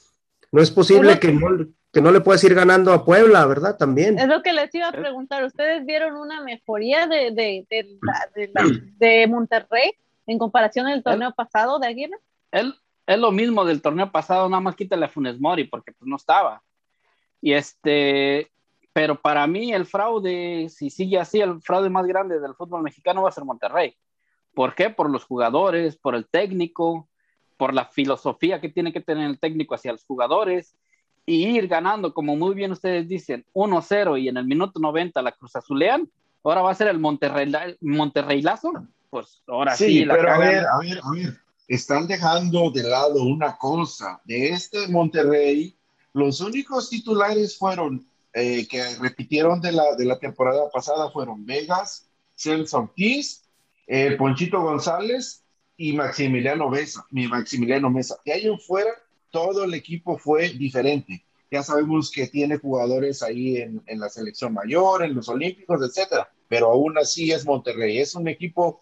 no 0.52 0.62
es 0.62 0.72
posible 0.72 1.20
que 1.20 1.32
no, 1.32 1.48
que 1.96 2.02
no 2.02 2.12
le 2.12 2.20
puedas 2.20 2.44
ir 2.44 2.54
ganando 2.54 2.92
a 2.92 3.06
Puebla, 3.06 3.46
¿verdad? 3.46 3.78
También. 3.78 4.20
Es 4.20 4.28
lo 4.28 4.44
que 4.44 4.52
les 4.52 4.76
iba 4.76 4.90
a 4.90 4.92
preguntar. 4.92 5.46
¿Ustedes 5.46 5.86
vieron 5.86 6.18
una 6.18 6.42
mejoría 6.42 7.08
de, 7.08 7.32
de, 7.32 7.66
de, 7.70 7.98
la- 8.02 8.30
de 8.36 8.52
la- 8.54 8.82
de 8.98 9.28
Monterrey 9.28 9.94
en 10.28 10.38
comparación 10.38 10.88
al 10.88 11.02
torneo 11.02 11.32
pasado 11.34 11.80
de 11.80 11.88
Aguirre? 11.88 12.18
Él, 12.52 12.76
es 13.08 13.18
lo 13.18 13.32
mismo 13.32 13.64
del 13.64 13.82
torneo 13.82 14.12
pasado, 14.12 14.50
nada 14.50 14.60
más 14.60 14.76
quítale 14.76 15.06
a 15.06 15.08
Funes 15.08 15.40
Mori 15.40 15.64
porque 15.64 15.94
pues 15.94 16.06
no 16.06 16.18
estaba. 16.18 16.62
Y 17.40 17.54
este, 17.54 18.52
pero 18.92 19.16
para 19.22 19.48
mí 19.48 19.72
el 19.72 19.86
fraude, 19.86 20.68
si 20.68 20.90
sigue 20.90 21.18
así, 21.18 21.40
el 21.40 21.62
fraude 21.62 21.90
más 21.90 22.06
grande 22.06 22.42
del 22.42 22.56
fútbol 22.56 22.84
mexicano 22.84 23.22
va 23.24 23.30
a 23.30 23.32
ser 23.32 23.46
Monterrey. 23.46 23.96
¿Por 24.54 24.76
qué? 24.76 24.90
Por 24.90 25.10
los 25.10 25.24
jugadores, 25.24 25.96
por 25.96 26.14
el 26.14 26.28
técnico, 26.28 27.08
por 27.56 27.74
la 27.74 27.86
filosofía 27.86 28.60
que 28.60 28.68
tiene 28.68 28.92
que 28.92 29.00
tener 29.00 29.30
el 29.30 29.40
técnico 29.40 29.76
hacia 29.76 29.94
los 29.94 30.04
jugadores 30.04 30.76
y 31.26 31.48
ir 31.58 31.68
ganando, 31.68 32.14
como 32.14 32.36
muy 32.36 32.54
bien 32.54 32.72
ustedes 32.72 33.08
dicen, 33.08 33.46
1-0 33.54 34.22
y 34.22 34.30
en 34.30 34.38
el 34.38 34.46
minuto 34.46 34.80
90 34.80 35.22
la 35.22 35.32
Cruz 35.32 35.56
Azulean, 35.56 36.10
ahora 36.44 36.62
va 36.62 36.72
a 36.72 36.76
ser 36.76 36.88
el 36.88 37.00
Monterrey, 37.00 37.52
Monterreylazo, 37.82 38.72
pues 39.10 39.42
ahora 39.48 39.76
sí, 39.76 39.86
Sí, 39.86 40.06
la 40.06 40.16
pero 40.16 40.30
a 40.30 40.34
cagan. 40.34 40.50
ver, 40.50 40.66
a 40.66 40.78
ver, 40.80 41.00
a 41.04 41.12
ver, 41.12 41.38
están 41.68 42.08
dejando 42.08 42.70
de 42.70 42.84
lado 42.84 43.24
una 43.24 43.58
cosa. 43.58 44.22
De 44.26 44.50
este 44.50 44.88
Monterrey, 44.88 45.76
los 46.14 46.42
únicos 46.42 46.90
titulares 46.90 47.58
fueron 47.58 48.06
eh, 48.34 48.68
que 48.68 48.84
repitieron 49.00 49.62
de 49.62 49.72
la, 49.72 49.96
de 49.96 50.06
la 50.06 50.20
temporada 50.20 50.70
pasada 50.70 51.10
fueron 51.10 51.46
Vegas, 51.46 52.08
Celso 52.36 52.80
Ortiz, 52.80 53.44
eh, 53.88 54.16
Ponchito 54.18 54.62
González 54.62 55.44
y 55.78 55.94
Maximiliano 55.94 56.70
Mesa. 56.70 57.06
Mi 57.10 57.28
Maximiliano 57.28 57.90
Mesa. 57.90 58.18
De 58.26 58.34
ahí 58.34 58.46
en 58.46 58.60
fuera, 58.60 58.92
todo 59.36 59.66
el 59.66 59.74
equipo 59.74 60.18
fue 60.18 60.50
diferente. 60.50 61.26
Ya 61.52 61.64
sabemos 61.64 62.12
que 62.12 62.28
tiene 62.28 62.58
jugadores 62.58 63.22
ahí 63.22 63.58
en, 63.58 63.82
en 63.86 64.00
la 64.00 64.10
selección 64.10 64.54
mayor, 64.54 65.04
en 65.04 65.14
los 65.16 65.30
Olímpicos, 65.30 65.82
etcétera. 65.82 66.30
Pero 66.48 66.72
aún 66.72 66.98
así 66.98 67.32
es 67.32 67.46
Monterrey. 67.46 68.00
Es 68.00 68.16
un 68.16 68.28
equipo 68.28 68.80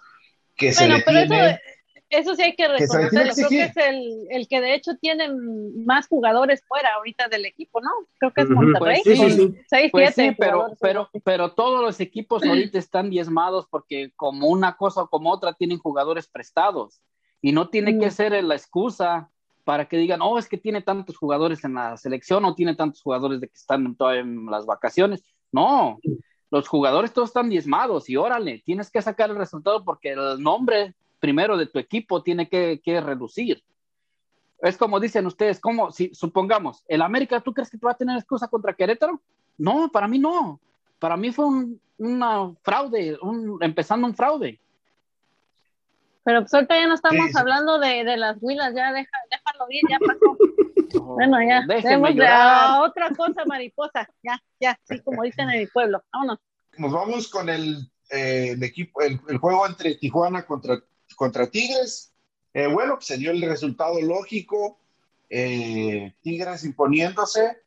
que 0.55 0.73
se 0.73 0.87
Bueno, 0.87 0.97
le 0.97 1.03
pero 1.03 1.19
eso, 1.19 1.27
tiene. 1.29 1.59
eso 2.09 2.35
sí 2.35 2.43
hay 2.43 2.55
que 2.55 2.67
que 2.77 2.87
tiene 2.87 3.27
reconocerlo. 3.27 3.35
Creo 3.35 3.49
que 3.49 3.55
que 3.57 3.63
es 3.63 3.77
el, 3.77 4.27
el 4.29 4.47
que 4.47 4.61
de 4.61 4.75
hecho 4.75 4.91
tiene 5.01 5.29
más 5.85 6.07
jugadores 6.07 6.63
fuera 6.67 6.93
ahorita 6.95 7.27
del 7.29 7.45
equipo, 7.45 7.81
¿no? 7.81 7.89
Creo 8.19 8.33
que 8.33 8.41
es. 8.41 8.49
Monterrey. 8.49 9.01
Pues 9.03 9.17
sí, 9.17 9.17
con 9.17 9.31
sí, 9.31 9.37
sí. 9.37 9.61
seis, 9.67 9.91
Pues 9.91 10.13
sí, 10.15 10.31
pero, 10.37 11.09
pero 11.23 11.53
todos 11.53 11.81
los 11.81 11.99
equipos 11.99 12.43
ahorita 12.45 12.77
están 12.79 13.09
diezmados 13.09 13.67
porque 13.69 14.11
como 14.15 14.47
una 14.47 14.77
cosa 14.77 15.03
o 15.03 15.09
como 15.09 15.31
otra 15.31 15.53
tienen 15.53 15.79
jugadores 15.79 16.27
prestados 16.27 17.01
y 17.41 17.51
no 17.51 17.69
tiene 17.69 17.97
que 17.97 18.07
Mm. 18.07 18.11
ser 18.11 18.43
la 18.43 18.55
excusa 18.55 19.29
para 19.63 19.87
que 19.87 19.97
digan, 19.97 20.21
oh, 20.21 20.37
es 20.37 20.47
que 20.47 20.57
tiene 20.57 20.81
tantos 20.81 21.17
jugadores 21.17 21.63
en 21.63 21.75
la 21.75 21.97
selección 21.97 22.43
o 22.45 22.55
tiene 22.55 22.75
tantos 22.75 23.01
jugadores 23.01 23.41
de 23.41 23.47
que 23.47 23.55
están 23.55 23.95
todavía 23.95 24.21
en 24.21 24.45
las 24.47 24.65
vacaciones. 24.65 25.23
No, 25.51 25.99
los 26.51 26.67
jugadores 26.67 27.13
todos 27.13 27.29
están 27.29 27.49
diezmados 27.49 28.09
y 28.09 28.15
órale, 28.15 28.61
tienes 28.65 28.89
que 28.91 29.01
sacar 29.01 29.29
el 29.29 29.37
resultado 29.37 29.83
porque 29.83 30.09
el 30.11 30.41
nombre 30.41 30.95
primero 31.19 31.57
de 31.57 31.67
tu 31.67 31.79
equipo 31.79 32.21
tiene 32.21 32.49
que, 32.49 32.81
que 32.83 32.99
reducir. 32.99 33.63
Es 34.61 34.77
como 34.77 34.99
dicen 34.99 35.25
ustedes, 35.25 35.59
como 35.59 35.91
si 35.91 36.13
supongamos, 36.13 36.83
el 36.87 37.01
América, 37.01 37.41
¿tú 37.41 37.53
crees 37.53 37.69
que 37.69 37.77
va 37.77 37.91
a 37.91 37.97
tener 37.97 38.17
excusa 38.17 38.47
contra 38.47 38.73
Querétaro? 38.73 39.21
No, 39.57 39.89
para 39.91 40.07
mí 40.07 40.19
no. 40.19 40.59
Para 40.99 41.17
mí 41.17 41.31
fue 41.31 41.45
un 41.45 41.81
una 41.97 42.53
fraude, 42.61 43.17
un, 43.21 43.57
empezando 43.61 44.07
un 44.07 44.15
fraude. 44.15 44.59
Pero 46.23 46.41
pues 46.41 46.53
ahorita 46.53 46.75
ya 46.75 46.87
no 46.87 46.95
estamos 46.95 47.27
Sí, 47.27 47.37
hablando 47.37 47.79
de, 47.79 48.03
de 48.03 48.17
las 48.17 48.37
huilas, 48.41 48.73
ya 48.75 48.91
deja, 48.93 49.11
déjalo 49.29 49.65
ir, 49.69 49.81
ya 49.89 49.99
pasó. 49.99 50.37
Bueno, 51.15 51.37
ya, 51.41 51.65
llorar. 52.11 52.31
a 52.69 52.81
otra 52.83 53.09
cosa, 53.15 53.45
mariposa. 53.45 54.07
Ya, 54.21 54.39
ya, 54.59 54.79
sí, 54.83 54.99
como 55.01 55.23
dicen 55.23 55.49
en 55.49 55.59
mi 55.61 55.65
pueblo. 55.65 56.03
Vámonos. 56.13 56.37
Nos 56.77 56.91
vamos 56.91 57.27
con 57.29 57.49
el, 57.49 57.91
eh, 58.11 58.51
el 58.51 58.63
equipo, 58.63 59.01
el, 59.01 59.19
el 59.27 59.37
juego 59.39 59.65
entre 59.65 59.95
Tijuana 59.95 60.45
contra, 60.45 60.79
contra 61.15 61.47
Tigres. 61.49 62.13
Eh, 62.53 62.67
bueno, 62.67 62.95
pues 62.95 63.07
se 63.07 63.17
dio 63.17 63.31
el 63.31 63.41
resultado 63.41 63.99
lógico. 64.01 64.77
eh, 65.31 66.13
Tigres 66.21 66.63
imponiéndose. 66.63 67.57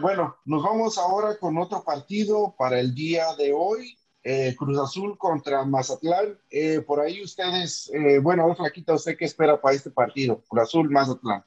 Bueno, 0.00 0.36
nos 0.44 0.62
vamos 0.62 0.96
ahora 0.96 1.36
con 1.38 1.58
otro 1.58 1.82
partido 1.82 2.54
para 2.56 2.78
el 2.78 2.94
día 2.94 3.34
de 3.36 3.52
hoy. 3.52 3.98
Eh, 4.22 4.54
Cruz 4.56 4.78
Azul 4.78 5.16
contra 5.16 5.64
Mazatlán. 5.64 6.38
Eh, 6.50 6.80
por 6.80 7.00
ahí 7.00 7.22
ustedes, 7.22 7.90
eh, 7.94 8.18
bueno, 8.18 8.44
a 8.44 8.46
ver, 8.48 8.56
Flaquita, 8.56 8.94
¿usted 8.94 9.16
qué 9.16 9.24
espera 9.24 9.60
para 9.60 9.74
este 9.76 9.90
partido? 9.90 10.42
Cruz 10.48 10.62
Azul, 10.64 10.90
Mazatlán. 10.90 11.44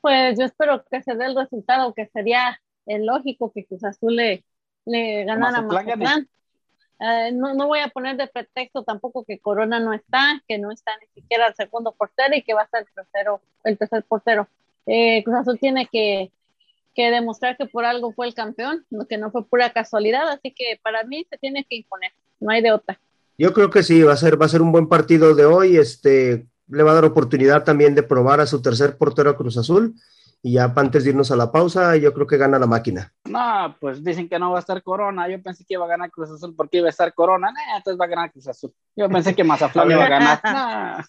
Pues 0.00 0.38
yo 0.38 0.44
espero 0.44 0.84
que 0.90 1.02
se 1.02 1.14
dé 1.14 1.26
el 1.26 1.36
resultado, 1.36 1.94
que 1.94 2.06
sería 2.06 2.60
el 2.86 3.06
lógico 3.06 3.52
que 3.52 3.64
Cruz 3.64 3.84
Azul 3.84 4.16
le, 4.16 4.44
le 4.84 5.24
ganara 5.24 5.58
a 5.58 5.62
Mazatlán. 5.62 5.98
Mazatlán. 5.98 6.28
Eh, 7.04 7.32
no, 7.32 7.52
no 7.54 7.66
voy 7.66 7.80
a 7.80 7.88
poner 7.88 8.16
de 8.16 8.28
pretexto 8.28 8.84
tampoco 8.84 9.24
que 9.24 9.40
Corona 9.40 9.80
no 9.80 9.92
está, 9.92 10.40
que 10.46 10.58
no 10.58 10.70
está 10.70 10.92
ni 11.00 11.08
siquiera 11.20 11.48
el 11.48 11.54
segundo 11.54 11.90
portero 11.92 12.36
y 12.36 12.42
que 12.42 12.54
va 12.54 12.62
a 12.62 12.68
ser 12.68 12.86
el 12.86 12.94
tercero, 12.94 13.40
el 13.64 13.76
tercer 13.76 14.04
portero. 14.04 14.46
Eh, 14.86 15.24
Cruz 15.24 15.36
Azul 15.36 15.58
tiene 15.58 15.88
que, 15.90 16.30
que 16.94 17.10
demostrar 17.10 17.56
que 17.56 17.66
por 17.66 17.84
algo 17.84 18.12
fue 18.12 18.26
el 18.26 18.34
campeón, 18.34 18.84
que 19.08 19.18
no 19.18 19.30
fue 19.30 19.46
pura 19.46 19.72
casualidad, 19.72 20.28
así 20.28 20.52
que 20.52 20.78
para 20.82 21.04
mí 21.04 21.26
se 21.30 21.38
tiene 21.38 21.64
que 21.68 21.76
imponer, 21.76 22.12
no 22.40 22.50
hay 22.50 22.62
de 22.62 22.72
otra. 22.72 23.00
Yo 23.38 23.52
creo 23.52 23.70
que 23.70 23.82
sí, 23.82 24.02
va 24.02 24.12
a 24.12 24.16
ser, 24.16 24.40
va 24.40 24.46
a 24.46 24.50
ser 24.50 24.62
un 24.62 24.72
buen 24.72 24.88
partido 24.88 25.34
de 25.34 25.44
hoy. 25.44 25.76
Este, 25.76 26.46
le 26.68 26.82
va 26.82 26.92
a 26.92 26.94
dar 26.94 27.04
oportunidad 27.04 27.64
también 27.64 27.94
de 27.94 28.02
probar 28.02 28.40
a 28.40 28.46
su 28.46 28.62
tercer 28.62 28.96
portero 28.96 29.36
Cruz 29.36 29.56
Azul. 29.56 29.94
Y 30.44 30.54
ya 30.54 30.72
antes 30.74 31.04
de 31.04 31.10
irnos 31.10 31.30
a 31.30 31.36
la 31.36 31.52
pausa, 31.52 31.96
yo 31.96 32.12
creo 32.12 32.26
que 32.26 32.36
gana 32.36 32.58
la 32.58 32.66
máquina. 32.66 33.14
No, 33.24 33.76
pues 33.80 34.02
dicen 34.02 34.28
que 34.28 34.40
no 34.40 34.50
va 34.50 34.56
a 34.56 34.60
estar 34.60 34.82
Corona. 34.82 35.28
Yo 35.28 35.40
pensé 35.40 35.64
que 35.64 35.74
iba 35.74 35.84
a 35.84 35.88
ganar 35.88 36.10
Cruz 36.10 36.30
Azul 36.30 36.54
porque 36.56 36.78
iba 36.78 36.88
a 36.88 36.90
estar 36.90 37.14
Corona. 37.14 37.52
Nah, 37.52 37.76
entonces 37.76 38.00
va 38.00 38.06
a 38.06 38.08
ganar 38.08 38.32
Cruz 38.32 38.48
Azul. 38.48 38.74
Yo 38.96 39.08
pensé 39.08 39.36
que 39.36 39.44
Mazatlán 39.44 39.90
iba 39.90 40.04
a 40.04 40.08
ganar. 40.08 40.40
Nah. 40.44 41.02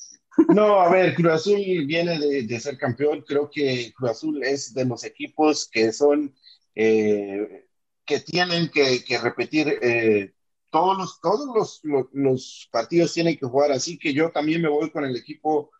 No, 0.50 0.82
a 0.82 0.90
ver, 0.90 1.16
Cruz 1.16 1.32
Azul 1.34 1.62
viene 1.86 2.20
de, 2.20 2.44
de 2.44 2.60
ser 2.60 2.78
campeón. 2.78 3.24
Creo 3.28 3.50
que 3.52 3.92
Cruz 3.96 4.12
Azul 4.12 4.44
es 4.44 4.74
de 4.74 4.86
los 4.86 5.04
equipos 5.04 5.68
que 5.68 5.92
son, 5.92 6.34
eh, 6.76 7.66
que 8.06 8.20
tienen 8.20 8.70
que, 8.70 9.04
que 9.04 9.18
repetir 9.18 9.80
eh, 9.82 10.34
todos, 10.70 10.98
los, 10.98 11.22
todos 11.22 11.56
los, 11.56 11.80
los, 11.84 12.06
los 12.14 12.70
partidos 12.72 13.14
tienen 13.14 13.36
que 13.38 13.48
jugar. 13.48 13.72
Así 13.72 13.98
que 13.98 14.14
yo 14.14 14.32
también 14.32 14.62
me 14.62 14.70
voy 14.70 14.92
con 14.92 15.06
el 15.06 15.16
equipo 15.16 15.72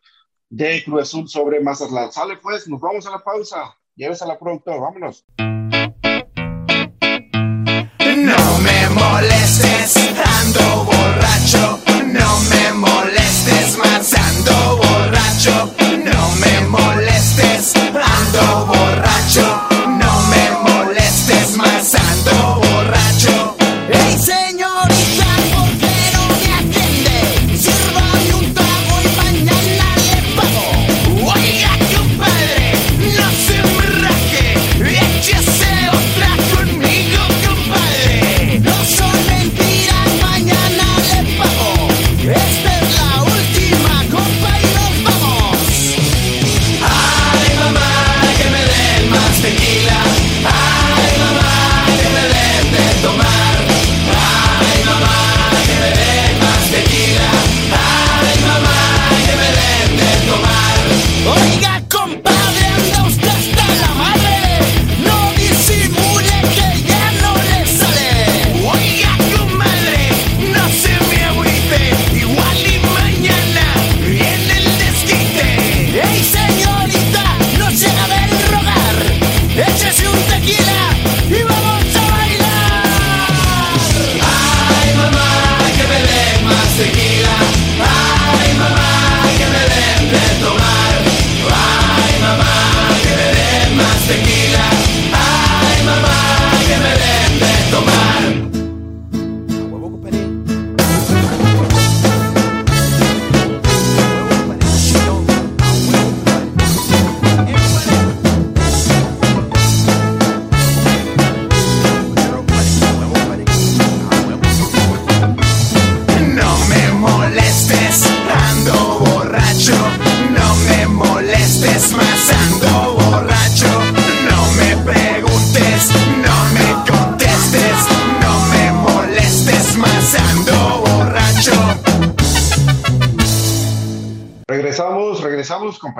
de 0.56 0.84
Cruz 0.84 1.02
Azul 1.02 1.28
sobre 1.28 1.60
Mazatlán. 1.60 2.12
Sale 2.12 2.36
pues, 2.36 2.68
nos 2.68 2.80
vamos 2.80 3.06
a 3.06 3.10
la 3.10 3.18
pausa. 3.18 3.76
Lleves 3.96 4.22
a 4.22 4.26
la 4.26 4.38
productora, 4.38 4.78
vámonos. 4.78 5.24
No 8.16 8.58
me 8.58 8.88
molestes, 8.90 9.96
ando 10.24 10.73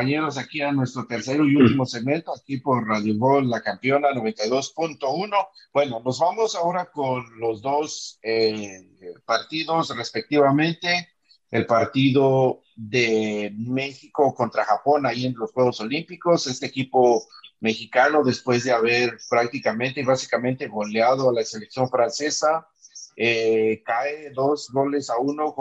compañeros, 0.04 0.36
aquí 0.36 0.60
a 0.60 0.70
nuestro 0.70 1.06
tercero 1.06 1.46
y 1.46 1.56
último 1.56 1.86
segmento, 1.86 2.34
aquí 2.34 2.58
por 2.58 2.86
Radio 2.86 3.16
Gol, 3.16 3.48
la 3.48 3.62
campeona 3.62 4.10
92.1. 4.10 5.30
Bueno, 5.72 6.02
nos 6.04 6.18
vamos 6.18 6.54
ahora 6.54 6.90
con 6.92 7.24
los 7.40 7.62
dos 7.62 8.18
eh, 8.22 8.86
partidos 9.24 9.96
respectivamente. 9.96 11.08
El 11.50 11.64
partido 11.64 12.64
de 12.76 13.50
México 13.56 14.34
contra 14.34 14.66
Japón 14.66 15.06
ahí 15.06 15.24
en 15.24 15.34
los 15.38 15.52
Juegos 15.52 15.80
Olímpicos. 15.80 16.46
Este 16.48 16.66
equipo 16.66 17.24
mexicano, 17.60 18.22
después 18.22 18.62
de 18.64 18.72
haber 18.72 19.16
prácticamente 19.30 20.02
y 20.02 20.04
básicamente 20.04 20.68
goleado 20.68 21.30
a 21.30 21.32
la 21.32 21.44
selección 21.44 21.88
francesa, 21.88 22.68
eh, 23.16 23.82
cae 23.86 24.32
dos 24.32 24.68
goles 24.70 25.08
a 25.08 25.16
uno 25.16 25.54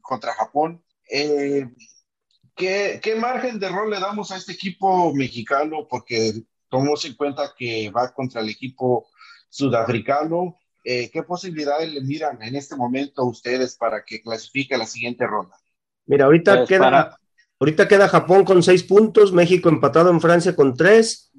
contra 0.00 0.32
Japón. 0.32 0.82
Eh, 1.10 1.66
¿qué, 2.56 3.00
¿qué, 3.02 3.14
margen 3.14 3.58
de 3.60 3.68
rol 3.68 3.90
le 3.90 4.00
damos 4.00 4.32
a 4.32 4.36
este 4.36 4.52
equipo 4.52 5.14
mexicano? 5.14 5.86
Porque 5.88 6.32
tomamos 6.68 7.04
en 7.04 7.14
cuenta 7.14 7.52
que 7.56 7.90
va 7.90 8.12
contra 8.12 8.40
el 8.40 8.48
equipo 8.48 9.06
sudafricano. 9.48 10.56
Eh, 10.84 11.10
¿Qué 11.12 11.22
posibilidades 11.22 11.92
le 11.92 12.00
miran 12.00 12.42
en 12.42 12.56
este 12.56 12.76
momento 12.76 13.24
ustedes 13.24 13.76
para 13.76 14.04
que 14.04 14.22
clasifique 14.22 14.76
la 14.76 14.86
siguiente 14.86 15.26
ronda? 15.26 15.56
Mira, 16.06 16.26
ahorita 16.26 16.56
pues 16.58 16.68
queda, 16.68 17.18
ahorita 17.58 17.88
queda 17.88 18.08
Japón 18.08 18.44
con 18.44 18.62
seis 18.62 18.82
puntos, 18.82 19.32
México 19.32 19.68
empatado 19.68 20.10
en 20.10 20.20
Francia 20.20 20.54
con 20.54 20.76
tres, 20.76 21.32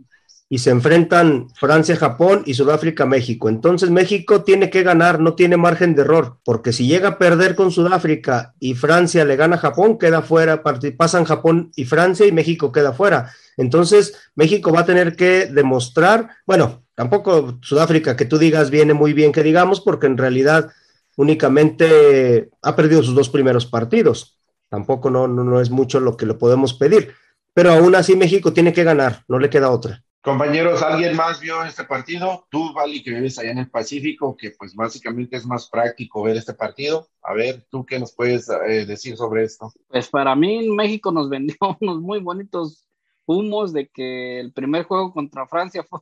y 0.49 0.59
se 0.59 0.69
enfrentan 0.69 1.49
Francia, 1.55 1.97
Japón 1.97 2.43
y 2.45 2.53
Sudáfrica, 2.53 3.05
México. 3.05 3.49
Entonces 3.49 3.89
México 3.89 4.43
tiene 4.43 4.69
que 4.69 4.83
ganar, 4.83 5.19
no 5.19 5.33
tiene 5.33 5.57
margen 5.57 5.93
de 5.93 6.03
error, 6.03 6.37
porque 6.45 6.71
si 6.71 6.87
llega 6.87 7.09
a 7.09 7.17
perder 7.17 7.55
con 7.55 7.71
Sudáfrica 7.71 8.53
y 8.59 8.73
Francia 8.73 9.25
le 9.25 9.35
gana 9.35 9.57
a 9.57 9.59
Japón, 9.59 9.97
queda 9.97 10.21
fuera, 10.21 10.63
pasan 10.97 11.25
Japón 11.25 11.71
y 11.75 11.85
Francia 11.85 12.25
y 12.25 12.31
México 12.31 12.71
queda 12.71 12.93
fuera. 12.93 13.31
Entonces 13.57 14.15
México 14.35 14.71
va 14.71 14.81
a 14.81 14.85
tener 14.85 15.15
que 15.15 15.47
demostrar, 15.47 16.29
bueno, 16.45 16.83
tampoco 16.95 17.59
Sudáfrica 17.61 18.15
que 18.15 18.25
tú 18.25 18.37
digas 18.37 18.69
viene 18.69 18.93
muy 18.93 19.13
bien 19.13 19.33
que 19.33 19.43
digamos, 19.43 19.81
porque 19.81 20.07
en 20.07 20.17
realidad 20.17 20.69
únicamente 21.17 22.49
ha 22.61 22.75
perdido 22.75 23.03
sus 23.03 23.15
dos 23.15 23.29
primeros 23.29 23.65
partidos. 23.65 24.37
Tampoco 24.69 25.09
no, 25.09 25.27
no, 25.27 25.43
no 25.43 25.59
es 25.59 25.69
mucho 25.69 25.99
lo 25.99 26.15
que 26.15 26.25
le 26.25 26.35
podemos 26.35 26.73
pedir. 26.73 27.13
Pero 27.53 27.71
aún 27.71 27.95
así 27.95 28.15
México 28.15 28.53
tiene 28.53 28.71
que 28.71 28.83
ganar, 28.83 29.23
no 29.27 29.39
le 29.39 29.49
queda 29.49 29.71
otra. 29.71 30.03
Compañeros, 30.27 30.83
¿alguien 30.83 31.15
más 31.15 31.39
vio 31.39 31.63
este 31.63 31.85
partido? 31.85 32.45
Tú, 32.51 32.73
Vali, 32.73 33.01
que 33.01 33.11
vives 33.11 33.39
allá 33.39 33.51
en 33.51 33.59
el 33.59 33.69
Pacífico, 33.69 34.35
que 34.35 34.51
pues 34.51 34.75
básicamente 34.75 35.37
es 35.37 35.45
más 35.45 35.69
práctico 35.69 36.21
ver 36.21 36.35
este 36.35 36.53
partido. 36.53 37.07
A 37.21 37.33
ver, 37.33 37.65
¿tú 37.71 37.85
qué 37.85 37.97
nos 37.97 38.11
puedes 38.11 38.49
eh, 38.49 38.85
decir 38.85 39.15
sobre 39.15 39.45
esto? 39.45 39.71
Pues 39.87 40.09
para 40.09 40.35
mí 40.35 40.67
México 40.69 41.13
nos 41.13 41.29
vendió 41.29 41.55
unos 41.79 42.01
muy 42.01 42.19
bonitos 42.19 42.89
humos 43.25 43.71
de 43.71 43.87
que 43.87 44.41
el 44.41 44.51
primer 44.51 44.83
juego 44.83 45.13
contra 45.13 45.47
Francia 45.47 45.81
fue 45.89 46.01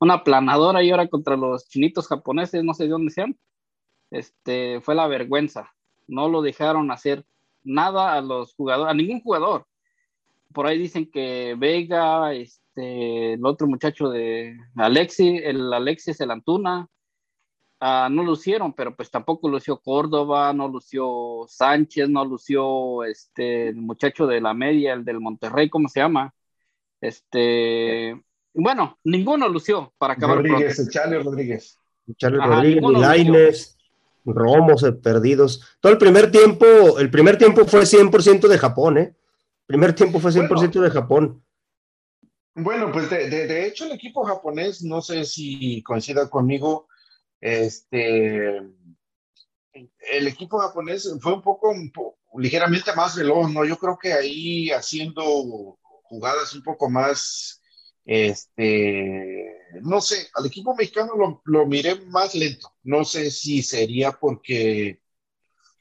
una 0.00 0.24
planadora 0.24 0.82
y 0.82 0.90
ahora 0.90 1.08
contra 1.08 1.36
los 1.36 1.68
chinitos 1.68 2.08
japoneses, 2.08 2.64
no 2.64 2.72
sé 2.72 2.84
de 2.84 2.88
dónde 2.88 3.12
sean, 3.12 3.38
este, 4.10 4.80
fue 4.80 4.94
la 4.94 5.06
vergüenza. 5.08 5.70
No 6.06 6.30
lo 6.30 6.40
dejaron 6.40 6.90
hacer 6.90 7.26
nada 7.62 8.14
a 8.14 8.22
los 8.22 8.54
jugadores, 8.54 8.92
a 8.92 8.94
ningún 8.94 9.20
jugador. 9.20 9.66
Por 10.54 10.66
ahí 10.66 10.78
dicen 10.78 11.10
que 11.10 11.54
Vega, 11.58 12.32
este, 12.32 12.61
este, 12.74 13.34
el 13.34 13.44
otro 13.44 13.66
muchacho 13.66 14.08
de 14.08 14.56
Alexi, 14.76 15.36
el 15.36 15.72
Alexis, 15.72 16.20
el 16.20 16.30
Antuna, 16.30 16.88
ah, 17.80 18.08
no 18.10 18.24
lucieron, 18.24 18.72
pero 18.72 18.96
pues 18.96 19.10
tampoco 19.10 19.48
lució 19.48 19.78
Córdoba, 19.78 20.52
no 20.52 20.68
lució 20.68 21.44
Sánchez, 21.48 22.08
no 22.08 22.24
lució 22.24 23.04
este, 23.04 23.68
el 23.68 23.76
muchacho 23.76 24.26
de 24.26 24.40
la 24.40 24.54
media, 24.54 24.94
el 24.94 25.04
del 25.04 25.20
Monterrey, 25.20 25.68
¿cómo 25.68 25.88
se 25.88 26.00
llama? 26.00 26.32
Este, 27.00 28.18
bueno, 28.54 28.98
ninguno 29.04 29.48
lució 29.48 29.92
para 29.98 30.14
acabar 30.14 30.36
Rodríguez, 30.38 30.88
Charlie 30.90 31.18
Rodríguez. 31.18 31.78
Charlie 32.16 32.38
Rodríguez, 32.38 32.82
Laines, 33.00 33.78
Romos 34.24 34.84
perdidos. 35.02 35.76
Todo 35.80 35.92
el 35.92 35.98
primer 35.98 36.30
tiempo, 36.30 36.98
el 36.98 37.10
primer 37.10 37.36
tiempo 37.36 37.64
fue 37.66 37.82
100% 37.82 38.48
de 38.48 38.58
Japón, 38.58 38.98
¿eh? 38.98 39.14
El 39.62 39.66
primer 39.66 39.94
tiempo 39.94 40.20
fue 40.20 40.30
100% 40.30 40.80
de 40.80 40.90
Japón. 40.90 41.42
Bueno, 42.54 42.92
pues 42.92 43.08
de, 43.08 43.28
de, 43.28 43.66
hecho 43.66 43.86
el 43.86 43.92
equipo 43.92 44.24
japonés, 44.24 44.82
no 44.82 45.00
sé 45.00 45.24
si 45.24 45.82
coincida 45.82 46.28
conmigo, 46.28 46.86
este, 47.40 48.58
el 50.12 50.26
equipo 50.26 50.58
japonés 50.58 51.10
fue 51.20 51.34
un 51.34 51.42
poco, 51.42 51.74
ligeramente 52.36 52.94
más 52.94 53.16
veloz, 53.16 53.50
¿no? 53.50 53.64
Yo 53.64 53.76
creo 53.78 53.98
que 53.98 54.12
ahí 54.12 54.70
haciendo 54.70 55.78
jugadas 56.04 56.54
un 56.54 56.62
poco 56.62 56.90
más, 56.90 57.62
este, 58.04 59.58
no 59.82 60.00
sé, 60.00 60.28
al 60.34 60.46
equipo 60.46 60.74
mexicano 60.74 61.14
lo, 61.16 61.42
lo 61.44 61.66
miré 61.66 61.96
más 62.06 62.34
lento. 62.34 62.70
No 62.82 63.04
sé 63.04 63.30
si 63.30 63.62
sería 63.62 64.12
porque 64.12 65.01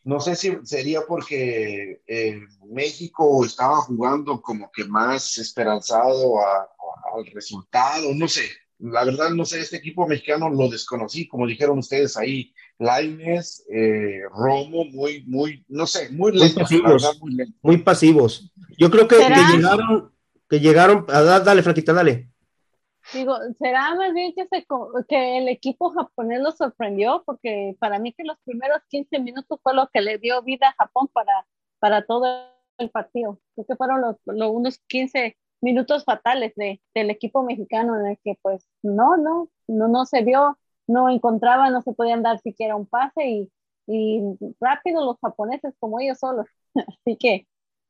no 0.03 0.19
sé 0.19 0.35
si 0.35 0.57
sería 0.63 1.01
porque 1.07 2.01
eh, 2.07 2.39
México 2.71 3.45
estaba 3.45 3.77
jugando 3.81 4.41
como 4.41 4.71
que 4.71 4.85
más 4.85 5.37
esperanzado 5.37 6.39
al 6.39 7.25
resultado, 7.33 8.13
no 8.13 8.27
sé. 8.27 8.43
La 8.79 9.03
verdad, 9.05 9.29
no 9.29 9.45
sé, 9.45 9.59
este 9.59 9.77
equipo 9.77 10.07
mexicano 10.07 10.49
lo 10.49 10.67
desconocí, 10.67 11.27
como 11.27 11.45
dijeron 11.45 11.77
ustedes 11.77 12.17
ahí, 12.17 12.51
Laines, 12.79 13.63
eh, 13.71 14.21
Romo, 14.33 14.85
muy, 14.85 15.23
muy, 15.27 15.63
no 15.67 15.85
sé, 15.85 16.09
muy 16.09 16.31
lentos. 16.31 16.67
Muy 17.61 17.77
pasivos, 17.77 18.51
Yo 18.79 18.89
creo 18.89 19.07
que, 19.07 19.17
llegaron, 19.17 20.11
que 20.49 20.59
llegaron, 20.59 21.05
a, 21.09 21.21
dale, 21.21 21.61
Flaquita, 21.61 21.93
dale. 21.93 22.30
Digo, 23.13 23.35
será 23.59 23.95
más 23.95 24.13
bien 24.13 24.33
que, 24.33 24.47
se, 24.47 24.65
que 25.07 25.37
el 25.39 25.47
equipo 25.49 25.89
japonés 25.91 26.41
lo 26.41 26.51
sorprendió, 26.51 27.23
porque 27.25 27.75
para 27.79 27.99
mí 27.99 28.13
que 28.13 28.23
los 28.23 28.37
primeros 28.45 28.79
15 28.89 29.19
minutos 29.19 29.59
fue 29.63 29.73
lo 29.73 29.87
que 29.91 30.01
le 30.01 30.17
dio 30.17 30.41
vida 30.43 30.69
a 30.69 30.83
Japón 30.85 31.09
para, 31.13 31.45
para 31.79 32.05
todo 32.05 32.27
el 32.77 32.89
partido. 32.89 33.39
Creo 33.55 33.65
que 33.67 33.75
fueron 33.75 34.01
los, 34.01 34.15
los 34.25 34.51
unos 34.51 34.79
15 34.87 35.37
minutos 35.61 36.05
fatales 36.05 36.53
de, 36.55 36.81
del 36.93 37.09
equipo 37.09 37.43
mexicano 37.43 37.99
en 37.99 38.07
el 38.07 38.17
que 38.23 38.37
pues 38.41 38.67
no, 38.81 39.17
no, 39.17 39.49
no, 39.67 39.87
no 39.87 40.05
se 40.05 40.23
vio, 40.23 40.57
no 40.87 41.09
encontraba, 41.09 41.69
no 41.69 41.81
se 41.81 41.93
podían 41.93 42.23
dar 42.23 42.39
siquiera 42.39 42.75
un 42.75 42.87
pase 42.87 43.27
y, 43.27 43.51
y 43.87 44.21
rápido 44.59 45.05
los 45.05 45.17
japoneses 45.21 45.73
como 45.79 45.99
ellos 45.99 46.19
solos. 46.19 46.47
Así 46.75 47.17
que 47.17 47.47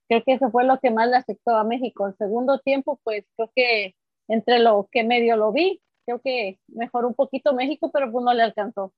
creo 0.08 0.24
que 0.26 0.34
eso 0.34 0.52
fue 0.52 0.66
lo 0.66 0.80
que 0.80 0.92
más 0.92 1.10
le 1.10 1.18
afectó 1.18 1.56
a 1.56 1.64
México. 1.64 2.08
El 2.08 2.16
segundo 2.18 2.60
tiempo, 2.60 3.00
pues 3.04 3.26
creo 3.36 3.52
que 3.56 3.96
entre 4.32 4.60
lo 4.60 4.88
que 4.92 5.04
medio 5.04 5.36
lo 5.36 5.52
vi, 5.52 5.82
creo 6.06 6.22
que 6.24 6.60
mejoró 6.70 7.10
un 7.10 7.16
poquito 7.16 7.54
México, 7.54 7.92
pero 7.94 8.12
pues 8.12 8.24
no 8.24 8.34
le 8.34 8.44
alcanzó. 8.44 8.94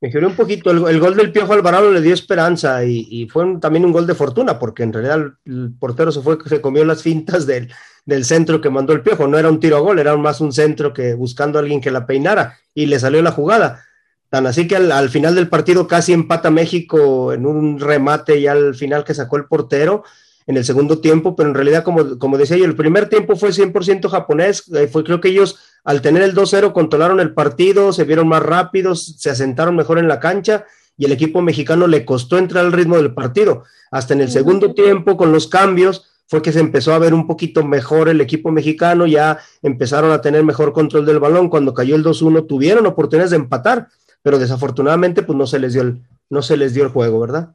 Mejoró 0.00 0.28
un 0.28 0.36
poquito, 0.36 0.70
el, 0.70 1.00
gol 1.00 1.16
del 1.16 1.32
Piojo 1.32 1.54
Alvarado 1.54 1.90
le 1.90 2.00
dio 2.00 2.14
esperanza 2.14 2.84
y, 2.84 3.26
fue 3.28 3.56
también 3.58 3.84
un 3.84 3.90
gol 3.90 4.06
de 4.06 4.14
fortuna, 4.14 4.58
porque 4.58 4.84
en 4.84 4.92
realidad 4.92 5.32
el, 5.44 5.72
portero 5.80 6.12
se 6.12 6.20
fue, 6.20 6.38
se 6.46 6.60
comió 6.60 6.84
las 6.84 7.02
fintas 7.02 7.46
del, 7.46 7.72
del, 8.04 8.24
centro 8.24 8.60
que 8.60 8.70
mandó 8.70 8.92
el 8.92 9.02
Piojo, 9.02 9.26
no 9.26 9.38
era 9.38 9.48
un 9.48 9.58
tiro 9.58 9.78
a 9.78 9.80
gol, 9.80 9.98
era 9.98 10.16
más 10.16 10.40
un 10.40 10.52
centro 10.52 10.92
que 10.92 11.14
buscando 11.14 11.58
a 11.58 11.62
alguien 11.62 11.80
que 11.80 11.90
la 11.90 12.06
peinara 12.06 12.58
y 12.74 12.86
le 12.86 13.00
salió 13.00 13.22
la 13.22 13.32
jugada. 13.32 13.84
Tan 14.28 14.46
así 14.46 14.68
que 14.68 14.76
al, 14.76 14.92
al 14.92 15.08
final 15.08 15.34
del 15.34 15.48
partido 15.48 15.88
casi 15.88 16.12
empata 16.12 16.50
México 16.50 17.32
en 17.32 17.46
un 17.46 17.80
remate 17.80 18.40
ya 18.40 18.52
al 18.52 18.74
final 18.74 19.02
que 19.02 19.14
sacó 19.14 19.36
el 19.36 19.46
portero 19.46 20.04
en 20.48 20.56
el 20.56 20.64
segundo 20.64 20.98
tiempo, 21.00 21.36
pero 21.36 21.50
en 21.50 21.54
realidad, 21.54 21.84
como, 21.84 22.18
como 22.18 22.38
decía 22.38 22.56
yo, 22.56 22.64
el 22.64 22.74
primer 22.74 23.10
tiempo 23.10 23.36
fue 23.36 23.50
100% 23.50 24.08
japonés, 24.08 24.64
eh, 24.74 24.88
fue, 24.88 25.04
creo 25.04 25.20
que 25.20 25.28
ellos 25.28 25.58
al 25.84 26.00
tener 26.00 26.22
el 26.22 26.34
2-0 26.34 26.72
controlaron 26.72 27.20
el 27.20 27.34
partido, 27.34 27.92
se 27.92 28.04
vieron 28.04 28.28
más 28.28 28.42
rápidos, 28.42 29.16
se 29.18 29.28
asentaron 29.28 29.76
mejor 29.76 29.98
en 29.98 30.08
la 30.08 30.20
cancha 30.20 30.64
y 30.96 31.04
el 31.04 31.12
equipo 31.12 31.42
mexicano 31.42 31.86
le 31.86 32.06
costó 32.06 32.38
entrar 32.38 32.64
al 32.64 32.72
ritmo 32.72 32.96
del 32.96 33.12
partido. 33.12 33.64
Hasta 33.90 34.14
en 34.14 34.22
el 34.22 34.30
segundo 34.30 34.72
tiempo, 34.72 35.18
con 35.18 35.32
los 35.32 35.48
cambios, 35.48 36.08
fue 36.26 36.40
que 36.40 36.52
se 36.52 36.60
empezó 36.60 36.94
a 36.94 36.98
ver 36.98 37.12
un 37.12 37.26
poquito 37.26 37.62
mejor 37.62 38.08
el 38.08 38.22
equipo 38.22 38.50
mexicano, 38.50 39.06
ya 39.06 39.38
empezaron 39.60 40.12
a 40.12 40.22
tener 40.22 40.44
mejor 40.44 40.72
control 40.72 41.04
del 41.04 41.20
balón, 41.20 41.50
cuando 41.50 41.74
cayó 41.74 41.94
el 41.94 42.04
2-1 42.04 42.46
tuvieron 42.46 42.86
oportunidades 42.86 43.32
de 43.32 43.36
empatar, 43.36 43.88
pero 44.22 44.38
desafortunadamente 44.38 45.22
pues 45.22 45.36
no 45.36 45.46
se 45.46 45.58
les 45.58 45.74
dio 45.74 45.82
el, 45.82 46.02
no 46.30 46.40
se 46.40 46.56
les 46.56 46.72
dio 46.72 46.84
el 46.84 46.90
juego, 46.90 47.20
¿verdad? 47.20 47.54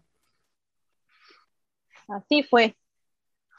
Así 2.07 2.43
fue. 2.43 2.75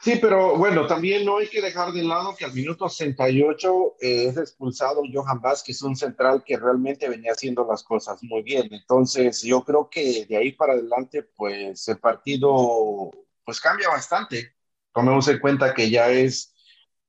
Sí, 0.01 0.19
pero 0.21 0.57
bueno, 0.57 0.85
también 0.85 1.25
no 1.25 1.37
hay 1.37 1.47
que 1.47 1.61
dejar 1.61 1.91
de 1.91 2.03
lado 2.03 2.35
que 2.35 2.45
al 2.45 2.53
minuto 2.53 2.87
68 2.87 3.95
eh, 4.01 4.25
es 4.27 4.37
expulsado 4.37 5.01
Johan 5.11 5.41
Vázquez, 5.41 5.81
un 5.81 5.95
central 5.95 6.43
que 6.45 6.57
realmente 6.57 7.09
venía 7.09 7.31
haciendo 7.31 7.65
las 7.67 7.83
cosas 7.83 8.21
muy 8.21 8.43
bien. 8.43 8.67
Entonces, 8.71 9.41
yo 9.41 9.63
creo 9.63 9.89
que 9.89 10.25
de 10.25 10.37
ahí 10.37 10.51
para 10.51 10.73
adelante, 10.73 11.23
pues 11.23 11.87
el 11.87 11.97
partido 11.99 13.09
pues 13.43 13.59
cambia 13.59 13.89
bastante. 13.89 14.55
Tomemos 14.93 15.27
en 15.27 15.39
cuenta 15.39 15.73
que 15.73 15.89
ya 15.89 16.09
es 16.09 16.53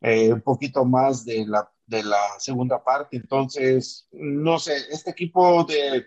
eh, 0.01 0.33
un 0.33 0.41
poquito 0.41 0.85
más 0.85 1.25
de 1.25 1.45
la, 1.47 1.71
de 1.87 2.03
la 2.03 2.39
segunda 2.39 2.83
parte. 2.83 3.17
Entonces, 3.17 4.09
no 4.13 4.59
sé, 4.59 4.75
este 4.91 5.11
equipo 5.11 5.65
de 5.65 6.07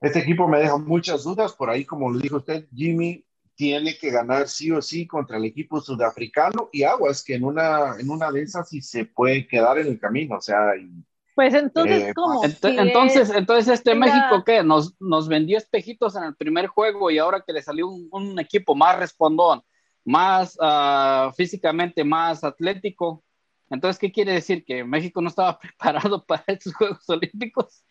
este 0.00 0.20
equipo 0.20 0.46
me 0.46 0.60
deja 0.60 0.76
muchas 0.78 1.24
dudas 1.24 1.52
por 1.52 1.70
ahí, 1.70 1.84
como 1.84 2.10
lo 2.10 2.18
dijo 2.18 2.36
usted, 2.36 2.68
Jimmy, 2.72 3.24
tiene 3.58 3.98
que 3.98 4.10
ganar 4.12 4.48
sí 4.48 4.70
o 4.72 4.80
sí 4.82 5.06
contra 5.06 5.36
el 5.38 5.44
equipo 5.46 5.80
sudafricano 5.82 6.70
y 6.72 6.84
aguas 6.84 7.24
que 7.24 7.34
en 7.36 7.44
una, 7.44 7.96
en 8.00 8.10
una 8.10 8.32
de 8.32 8.42
esas 8.42 8.70
sí 8.70 8.82
se 8.82 9.04
puede 9.06 9.48
quedar 9.48 9.78
en 9.78 9.88
el 9.88 10.00
camino, 10.00 10.36
o 10.38 10.42
sea, 10.42 10.76
y, 10.78 10.88
Pues 11.34 11.54
entonces, 11.54 12.02
Eh, 12.02 12.12
¿cómo? 12.14 12.42
Ent- 12.42 12.58
Si 12.62 12.78
entonces, 12.80 13.30
es- 13.30 13.36
entonces 13.36 13.68
este 13.68 13.94
México 13.94 14.42
que 14.44 14.62
nos, 14.64 14.96
nos 15.00 15.28
vendió 15.28 15.56
espejitos 15.58 16.16
en 16.16 16.24
el 16.24 16.36
primer 16.36 16.66
juego 16.66 17.10
y 17.10 17.18
ahora 17.18 17.42
que 17.46 17.52
le 17.52 17.62
salió 17.62 17.88
un, 17.88 18.08
un 18.12 18.38
equipo 18.40 18.74
más 18.74 18.98
respondón, 18.98 19.62
más 20.04 20.56
ah, 20.60 21.32
físicamente 21.36 22.04
más 22.04 22.42
atlético. 22.44 23.24
Entonces, 23.70 23.98
¿qué 24.00 24.10
quiere 24.10 24.32
decir? 24.32 24.64
¿Que 24.64 24.82
México 24.84 25.20
no 25.20 25.28
estaba 25.28 25.58
preparado 25.78 26.24
para 26.26 26.44
estos 26.48 26.74
Juegos 26.74 27.08
Olímpicos? 27.08 27.84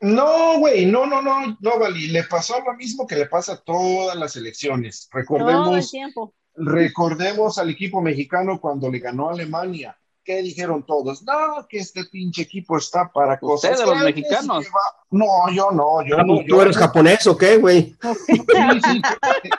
No, 0.00 0.58
güey, 0.58 0.86
no, 0.86 1.06
no, 1.06 1.20
no, 1.20 1.56
no, 1.60 1.78
Vali, 1.78 2.08
le 2.08 2.24
pasó 2.24 2.60
lo 2.64 2.72
mismo 2.74 3.06
que 3.06 3.16
le 3.16 3.26
pasa 3.26 3.52
a 3.52 3.56
todas 3.58 4.16
las 4.16 4.34
elecciones. 4.36 5.08
todo 5.10 5.20
el 5.20 5.26
Recordemos, 5.26 5.90
tiempo. 5.90 6.34
recordemos 6.54 7.58
al 7.58 7.70
equipo 7.70 8.00
mexicano 8.00 8.60
cuando 8.60 8.90
le 8.90 8.98
ganó 8.98 9.28
a 9.28 9.32
Alemania. 9.32 9.96
¿Qué 10.24 10.42
dijeron 10.42 10.84
todos? 10.86 11.22
No, 11.22 11.66
que 11.68 11.78
este 11.78 12.04
pinche 12.04 12.42
equipo 12.42 12.76
está 12.78 13.10
para 13.12 13.38
cosas. 13.38 13.72
Ustedes, 13.72 13.88
los 13.88 14.04
mexicanos. 14.04 14.66
No, 15.10 15.26
yo 15.52 15.70
no, 15.70 16.02
yo 16.06 16.18
no. 16.18 16.38
¿Tú 16.38 16.44
yo 16.46 16.62
eres 16.62 16.76
no. 16.76 16.82
japonés 16.82 17.26
o 17.26 17.36
qué, 17.36 17.56
güey? 17.56 17.94
Sí, 18.26 18.36
sí, 18.36 19.02
que, 19.02 19.50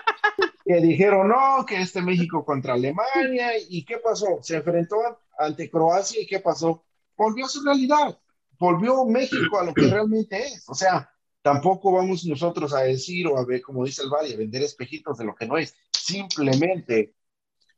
que 0.65 0.81
dijeron, 0.81 1.27
no, 1.27 1.65
que 1.65 1.81
este 1.81 2.01
México 2.01 2.45
contra 2.45 2.73
Alemania. 2.73 3.51
¿Y 3.69 3.83
qué 3.83 3.97
pasó? 3.97 4.39
Se 4.41 4.55
enfrentó 4.57 4.97
ante 5.37 5.69
Croacia 5.69 6.21
y 6.21 6.25
¿qué 6.27 6.39
pasó? 6.39 6.83
Volvió 7.17 7.45
a 7.45 7.49
su 7.49 7.63
realidad. 7.63 8.17
Volvió 8.61 9.05
México 9.05 9.59
a 9.59 9.63
lo 9.65 9.73
que 9.73 9.87
realmente 9.87 10.37
es. 10.37 10.63
O 10.69 10.75
sea, 10.75 11.09
tampoco 11.41 11.91
vamos 11.91 12.23
nosotros 12.25 12.71
a 12.75 12.81
decir 12.81 13.25
o 13.25 13.39
a 13.39 13.43
ver, 13.43 13.59
como 13.63 13.83
dice 13.83 14.03
el 14.03 14.09
Valle, 14.11 14.35
a 14.35 14.37
vender 14.37 14.61
espejitos 14.61 15.17
de 15.17 15.25
lo 15.25 15.33
que 15.33 15.47
no 15.47 15.57
es. 15.57 15.73
Simplemente, 15.91 17.15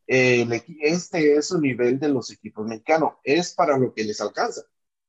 eh, 0.06 0.42
el 0.42 0.52
este 0.82 1.38
es 1.38 1.52
un 1.52 1.62
nivel 1.62 1.98
de 2.02 2.10
los 2.10 2.30
equipos 2.32 2.68
mexicanos. 2.68 3.14
Es 3.24 3.54
para 3.54 3.78
lo 3.78 3.94
que 3.94 4.04
les 4.04 4.20
alcanza. 4.20 4.64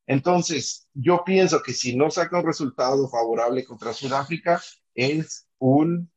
Entonces, 0.07 0.87
yo 0.95 1.25
pienso 1.25 1.61
que 1.61 1.73
si 1.73 1.97
no 1.97 2.09
saca 2.09 2.39
un 2.39 2.47
resultado 2.47 3.09
favorable 3.09 3.65
contra 3.65 3.93
Sudáfrica, 3.93 4.63
es 4.95 5.49
un 5.59 6.09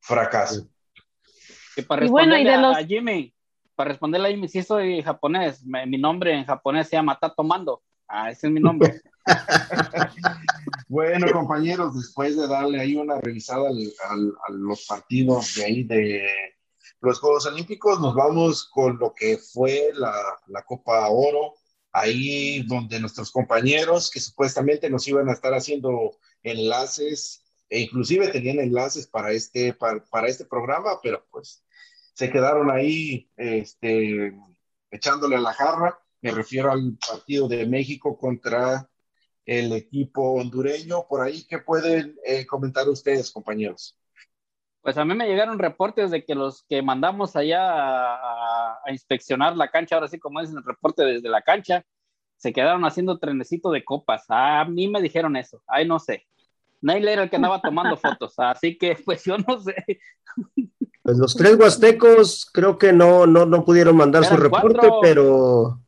fracaso. 0.00 0.70
Que 1.76 1.82
para 1.82 2.06
Y 2.06 2.08
bueno, 2.08 2.38
y 2.38 2.44
de 2.44 2.50
a- 2.54 2.60
los- 2.62 2.76
a 2.78 2.82
Jimmy, 2.86 3.34
para 3.74 3.88
responderle 3.90 4.28
a 4.28 4.30
Jimmy, 4.30 4.48
sí 4.48 4.62
soy 4.62 5.02
japonés. 5.02 5.62
Mi 5.66 5.98
nombre 5.98 6.32
en 6.32 6.46
japonés 6.46 6.88
se 6.88 6.96
llama 6.96 7.18
Tato 7.18 7.42
Mando. 7.42 7.82
Ah, 8.12 8.30
ese 8.30 8.48
es 8.48 8.52
mi 8.52 8.60
nombre. 8.60 9.00
Bueno, 10.88 11.30
compañeros, 11.30 11.94
después 11.94 12.36
de 12.36 12.48
darle 12.48 12.80
ahí 12.80 12.96
una 12.96 13.20
revisada 13.20 13.68
a 13.68 14.52
los 14.52 14.86
partidos 14.86 15.54
de 15.54 15.64
ahí 15.64 15.84
de 15.84 16.28
los 17.00 17.20
Juegos 17.20 17.46
Olímpicos, 17.46 18.00
nos 18.00 18.12
vamos 18.16 18.64
con 18.64 18.98
lo 18.98 19.14
que 19.14 19.38
fue 19.38 19.92
la, 19.94 20.12
la 20.48 20.62
Copa 20.64 21.08
Oro, 21.08 21.54
ahí 21.92 22.64
donde 22.64 22.98
nuestros 22.98 23.30
compañeros 23.30 24.10
que 24.10 24.18
supuestamente 24.18 24.90
nos 24.90 25.06
iban 25.06 25.28
a 25.28 25.32
estar 25.32 25.54
haciendo 25.54 26.18
enlaces, 26.42 27.44
e 27.68 27.78
inclusive 27.78 28.26
tenían 28.28 28.58
enlaces 28.58 29.06
para 29.06 29.30
este, 29.30 29.72
para, 29.72 30.04
para 30.06 30.26
este 30.26 30.44
programa, 30.44 30.98
pero 31.00 31.24
pues 31.30 31.62
se 32.14 32.30
quedaron 32.30 32.68
ahí 32.68 33.30
este, 33.36 34.36
echándole 34.90 35.36
a 35.36 35.40
la 35.40 35.54
jarra. 35.54 36.00
Me 36.22 36.30
refiero 36.32 36.70
al 36.70 36.96
partido 37.08 37.48
de 37.48 37.66
México 37.66 38.16
contra 38.18 38.88
el 39.46 39.72
equipo 39.72 40.32
hondureño. 40.34 41.06
Por 41.08 41.22
ahí, 41.22 41.44
¿qué 41.48 41.58
pueden 41.58 42.16
eh, 42.26 42.46
comentar 42.46 42.88
ustedes, 42.88 43.30
compañeros? 43.30 43.96
Pues 44.82 44.96
a 44.96 45.04
mí 45.04 45.14
me 45.14 45.26
llegaron 45.26 45.58
reportes 45.58 46.10
de 46.10 46.24
que 46.24 46.34
los 46.34 46.64
que 46.68 46.82
mandamos 46.82 47.36
allá 47.36 47.70
a, 47.70 48.14
a- 48.14 48.78
a 48.84 48.92
inspeccionar 48.92 49.56
la 49.56 49.70
cancha, 49.70 49.94
ahora 49.96 50.08
sí 50.08 50.18
como 50.18 50.40
es 50.40 50.50
el 50.50 50.64
reporte 50.64 51.04
desde 51.04 51.28
la 51.28 51.42
cancha, 51.42 51.84
se 52.36 52.52
quedaron 52.52 52.84
haciendo 52.84 53.18
trenecito 53.18 53.70
de 53.70 53.84
copas. 53.84 54.24
A 54.28 54.64
mí 54.64 54.88
me 54.88 55.02
dijeron 55.02 55.36
eso. 55.36 55.62
Ay, 55.66 55.86
no 55.86 55.98
sé. 55.98 56.26
Neil 56.82 57.06
era 57.08 57.24
el 57.24 57.30
que 57.30 57.36
andaba 57.36 57.60
tomando 57.60 57.96
fotos, 57.98 58.34
así 58.38 58.78
que 58.78 58.96
pues 59.04 59.24
yo 59.24 59.36
no 59.38 59.60
sé. 59.60 59.74
Pues 61.02 61.18
los 61.18 61.34
tres 61.34 61.56
huastecos 61.56 62.48
creo 62.52 62.78
que 62.78 62.92
no, 62.92 63.26
no, 63.26 63.44
no 63.46 63.64
pudieron 63.64 63.96
mandar 63.96 64.24
su 64.24 64.36
reporte, 64.36 64.78
cuatro. 64.78 64.98
pero, 65.02 65.80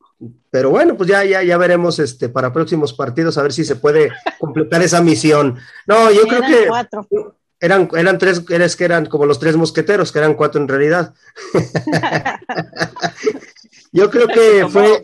pero 0.49 0.69
bueno, 0.69 0.95
pues 0.95 1.09
ya, 1.09 1.23
ya, 1.23 1.43
ya 1.43 1.57
veremos 1.57 1.99
este, 1.99 2.29
para 2.29 2.53
próximos 2.53 2.93
partidos 2.93 3.37
a 3.37 3.43
ver 3.43 3.53
si 3.53 3.65
se 3.65 3.75
puede 3.75 4.11
completar 4.39 4.81
esa 4.81 5.01
misión. 5.01 5.57
No, 5.87 6.11
yo 6.11 6.23
creo 6.23 6.41
que 6.41 6.67
cuatro. 6.67 7.07
eran, 7.59 7.89
eran 7.95 8.17
tres, 8.17 8.43
eres 8.49 8.75
que 8.75 8.85
eran 8.85 9.05
como 9.05 9.25
los 9.25 9.39
tres 9.39 9.55
mosqueteros, 9.55 10.11
que 10.11 10.19
eran 10.19 10.35
cuatro 10.35 10.61
en 10.61 10.67
realidad. 10.67 11.13
yo 13.91 14.09
creo 14.09 14.27
que 14.27 14.67
fue 14.69 15.01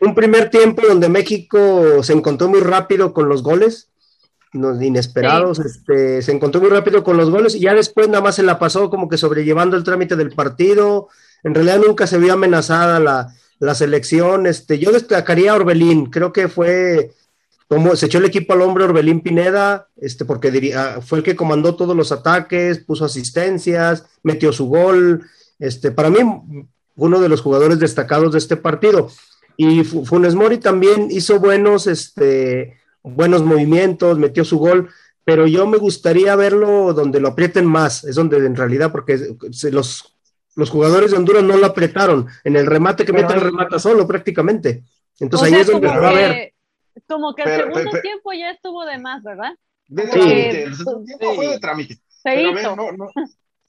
un 0.00 0.14
primer 0.14 0.50
tiempo 0.50 0.82
donde 0.86 1.08
México 1.08 2.02
se 2.02 2.12
encontró 2.12 2.48
muy 2.48 2.60
rápido 2.60 3.12
con 3.12 3.28
los 3.28 3.42
goles, 3.42 3.90
inesperados, 4.80 5.58
este, 5.58 6.22
se 6.22 6.32
encontró 6.32 6.60
muy 6.60 6.70
rápido 6.70 7.02
con 7.02 7.16
los 7.16 7.30
goles 7.30 7.54
y 7.54 7.60
ya 7.60 7.74
después 7.74 8.08
nada 8.08 8.22
más 8.22 8.36
se 8.36 8.42
la 8.42 8.58
pasó 8.58 8.88
como 8.88 9.08
que 9.08 9.18
sobrellevando 9.18 9.76
el 9.76 9.84
trámite 9.84 10.16
del 10.16 10.30
partido. 10.30 11.08
En 11.42 11.54
realidad 11.54 11.80
nunca 11.84 12.06
se 12.06 12.18
vio 12.18 12.32
amenazada 12.32 13.00
la, 13.00 13.34
la 13.58 13.74
selección. 13.74 14.46
Este, 14.46 14.78
yo 14.78 14.92
destacaría 14.92 15.52
a 15.52 15.56
Orbelín, 15.56 16.06
creo 16.06 16.32
que 16.32 16.48
fue 16.48 17.12
como 17.66 17.96
se 17.96 18.06
echó 18.06 18.18
el 18.18 18.26
equipo 18.26 18.52
al 18.52 18.60
hombre 18.62 18.84
Orbelín 18.84 19.20
Pineda, 19.22 19.88
este, 19.96 20.24
porque 20.26 20.50
diría, 20.50 21.00
fue 21.00 21.18
el 21.18 21.24
que 21.24 21.34
comandó 21.34 21.74
todos 21.74 21.96
los 21.96 22.12
ataques, 22.12 22.78
puso 22.80 23.06
asistencias, 23.06 24.04
metió 24.22 24.52
su 24.52 24.66
gol. 24.66 25.22
Este, 25.58 25.90
para 25.90 26.10
mí, 26.10 26.18
uno 26.96 27.20
de 27.20 27.28
los 27.28 27.40
jugadores 27.40 27.78
destacados 27.78 28.32
de 28.32 28.38
este 28.38 28.56
partido. 28.56 29.08
Y 29.56 29.82
Fu- 29.82 30.04
Funes 30.04 30.34
Mori 30.34 30.58
también 30.58 31.08
hizo 31.10 31.40
buenos, 31.40 31.86
este, 31.86 32.76
buenos 33.02 33.42
movimientos, 33.42 34.18
metió 34.18 34.44
su 34.44 34.58
gol, 34.58 34.90
pero 35.24 35.46
yo 35.46 35.66
me 35.66 35.78
gustaría 35.78 36.36
verlo 36.36 36.92
donde 36.92 37.18
lo 37.18 37.28
aprieten 37.28 37.64
más, 37.64 38.04
es 38.04 38.14
donde 38.16 38.36
en 38.36 38.56
realidad, 38.56 38.92
porque 38.92 39.36
se- 39.52 39.72
los, 39.72 40.13
los 40.56 40.70
jugadores 40.70 41.10
de 41.10 41.16
Honduras 41.16 41.42
no 41.42 41.56
lo 41.56 41.66
apretaron, 41.66 42.26
en 42.44 42.56
el 42.56 42.66
remate 42.66 43.04
que 43.04 43.12
Pero 43.12 43.26
mete, 43.28 43.34
ahí- 43.38 43.44
remata 43.44 43.78
solo 43.78 44.06
prácticamente. 44.06 44.84
Entonces 45.20 45.46
O 45.48 45.50
sea, 45.50 45.56
ahí 45.56 45.62
es 45.62 45.70
donde 45.70 45.88
se 45.88 45.98
va 45.98 46.08
a 46.08 46.12
ver. 46.12 46.52
Como 47.08 47.34
que 47.34 47.42
el 47.42 47.48
Pero- 47.48 47.64
segundo 47.66 47.90
pero- 47.90 48.02
tiempo 48.02 48.32
ya 48.32 48.50
estuvo 48.50 48.84
de 48.84 48.98
más, 48.98 49.22
¿verdad? 49.22 49.52
De 49.88 50.02
Sí. 50.04 50.10
trámite, 50.12 50.62
el 50.64 50.74
segundo 50.76 51.04
tiempo 51.04 51.30
Sí. 51.30 51.36
fue 51.36 51.48
de 51.48 51.58
trámite. 51.60 51.94
Se 51.94 52.00
Pero 52.24 52.48
a 52.50 52.52
ver, 52.52 52.62
hizo. 52.62 52.76
no, 52.76 52.92
no, 52.92 53.06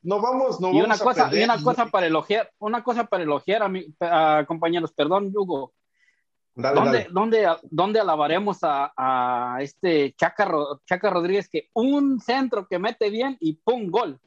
no 0.04 0.22
vamos, 0.22 0.62
no 0.62 0.70
Y 0.70 0.72
vamos 0.74 0.86
una 0.86 0.96
a 0.96 1.00
cosa, 1.00 1.22
y 1.28 1.30
perder. 1.32 1.44
una 1.46 1.64
cosa 1.64 1.86
para 1.88 2.08
elogiar, 2.08 2.52
una 2.60 2.84
cosa 2.84 3.04
para 3.06 3.24
elogiar 3.24 3.64
a 3.64 3.68
mi, 3.70 3.86
a 4.00 4.46
compañeros, 4.48 4.94
perdón, 4.94 5.32
Hugo. 5.36 5.74
Dale, 6.58 6.76
¿Dónde, 6.80 6.98
dale. 7.00 7.10
dónde, 7.12 7.48
dónde 7.64 8.00
alabaremos 8.00 8.60
a, 8.62 8.94
a 8.96 9.58
este 9.62 10.14
Chaca, 10.18 10.46
Ro- 10.46 10.80
Chaca 10.86 11.10
Rodríguez 11.10 11.50
que 11.50 11.70
un 11.74 12.22
centro 12.22 12.66
que 12.66 12.80
mete 12.80 13.10
bien 13.10 13.36
y 13.42 13.54
¡pum! 13.56 13.90
gol? 13.90 14.18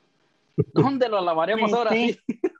¿Dónde 0.75 1.09
lo 1.09 1.19
alabaremos 1.19 1.71
Sí, 1.71 1.77
ahora 1.77 1.91
sí. 1.93 2.19
sí? 2.27 2.41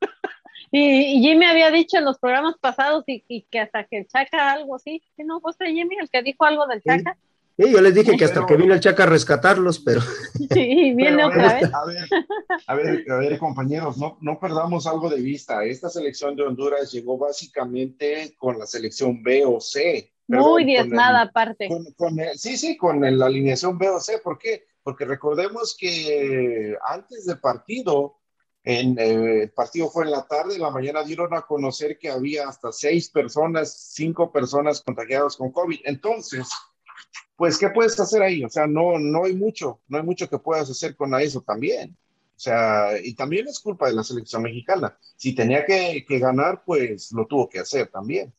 Y, 0.71 1.17
y 1.17 1.21
Jimmy 1.23 1.47
había 1.47 1.71
dicho 1.71 1.97
en 1.97 2.05
los 2.05 2.19
programas 2.19 2.57
pasados 2.61 3.03
y, 3.07 3.25
y 3.27 3.43
que 3.51 3.59
hasta 3.61 3.85
que 3.85 3.99
el 4.01 4.07
Chaca 4.07 4.53
algo 4.53 4.77
así, 4.77 5.03
que 5.17 5.25
no 5.25 5.41
fue 5.41 5.53
Jimmy 5.67 5.97
el 5.99 6.11
que 6.11 6.23
dijo 6.23 6.45
algo 6.45 6.67
del 6.67 6.83
Sí. 6.83 6.89
Chaca, 6.91 7.17
Sí, 7.57 7.73
yo 7.73 7.81
les 7.81 7.93
dije 7.95 8.17
que 8.19 8.25
hasta 8.27 8.35
Pero- 8.35 8.47
que 8.47 8.57
vino 8.57 8.75
el 8.75 8.81
Chaca 8.81 9.05
a 9.05 9.07
rescatarlos, 9.07 9.81
pero 9.81 10.01
y 10.55 10.93
viene 10.95 11.17
Pero, 11.17 11.29
otra 11.29 11.49
a 11.51 11.55
vez. 11.55 11.71
A 11.75 11.85
ver, 11.87 12.05
a 12.67 12.75
ver, 12.75 13.11
a 13.11 13.17
ver, 13.17 13.39
compañeros, 13.39 13.97
no, 13.97 14.19
no 14.21 14.39
perdamos 14.39 14.87
algo 14.87 15.09
de 15.09 15.21
vista. 15.23 15.65
Esta 15.65 15.89
selección 15.89 16.37
de 16.37 16.43
Honduras 16.45 16.93
llegó 16.93 17.17
básicamente 17.17 18.35
con 18.37 18.59
la 18.59 18.67
selección 18.67 19.23
B 19.23 19.45
o 19.47 19.61
C. 19.61 20.13
Perdón, 20.27 20.51
Muy 20.51 20.53
con 20.53 20.61
el- 20.61 20.67
diezmada 20.67 21.23
aparte. 21.23 21.69
Con, 21.69 21.85
con 21.95 22.21
el- 22.21 22.39
sí, 22.39 22.59
sí, 22.59 22.77
con 22.77 23.03
el- 23.05 23.19
la 23.19 23.27
alineación 23.27 23.79
B 23.79 23.89
o 23.89 23.99
C. 24.01 24.19
¿Por 24.19 24.39
qué? 24.39 24.65
Porque 24.89 25.05
recordemos 25.05 25.77
que 25.79 26.75
antes 26.83 27.27
del 27.27 27.39
partido, 27.41 28.17
en, 28.65 28.99
eh, 28.99 29.43
el 29.43 29.51
partido 29.51 29.91
fue 29.91 30.07
en 30.07 30.13
la 30.13 30.27
tarde, 30.27 30.55
en 30.55 30.63
la 30.63 30.71
mañana 30.71 31.05
dieron 31.05 31.35
a 31.35 31.43
conocer 31.43 31.99
que 31.99 32.09
había 32.09 32.49
hasta 32.49 32.73
seis 32.73 33.11
personas, 33.11 33.93
cinco 33.93 34.33
personas 34.33 34.81
contagiadas 34.81 35.37
con 35.37 35.53
COVID. 35.53 35.81
Entonces, 35.85 36.49
pues, 37.37 37.59
¿qué 37.59 37.69
puedes 37.69 38.01
hacer 38.01 38.23
ahí? 38.23 38.43
O 38.43 38.49
sea, 38.49 38.67
no, 38.67 38.99
no 38.99 39.27
hay 39.27 39.35
mucho, 39.35 39.83
no 39.89 39.99
hay 39.99 40.05
mucho 40.05 40.27
que 40.27 40.39
puedas 40.39 40.71
hacer 40.71 40.97
con 40.97 41.15
eso 41.21 41.43
también. 41.43 41.95
O 42.35 42.41
sea, 42.41 42.99
y 42.99 43.13
también 43.13 43.47
es 43.47 43.61
culpa 43.61 43.89
de 43.89 43.93
la 43.93 44.03
selección 44.03 44.41
mexicana. 44.41 44.97
Si 45.17 45.35
tenía 45.35 45.67
que, 45.67 46.03
que 46.09 46.19
ganar, 46.19 46.63
pues 46.65 47.13
lo 47.13 47.27
tuvo 47.27 47.47
que 47.47 47.59
hacer 47.59 47.89
también. 47.89 48.33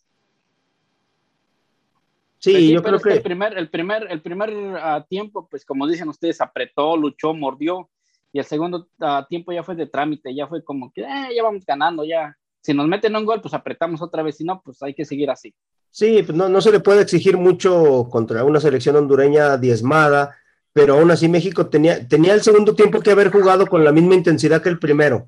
Sí, 2.40 2.52
Pues 2.52 2.64
sí, 2.64 2.72
yo 2.74 2.82
pero 2.82 2.98
creo 2.98 2.98
es 2.98 3.04
que 3.04 3.10
que 3.10 3.16
el 3.18 3.22
primer, 3.24 3.58
el 3.58 3.70
primer, 3.70 4.08
el 4.10 4.22
primer 4.22 4.50
ah, 4.82 5.06
tiempo, 5.08 5.48
pues 5.50 5.66
como 5.66 5.88
dicen 5.88 6.10
ustedes, 6.10 6.42
apretó, 6.42 6.98
luchó, 6.98 7.34
mordió, 7.34 7.90
y 8.34 8.40
el 8.40 8.46
segundo 8.46 8.88
ah, 9.02 9.26
tiempo 9.30 9.52
ya 9.52 9.64
fue 9.64 9.76
de 9.76 9.88
trámite, 9.88 10.34
ya 10.34 10.48
fue 10.48 10.64
como 10.64 10.92
que 10.92 11.02
"Eh, 11.02 11.36
ya 11.36 11.44
vamos 11.44 11.66
ganando, 11.66 12.04
ya. 12.04 12.36
Si 12.62 12.74
nos 12.74 12.88
meten 12.88 13.16
un 13.16 13.26
gol, 13.26 13.42
pues 13.42 13.54
apretamos 13.54 14.02
otra 14.02 14.22
vez, 14.24 14.38
si 14.38 14.44
no, 14.44 14.62
pues 14.64 14.82
hay 14.84 14.94
que 14.94 15.06
seguir 15.06 15.30
así. 15.30 15.54
Sí, 15.92 16.22
pues 16.24 16.38
no, 16.38 16.50
no 16.50 16.62
se 16.62 16.72
le 16.72 16.80
puede 16.82 17.02
exigir 17.02 17.38
mucho 17.38 18.08
contra 18.12 18.44
una 18.44 18.60
selección 18.60 18.96
hondureña 18.96 19.58
diezmada, 19.58 20.36
pero 20.72 20.94
aún 21.00 21.10
así 21.12 21.28
México 21.28 21.68
tenía, 21.68 22.08
tenía 22.08 22.34
el 22.34 22.42
segundo 22.42 22.76
tiempo 22.76 23.00
que 23.02 23.12
haber 23.12 23.32
jugado 23.32 23.66
con 23.68 23.84
la 23.84 23.92
misma 23.92 24.14
intensidad 24.16 24.62
que 24.62 24.70
el 24.70 24.78
primero, 24.78 25.28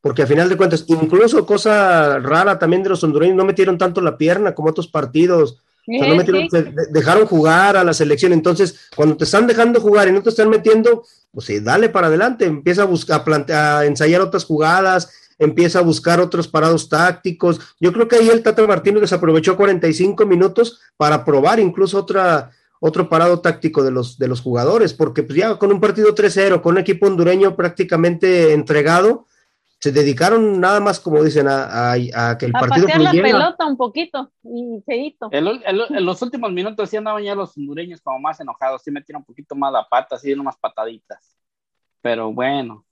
porque 0.00 0.22
a 0.22 0.26
final 0.26 0.48
de 0.48 0.56
cuentas, 0.56 0.84
incluso 0.88 1.46
cosa 1.46 2.18
rara 2.18 2.58
también 2.58 2.82
de 2.82 2.88
los 2.88 3.04
hondureños, 3.04 3.36
no 3.36 3.44
metieron 3.44 3.78
tanto 3.78 4.00
la 4.00 4.16
pierna 4.18 4.54
como 4.54 4.70
otros 4.70 4.88
partidos. 4.88 5.62
Dejaron 5.86 7.26
jugar 7.26 7.76
a 7.76 7.84
la 7.84 7.94
selección. 7.94 8.32
Entonces, 8.32 8.76
cuando 8.94 9.16
te 9.16 9.24
están 9.24 9.46
dejando 9.46 9.80
jugar 9.80 10.08
y 10.08 10.12
no 10.12 10.22
te 10.22 10.30
están 10.30 10.48
metiendo, 10.48 11.04
pues 11.32 11.46
sí, 11.46 11.60
dale 11.60 11.88
para 11.88 12.08
adelante, 12.08 12.44
empieza 12.44 12.82
a 12.82 12.86
buscar, 12.86 13.22
a, 13.52 13.84
ensayar 13.84 14.20
otras 14.20 14.44
jugadas, 14.44 15.10
empieza 15.38 15.78
a 15.78 15.82
buscar 15.82 16.20
otros 16.20 16.48
parados 16.48 16.88
tácticos. 16.88 17.60
Yo 17.80 17.92
creo 17.92 18.08
que 18.08 18.16
ahí 18.16 18.28
el 18.28 18.42
Tata 18.42 18.66
Martino 18.66 19.00
desaprovechó 19.00 19.56
45 19.56 20.26
minutos 20.26 20.80
para 20.96 21.24
probar 21.24 21.60
incluso 21.60 21.98
otra, 21.98 22.50
otro 22.80 23.08
parado 23.08 23.40
táctico 23.40 23.82
de 23.82 23.90
los, 23.90 24.18
de 24.18 24.28
los 24.28 24.40
jugadores, 24.40 24.92
porque 24.92 25.22
pues 25.22 25.38
ya 25.38 25.56
con 25.56 25.72
un 25.72 25.80
partido 25.80 26.14
3-0, 26.14 26.60
con 26.60 26.74
un 26.74 26.80
equipo 26.80 27.06
hondureño 27.06 27.56
prácticamente 27.56 28.52
entregado, 28.52 29.26
se 29.80 29.92
dedicaron 29.92 30.60
nada 30.60 30.78
más, 30.80 31.00
como 31.00 31.22
dicen, 31.22 31.46
a, 31.48 31.94
que 32.38 32.46
el 32.46 32.52
partido 32.52 32.86
pasear 32.86 33.00
la 33.00 33.10
pelota 33.12 33.66
un 33.66 33.76
poquito 33.76 34.30
y 34.42 34.82
hizo. 34.86 35.28
En, 35.32 36.04
los 36.04 36.22
últimos 36.22 36.52
minutos 36.52 36.90
sí 36.90 36.96
andaban 36.96 37.22
ya 37.22 37.34
los 37.34 37.56
hondureños 37.56 38.00
como 38.00 38.18
más 38.18 38.38
enojados, 38.40 38.82
sí 38.82 38.90
metieron 38.90 39.20
un 39.20 39.26
poquito 39.26 39.54
más 39.54 39.72
la 39.72 39.88
pata, 39.88 40.18
sí 40.18 40.28
dieron 40.28 40.42
unas 40.42 40.58
pataditas. 40.58 41.36
Pero 42.02 42.32
bueno, 42.32 42.84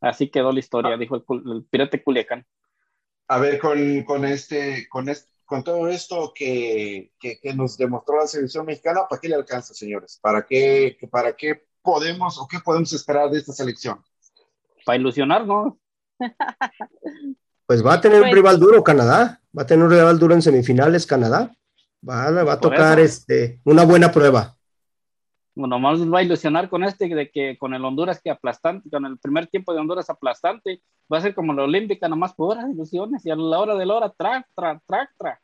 Así 0.00 0.28
quedó 0.28 0.52
la 0.52 0.60
historia, 0.60 0.94
ah. 0.94 0.96
dijo 0.96 1.16
el, 1.16 1.64
pirate 1.70 2.02
Culiacán. 2.02 2.46
A 3.28 3.38
ver, 3.38 3.58
con, 3.58 4.02
con 4.04 4.24
este, 4.24 4.88
con 4.88 5.08
este, 5.08 5.30
con 5.44 5.64
todo 5.64 5.88
esto 5.88 6.32
que, 6.34 7.12
que, 7.18 7.38
nos 7.54 7.76
demostró 7.76 8.18
la 8.18 8.26
selección 8.26 8.66
mexicana, 8.66 9.02
¿para 9.08 9.20
qué 9.20 9.28
le 9.28 9.34
alcanza, 9.34 9.74
señores? 9.74 10.18
¿Para 10.20 10.44
qué, 10.44 10.96
para 11.10 11.34
qué 11.34 11.66
podemos 11.82 12.38
o 12.38 12.46
qué 12.46 12.58
podemos 12.60 12.92
esperar 12.92 13.30
de 13.30 13.38
esta 13.38 13.52
selección? 13.52 14.02
Para 14.84 14.98
ilusionarnos. 14.98 15.74
Pues 17.66 17.84
va 17.84 17.94
a 17.94 18.00
tener 18.00 18.18
un 18.18 18.24
pues 18.24 18.34
rival 18.34 18.60
duro 18.60 18.84
Canadá, 18.84 19.40
va 19.56 19.62
a 19.62 19.66
tener 19.66 19.84
un 19.84 19.90
rival 19.90 20.18
duro 20.18 20.34
en 20.34 20.42
semifinales 20.42 21.04
Canadá. 21.04 21.52
Va, 22.08 22.30
va 22.30 22.52
a 22.52 22.60
tocar 22.60 23.00
este, 23.00 23.60
una 23.64 23.84
buena 23.84 24.12
prueba 24.12 24.56
nomás 25.56 26.00
va 26.12 26.18
a 26.18 26.22
ilusionar 26.22 26.68
con 26.68 26.84
este, 26.84 27.08
de 27.08 27.30
que 27.30 27.56
con 27.56 27.72
el 27.72 27.84
Honduras 27.84 28.20
que 28.20 28.30
aplastante, 28.30 28.90
con 28.90 29.06
el 29.06 29.18
primer 29.18 29.46
tiempo 29.46 29.72
de 29.72 29.80
Honduras 29.80 30.10
aplastante, 30.10 30.82
va 31.10 31.18
a 31.18 31.22
ser 31.22 31.34
como 31.34 31.54
la 31.54 31.62
Olímpica, 31.62 32.08
nomás 32.08 32.34
por 32.34 32.52
horas 32.52 32.70
ilusiones, 32.70 33.24
y 33.24 33.30
a 33.30 33.36
la 33.36 33.58
hora 33.58 33.74
de 33.74 33.86
la 33.86 33.94
hora, 33.94 34.10
track, 34.10 34.46
track, 34.54 34.82
track, 34.86 35.10
track. 35.18 35.40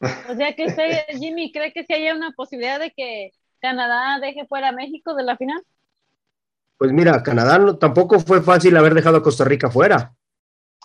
O 0.30 0.34
sea 0.34 0.54
que 0.54 0.66
usted, 0.66 1.04
Jimmy, 1.18 1.52
¿cree 1.52 1.72
que 1.72 1.84
si 1.84 1.92
haya 1.92 2.14
una 2.14 2.30
posibilidad 2.32 2.80
de 2.80 2.90
que 2.90 3.32
Canadá 3.60 4.18
deje 4.20 4.46
fuera 4.46 4.68
a 4.68 4.72
México 4.72 5.14
de 5.14 5.24
la 5.24 5.36
final? 5.36 5.62
Pues 6.78 6.92
mira, 6.92 7.22
Canadá 7.22 7.58
no, 7.58 7.78
tampoco 7.78 8.20
fue 8.20 8.42
fácil 8.42 8.76
haber 8.76 8.94
dejado 8.94 9.18
a 9.18 9.22
Costa 9.22 9.44
Rica 9.44 9.70
fuera. 9.70 10.14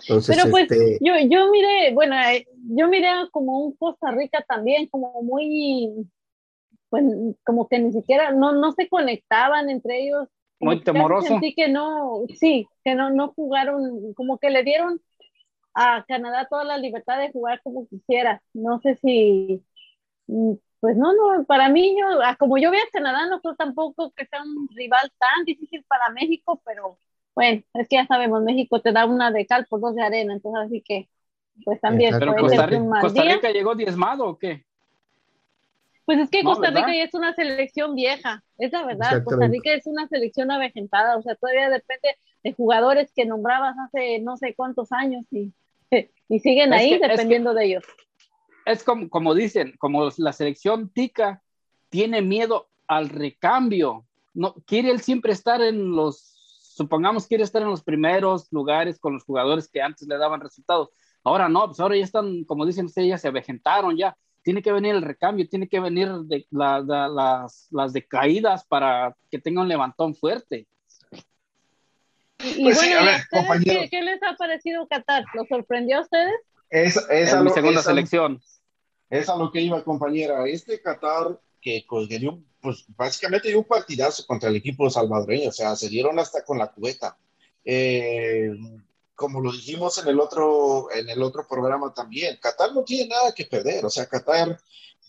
Entonces, 0.01 0.35
Pero 0.35 0.49
pues 0.49 0.71
este 0.71 0.97
yo, 1.01 1.13
yo 1.29 1.51
miré, 1.51 1.93
bueno, 1.93 2.15
eh, 2.15 2.47
yo 2.75 2.87
miré 2.87 3.09
como 3.31 3.59
un 3.59 3.75
Costa 3.75 4.11
Rica 4.11 4.43
también, 4.47 4.87
como 4.87 5.21
muy 5.21 6.07
pues 6.91 7.05
como 7.45 7.69
que 7.69 7.79
ni 7.79 7.93
siquiera, 7.93 8.33
no, 8.33 8.51
no 8.51 8.73
se 8.73 8.89
conectaban 8.89 9.69
entre 9.69 10.03
ellos. 10.03 10.27
Muy 10.59 10.83
temoroso. 10.83 11.25
Sentí 11.25 11.55
que 11.55 11.69
no, 11.69 12.25
sí, 12.35 12.67
que 12.83 12.95
no, 12.95 13.09
no 13.09 13.29
jugaron, 13.29 14.13
como 14.13 14.37
que 14.37 14.49
le 14.49 14.63
dieron 14.63 15.01
a 15.73 16.03
Canadá 16.05 16.47
toda 16.49 16.65
la 16.65 16.77
libertad 16.77 17.17
de 17.17 17.31
jugar 17.31 17.61
como 17.63 17.87
quisiera. 17.87 18.43
No 18.53 18.81
sé 18.81 18.95
si, 18.95 19.63
pues 20.81 20.97
no, 20.97 21.13
no, 21.13 21.45
para 21.45 21.69
mí, 21.69 21.95
yo, 21.97 22.07
como 22.39 22.57
yo 22.57 22.71
veo 22.71 22.81
a 22.81 22.91
Canadá, 22.91 23.27
no 23.27 23.39
creo 23.39 23.55
tampoco 23.55 24.11
que 24.15 24.25
sea 24.25 24.41
un 24.41 24.67
rival 24.75 25.11
tan 25.19 25.45
difícil 25.45 25.85
para 25.87 26.09
México, 26.09 26.59
pero 26.65 26.97
bueno, 27.35 27.61
es 27.75 27.87
que 27.87 27.97
ya 27.97 28.07
sabemos, 28.07 28.41
México 28.41 28.81
te 28.81 28.91
da 28.91 29.05
una 29.05 29.29
de 29.29 29.45
cal 29.45 29.67
por 29.67 29.79
dos 29.79 29.93
de 29.93 30.01
arena, 30.01 30.33
entonces 30.33 30.65
así 30.65 30.81
que, 30.81 31.07
pues 31.63 31.79
también. 31.79 32.15
Pero 32.17 32.35
Costa, 32.35 32.67
Costa 32.99 33.23
Rica 33.23 33.51
llegó 33.51 33.75
diezmado 33.75 34.25
o 34.25 34.39
qué? 34.39 34.65
Pues 36.05 36.17
es 36.17 36.31
que 36.31 36.43
Costa 36.43 36.71
Rica 36.71 36.93
ya 36.93 37.03
es 37.03 37.13
una 37.13 37.35
selección 37.35 37.93
vieja, 37.93 38.43
es 38.57 38.71
la 38.71 38.83
verdad. 38.83 39.23
Costa 39.23 39.47
Rica 39.47 39.71
es 39.73 39.85
una 39.85 40.07
selección 40.07 40.49
avejentada, 40.49 41.15
o 41.15 41.21
sea, 41.21 41.35
todavía 41.35 41.69
depende 41.69 42.17
de 42.43 42.53
jugadores 42.53 43.11
que 43.15 43.25
nombrabas 43.25 43.75
hace 43.85 44.19
no 44.19 44.35
sé 44.35 44.55
cuántos 44.55 44.91
años 44.91 45.25
y, 45.29 45.53
y 46.27 46.39
siguen 46.39 46.73
ahí 46.73 46.97
dependiendo 46.97 47.53
de 47.53 47.65
ellos. 47.65 47.83
Es 48.71 48.83
como, 48.83 49.09
como 49.09 49.33
dicen, 49.33 49.75
como 49.79 50.09
la 50.17 50.33
selección 50.33 50.89
tica 50.89 51.41
tiene 51.89 52.21
miedo 52.21 52.69
al 52.87 53.09
recambio, 53.09 54.05
no 54.33 54.53
quiere 54.65 54.91
él 54.91 55.01
siempre 55.01 55.33
estar 55.33 55.61
en 55.61 55.91
los, 55.91 56.35
supongamos 56.75 57.27
quiere 57.27 57.43
estar 57.43 57.61
en 57.61 57.69
los 57.69 57.83
primeros 57.83 58.47
lugares 58.51 58.99
con 58.99 59.13
los 59.13 59.23
jugadores 59.23 59.69
que 59.69 59.81
antes 59.81 60.07
le 60.07 60.17
daban 60.17 60.41
resultados. 60.41 60.89
Ahora 61.23 61.49
no, 61.49 61.67
pues 61.67 61.79
ahora 61.79 61.97
ya 61.97 62.03
están, 62.03 62.43
como 62.45 62.65
dicen 62.65 62.85
ustedes, 62.85 63.09
ya 63.09 63.17
se 63.17 63.27
avejentaron 63.27 63.95
ya 63.97 64.15
tiene 64.43 64.61
que 64.61 64.71
venir 64.71 64.95
el 64.95 65.01
recambio, 65.01 65.47
tiene 65.47 65.67
que 65.67 65.79
venir 65.79 66.09
de, 66.23 66.45
las, 66.51 67.67
las 67.71 67.93
decaídas 67.93 68.65
para 68.65 69.15
que 69.29 69.39
tenga 69.39 69.61
un 69.61 69.67
levantón 69.67 70.15
fuerte. 70.15 70.67
Y, 72.43 72.63
pues 72.63 72.77
bueno, 72.77 72.95
¿qué, 73.63 74.01
les 74.01 74.23
ha 74.23 74.35
parecido 74.35 74.87
Qatar? 74.87 75.25
¿Lo 75.35 75.45
sorprendió 75.45 75.99
a 75.99 76.01
ustedes? 76.01 76.33
Es, 76.71 76.97
es, 77.09 77.39
mi 77.39 77.51
segunda 77.51 77.83
selección. 77.83 78.41
Es 79.11 79.29
a 79.29 79.35
lo 79.35 79.51
que 79.51 79.61
iba, 79.61 79.83
compañera. 79.83 80.47
Este 80.47 80.81
Qatar 80.81 81.39
que 81.61 81.85
dio, 82.17 82.41
pues 82.61 82.85
básicamente 82.87 83.49
dio 83.49 83.59
un 83.59 83.65
partidazo 83.65 84.25
contra 84.25 84.49
el 84.49 84.55
equipo 84.55 84.89
salvadoreño, 84.89 85.49
o 85.49 85.51
sea, 85.51 85.75
se 85.75 85.89
dieron 85.89 86.17
hasta 86.17 86.43
con 86.43 86.57
la 86.57 86.71
cubeta. 86.71 87.17
Eh, 87.63 88.49
como 89.13 89.41
lo 89.41 89.51
dijimos 89.51 89.99
en 89.99 90.07
el 90.07 90.19
otro, 90.19 90.91
en 90.91 91.07
el 91.09 91.21
otro 91.21 91.45
programa 91.47 91.93
también, 91.93 92.39
Qatar 92.41 92.73
no 92.73 92.83
tiene 92.83 93.09
nada 93.09 93.33
que 93.35 93.45
perder, 93.45 93.85
o 93.85 93.89
sea, 93.89 94.07
Qatar 94.07 94.57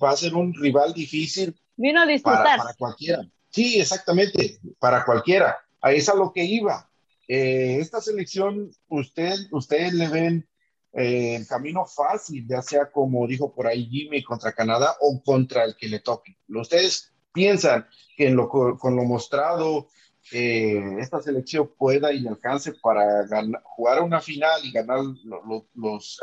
va 0.02 0.10
a 0.10 0.16
ser 0.16 0.34
un 0.34 0.52
rival 0.52 0.92
difícil 0.92 1.56
Vino 1.76 2.02
a 2.02 2.06
disfrutar. 2.06 2.58
Para, 2.58 2.74
cualquiera. 2.74 3.26
Sí, 3.50 3.80
exactamente, 3.80 4.58
para 4.78 5.04
cualquiera. 5.04 5.58
Ahí 5.80 5.98
es 5.98 6.08
a 6.08 6.14
lo 6.14 6.32
que 6.32 6.44
iba. 6.44 6.88
Eh, 7.28 7.78
esta 7.80 8.00
selección, 8.00 8.70
usted, 8.88 9.34
ustedes 9.52 9.94
le 9.94 10.08
ven 10.08 10.48
eh, 10.92 11.36
el 11.36 11.46
camino 11.46 11.86
fácil, 11.86 12.46
ya 12.46 12.60
sea 12.60 12.90
como 12.90 13.26
dijo 13.26 13.54
por 13.54 13.66
ahí 13.66 13.86
Jimmy 13.86 14.22
contra 14.22 14.52
Canadá 14.52 14.96
o 15.00 15.22
contra 15.22 15.64
el 15.64 15.74
que 15.76 15.88
le 15.88 16.00
toque. 16.00 16.36
Ustedes 16.48 17.12
piensan 17.32 17.86
que 18.16 18.34
con 18.36 18.96
lo 18.96 19.04
mostrado 19.04 19.88
eh, 20.30 20.98
esta 21.00 21.20
selección 21.20 21.70
pueda 21.76 22.12
y 22.12 22.26
alcance 22.26 22.74
para 22.80 23.26
jugar 23.64 24.02
una 24.02 24.20
final 24.20 24.60
y 24.62 24.70
ganar 24.70 25.00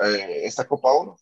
eh, 0.06 0.42
esta 0.44 0.66
Copa 0.66 0.92
Oro? 0.92 1.18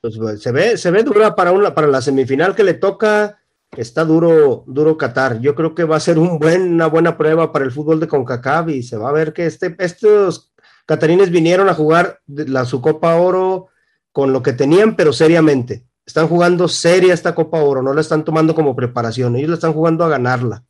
Pues, 0.00 0.16
pues, 0.16 0.42
se 0.42 0.52
ve, 0.52 0.76
se 0.76 0.90
ve 0.90 1.02
dura 1.02 1.34
para 1.34 1.52
una, 1.52 1.74
para 1.74 1.86
la 1.88 2.02
semifinal 2.02 2.54
que 2.54 2.64
le 2.64 2.74
toca, 2.74 3.40
está 3.76 4.04
duro, 4.04 4.64
duro 4.66 4.96
Qatar. 4.96 5.40
Yo 5.40 5.54
creo 5.54 5.74
que 5.74 5.84
va 5.84 5.96
a 5.96 6.00
ser 6.00 6.18
una 6.18 6.86
buena 6.86 7.16
prueba 7.16 7.52
para 7.52 7.64
el 7.64 7.72
fútbol 7.72 7.98
de 7.98 8.08
CONCACAF 8.08 8.68
y 8.68 8.82
se 8.82 8.96
va 8.96 9.08
a 9.08 9.12
ver 9.12 9.32
que 9.32 9.46
este, 9.46 9.74
estos 9.78 10.51
catarines 10.94 11.30
vinieron 11.30 11.68
a 11.68 11.74
jugar 11.74 12.20
la, 12.26 12.64
su 12.64 12.80
Copa 12.80 13.16
Oro 13.16 13.68
con 14.12 14.32
lo 14.32 14.42
que 14.42 14.52
tenían, 14.52 14.96
pero 14.96 15.12
seriamente. 15.12 15.84
Están 16.04 16.28
jugando 16.28 16.68
seria 16.68 17.14
esta 17.14 17.34
Copa 17.34 17.62
Oro, 17.62 17.82
no 17.82 17.94
la 17.94 18.00
están 18.00 18.24
tomando 18.24 18.54
como 18.54 18.74
preparación, 18.74 19.36
ellos 19.36 19.50
la 19.50 19.54
están 19.54 19.72
jugando 19.72 20.04
a 20.04 20.08
ganarla 20.08 20.64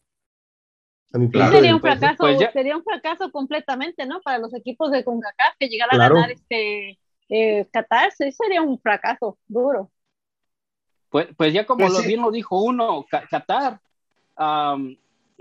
sería 1.12 1.74
un 1.74 1.80
fracaso, 1.80 2.16
pues 2.18 2.38
sería 2.52 2.76
un 2.76 2.84
fracaso 2.84 3.30
completamente, 3.30 4.06
¿no? 4.06 4.20
Para 4.22 4.38
los 4.38 4.54
equipos 4.54 4.90
de 4.90 5.04
CONCACAF 5.04 5.56
que 5.58 5.68
llegara 5.68 5.92
a 5.92 6.08
ganar 6.08 6.30
este 6.30 6.98
eh, 7.28 7.66
Qatar, 7.72 8.12
sería 8.12 8.62
un 8.62 8.78
fracaso 8.80 9.38
duro. 9.46 9.90
Pues, 11.10 11.28
pues 11.36 11.52
ya 11.52 11.66
como 11.66 11.86
pues 11.86 12.06
bien 12.06 12.22
lo 12.22 12.30
dijo 12.30 12.62
uno, 12.62 13.04
Qatar 13.30 13.80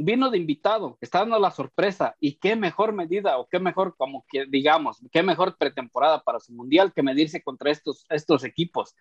vino 0.04 0.30
de 0.30 0.38
invitado, 0.38 0.98
está 1.02 1.20
dando 1.20 1.40
la 1.40 1.52
sorpresa 1.52 2.16
y 2.20 2.36
qué 2.36 2.56
mejor 2.56 2.94
medida 2.94 3.38
o 3.38 3.48
qué 3.48 3.60
mejor, 3.60 3.96
como 3.98 4.26
que 4.28 4.46
digamos, 4.46 5.00
qué 5.12 5.24
mejor 5.24 5.58
pretemporada 5.58 6.22
para 6.24 6.40
su 6.40 6.54
mundial 6.54 6.94
que 6.94 7.04
medirse 7.04 7.42
contra 7.44 7.72
estos, 7.72 8.06
estos 8.10 8.44
equipos 8.44 8.96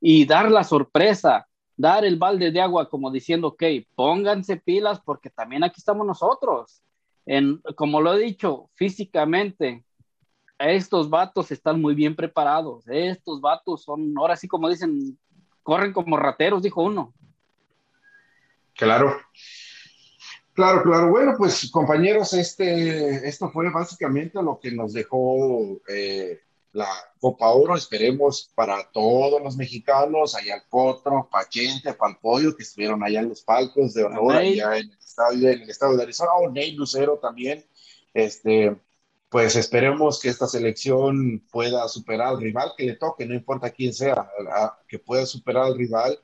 y 0.00 0.24
dar 0.26 0.50
la 0.50 0.64
sorpresa 0.64 1.46
dar 1.76 2.04
el 2.04 2.16
balde 2.16 2.50
de 2.50 2.60
agua 2.60 2.88
como 2.88 3.10
diciendo, 3.10 3.48
ok, 3.48 3.62
pónganse 3.94 4.56
pilas 4.56 5.00
porque 5.00 5.30
también 5.30 5.64
aquí 5.64 5.76
estamos 5.78 6.06
nosotros. 6.06 6.82
En, 7.26 7.60
como 7.76 8.00
lo 8.00 8.14
he 8.14 8.18
dicho, 8.18 8.70
físicamente, 8.74 9.84
estos 10.58 11.10
vatos 11.10 11.50
están 11.50 11.80
muy 11.80 11.94
bien 11.94 12.14
preparados. 12.14 12.86
Estos 12.88 13.40
vatos 13.40 13.82
son, 13.82 14.14
ahora 14.16 14.36
sí 14.36 14.46
como 14.46 14.68
dicen, 14.68 15.18
corren 15.62 15.92
como 15.92 16.16
rateros, 16.16 16.62
dijo 16.62 16.82
uno. 16.82 17.12
Claro. 18.74 19.16
Claro, 20.54 20.84
claro. 20.84 21.10
Bueno, 21.10 21.34
pues 21.36 21.68
compañeros, 21.72 22.32
este, 22.32 23.28
esto 23.28 23.50
fue 23.50 23.68
básicamente 23.70 24.40
lo 24.40 24.60
que 24.60 24.70
nos 24.70 24.92
dejó 24.92 25.80
eh, 25.88 26.40
la, 26.72 26.88
Copa 27.18 27.48
Oro. 27.48 27.74
Esperemos 27.74 28.52
para 28.54 28.88
todos 28.92 29.42
los 29.42 29.56
mexicanos, 29.56 30.36
allá 30.36 30.54
al 30.54 30.62
Potro, 30.70 31.28
Pachente, 31.30 31.92
Palpollo, 31.94 32.56
que 32.56 32.62
estuvieron 32.62 33.02
allá 33.02 33.20
en 33.20 33.30
los 33.30 33.42
palcos 33.42 33.94
de 33.94 34.04
honor, 34.04 34.36
allá 34.36 34.76
en 34.76 34.90
el 34.90 34.98
estadio, 34.98 35.48
en 35.50 35.62
el 35.62 35.70
estado 35.70 35.96
de 35.96 36.04
Arizona, 36.04 36.32
o 36.34 36.48
Ney 36.48 36.72
Lucero 36.72 37.18
también. 37.18 37.64
Este, 38.12 38.76
pues 39.28 39.56
esperemos 39.56 40.20
que 40.20 40.28
esta 40.28 40.46
selección 40.46 41.44
pueda 41.50 41.88
superar 41.88 42.28
al 42.28 42.40
rival 42.40 42.74
que 42.76 42.84
le 42.84 42.94
toque, 42.94 43.26
no 43.26 43.34
importa 43.34 43.70
quién 43.70 43.92
sea, 43.92 44.30
que 44.86 45.00
pueda 45.00 45.26
superar 45.26 45.64
al 45.64 45.76
rival 45.76 46.16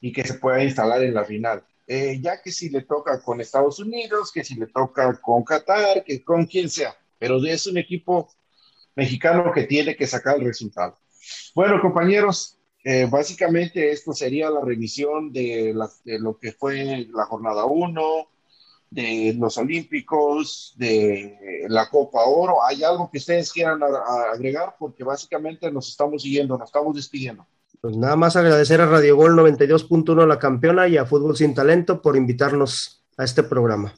y 0.00 0.12
que 0.12 0.22
se 0.24 0.34
pueda 0.34 0.62
instalar 0.62 1.02
en 1.02 1.14
la 1.14 1.24
final. 1.24 1.64
Eh, 1.86 2.18
ya 2.20 2.40
que 2.40 2.50
si 2.50 2.70
le 2.70 2.82
toca 2.82 3.22
con 3.22 3.40
Estados 3.40 3.78
Unidos, 3.78 4.32
que 4.32 4.42
si 4.42 4.54
le 4.54 4.66
toca 4.68 5.20
con 5.20 5.44
Qatar, 5.44 6.02
que 6.04 6.24
con 6.24 6.46
quien 6.46 6.70
sea, 6.70 6.96
pero 7.18 7.44
es 7.44 7.66
un 7.66 7.76
equipo 7.76 8.30
mexicano 8.96 9.52
que 9.52 9.64
tiene 9.64 9.94
que 9.94 10.06
sacar 10.06 10.36
el 10.36 10.46
resultado. 10.46 10.98
Bueno, 11.54 11.80
compañeros, 11.80 12.58
eh, 12.82 13.06
básicamente 13.10 13.90
esto 13.90 14.12
sería 14.12 14.50
la 14.50 14.60
revisión 14.60 15.32
de, 15.32 15.74
de 16.04 16.18
lo 16.18 16.38
que 16.38 16.52
fue 16.52 17.06
la 17.12 17.26
jornada 17.26 17.64
1, 17.66 18.28
de 18.90 19.34
los 19.36 19.58
Olímpicos, 19.58 20.74
de 20.76 21.66
la 21.68 21.90
Copa 21.90 22.24
Oro. 22.24 22.64
¿Hay 22.64 22.84
algo 22.84 23.10
que 23.10 23.18
ustedes 23.18 23.52
quieran 23.52 23.80
agregar? 24.32 24.76
Porque 24.78 25.02
básicamente 25.02 25.70
nos 25.72 25.88
estamos 25.88 26.22
siguiendo, 26.22 26.56
nos 26.56 26.68
estamos 26.68 26.94
despidiendo. 26.94 27.44
Pues 27.84 27.98
nada 27.98 28.16
más 28.16 28.34
agradecer 28.34 28.80
a 28.80 28.86
Radio 28.86 29.14
Gol 29.14 29.36
92.1 29.36 30.26
La 30.26 30.38
Campeona 30.38 30.88
y 30.88 30.96
a 30.96 31.04
Fútbol 31.04 31.36
Sin 31.36 31.54
Talento 31.54 32.00
por 32.00 32.16
invitarnos 32.16 33.04
a 33.18 33.24
este 33.24 33.42
programa. 33.42 33.92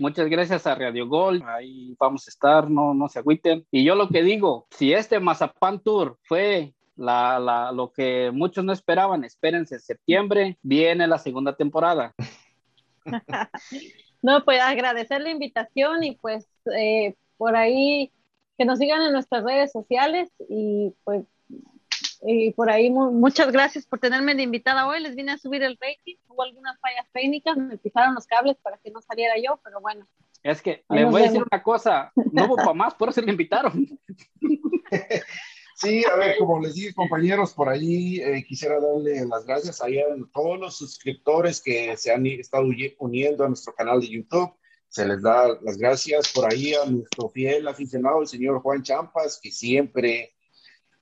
Muchas 0.00 0.28
gracias 0.28 0.66
a 0.66 0.74
Radio 0.74 1.06
Gol, 1.06 1.40
ahí 1.46 1.94
vamos 1.96 2.26
a 2.26 2.30
estar, 2.32 2.68
no, 2.68 2.92
no 2.92 3.08
se 3.08 3.20
agüiten. 3.20 3.64
Y 3.70 3.84
yo 3.84 3.94
lo 3.94 4.08
que 4.08 4.24
digo, 4.24 4.66
si 4.70 4.92
este 4.92 5.20
Mazapán 5.20 5.78
Tour 5.78 6.18
fue 6.24 6.74
la, 6.96 7.38
la, 7.38 7.70
lo 7.70 7.92
que 7.92 8.32
muchos 8.34 8.64
no 8.64 8.72
esperaban, 8.72 9.22
espérense, 9.22 9.76
en 9.76 9.80
septiembre 9.80 10.58
viene 10.62 11.06
la 11.06 11.18
segunda 11.18 11.54
temporada. 11.54 12.12
No, 14.22 14.44
pues 14.44 14.60
agradecer 14.60 15.22
la 15.22 15.30
invitación 15.30 16.04
y 16.04 16.16
pues 16.16 16.46
eh, 16.76 17.14
por 17.38 17.56
ahí 17.56 18.12
que 18.58 18.66
nos 18.66 18.78
sigan 18.78 19.00
en 19.00 19.12
nuestras 19.14 19.42
redes 19.44 19.72
sociales 19.72 20.28
y 20.46 20.92
pues 21.04 21.24
y 22.22 22.52
por 22.52 22.70
ahí 22.70 22.90
muchas 22.90 23.50
gracias 23.50 23.86
por 23.86 23.98
tenerme 23.98 24.34
de 24.34 24.42
invitada 24.42 24.86
hoy. 24.86 25.00
Les 25.00 25.14
vine 25.14 25.32
a 25.32 25.38
subir 25.38 25.62
el 25.62 25.78
rating, 25.80 26.16
hubo 26.28 26.42
algunas 26.42 26.78
fallas 26.80 27.06
técnicas, 27.12 27.56
me 27.56 27.78
pisaron 27.78 28.14
los 28.14 28.26
cables 28.26 28.56
para 28.62 28.78
que 28.78 28.90
no 28.90 29.00
saliera 29.00 29.34
yo, 29.42 29.60
pero 29.64 29.80
bueno. 29.80 30.06
Es 30.42 30.62
que 30.62 30.84
le 30.88 31.04
voy 31.04 31.22
a 31.22 31.24
decir 31.24 31.42
una 31.42 31.62
cosa, 31.62 32.12
no 32.32 32.46
hubo 32.46 32.56
para 32.56 32.74
más, 32.74 32.94
por 32.94 33.10
eso 33.10 33.20
le 33.20 33.32
invitaron. 33.32 33.86
Sí, 35.80 36.04
a 36.04 36.14
ver, 36.14 36.36
como 36.36 36.60
les 36.60 36.74
dije, 36.74 36.92
compañeros, 36.92 37.54
por 37.54 37.70
ahí 37.70 38.20
eh, 38.20 38.44
quisiera 38.46 38.78
darle 38.78 39.24
las 39.24 39.46
gracias 39.46 39.80
a 39.80 39.86
todos 40.30 40.60
los 40.60 40.76
suscriptores 40.76 41.62
que 41.62 41.96
se 41.96 42.12
han 42.12 42.26
estado 42.26 42.66
uniendo 42.98 43.44
a 43.44 43.48
nuestro 43.48 43.72
canal 43.74 43.98
de 43.98 44.08
YouTube. 44.08 44.52
Se 44.88 45.06
les 45.06 45.22
da 45.22 45.58
las 45.62 45.78
gracias 45.78 46.30
por 46.34 46.52
ahí 46.52 46.74
a 46.74 46.84
nuestro 46.84 47.30
fiel 47.30 47.66
aficionado, 47.66 48.20
el 48.20 48.28
señor 48.28 48.60
Juan 48.60 48.82
Champas, 48.82 49.40
que 49.42 49.50
siempre 49.50 50.34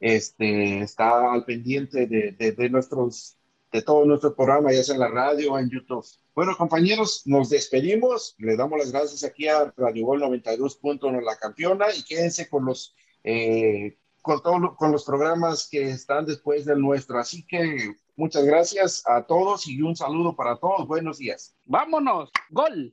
este, 0.01 0.81
está 0.81 1.33
al 1.33 1.45
pendiente 1.45 2.07
de, 2.07 2.33
de, 2.33 2.71
nuestros, 2.71 3.37
de 3.73 3.83
todo 3.83 4.05
nuestro 4.05 4.35
programa, 4.35 4.73
ya 4.73 4.83
sea 4.83 4.95
en 4.95 5.01
la 5.01 5.09
radio 5.09 5.53
o 5.53 5.59
en 5.59 5.71
YouTube. 5.71 6.05
Bueno, 6.35 6.57
compañeros, 6.57 7.23
nos 7.27 7.51
despedimos. 7.51 8.35
Le 8.39 8.57
damos 8.57 8.79
las 8.79 8.93
gracias 8.93 9.25
aquí 9.25 9.49
a 9.49 9.73
Radio 9.77 10.07
Gol 10.07 10.23
92.1 10.23 11.23
La 11.23 11.37
Campeona 11.37 11.87
y 11.95 12.03
quédense 12.05 12.49
con 12.49 12.65
los 12.65 12.95
eh, 13.25 13.99
con, 14.23 14.43
todo, 14.43 14.77
con 14.77 14.93
los 14.93 15.05
programas 15.05 15.69
que 15.71 15.91
están 15.91 16.27
después 16.27 16.65
del 16.65 16.81
nuestro. 16.81 17.19
Así 17.19 17.45
que 17.47 17.95
muchas 18.17 18.45
gracias 18.45 19.03
a 19.07 19.23
todos 19.23 19.67
y 19.67 19.81
un 19.83 19.97
saludo 19.97 20.37
para 20.37 20.57
todos. 20.57 20.87
Buenos 20.87 21.19
días. 21.19 21.57
Vámonos, 21.65 22.31
gol. 22.51 22.93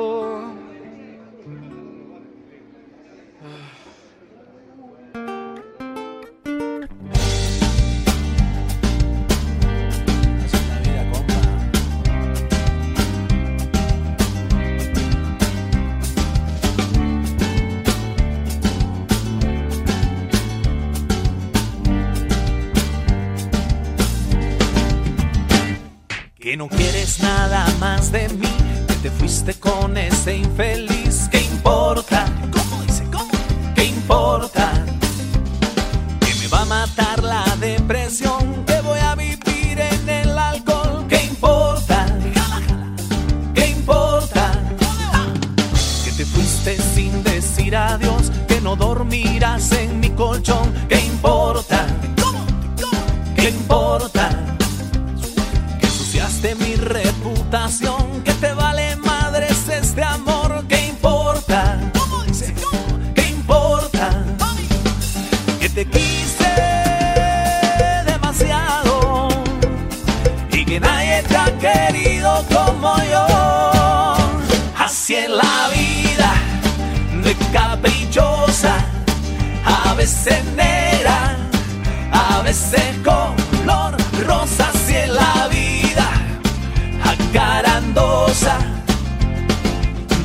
más 27.81 28.11
de 28.11 28.29
mí, 28.29 28.47
que 28.87 28.93
te 29.01 29.09
fuiste 29.09 29.50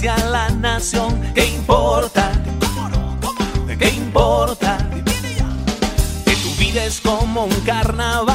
hacia 0.00 0.16
la 0.30 0.48
nación. 0.48 1.20
¿Qué 1.34 1.44
importa? 1.44 2.32
¿Qué 3.78 3.90
importa? 3.90 4.78
Que 6.24 6.34
tu 6.36 6.50
vida 6.58 6.84
es 6.84 7.00
como 7.00 7.44
un 7.44 7.60
carnaval 7.66 8.29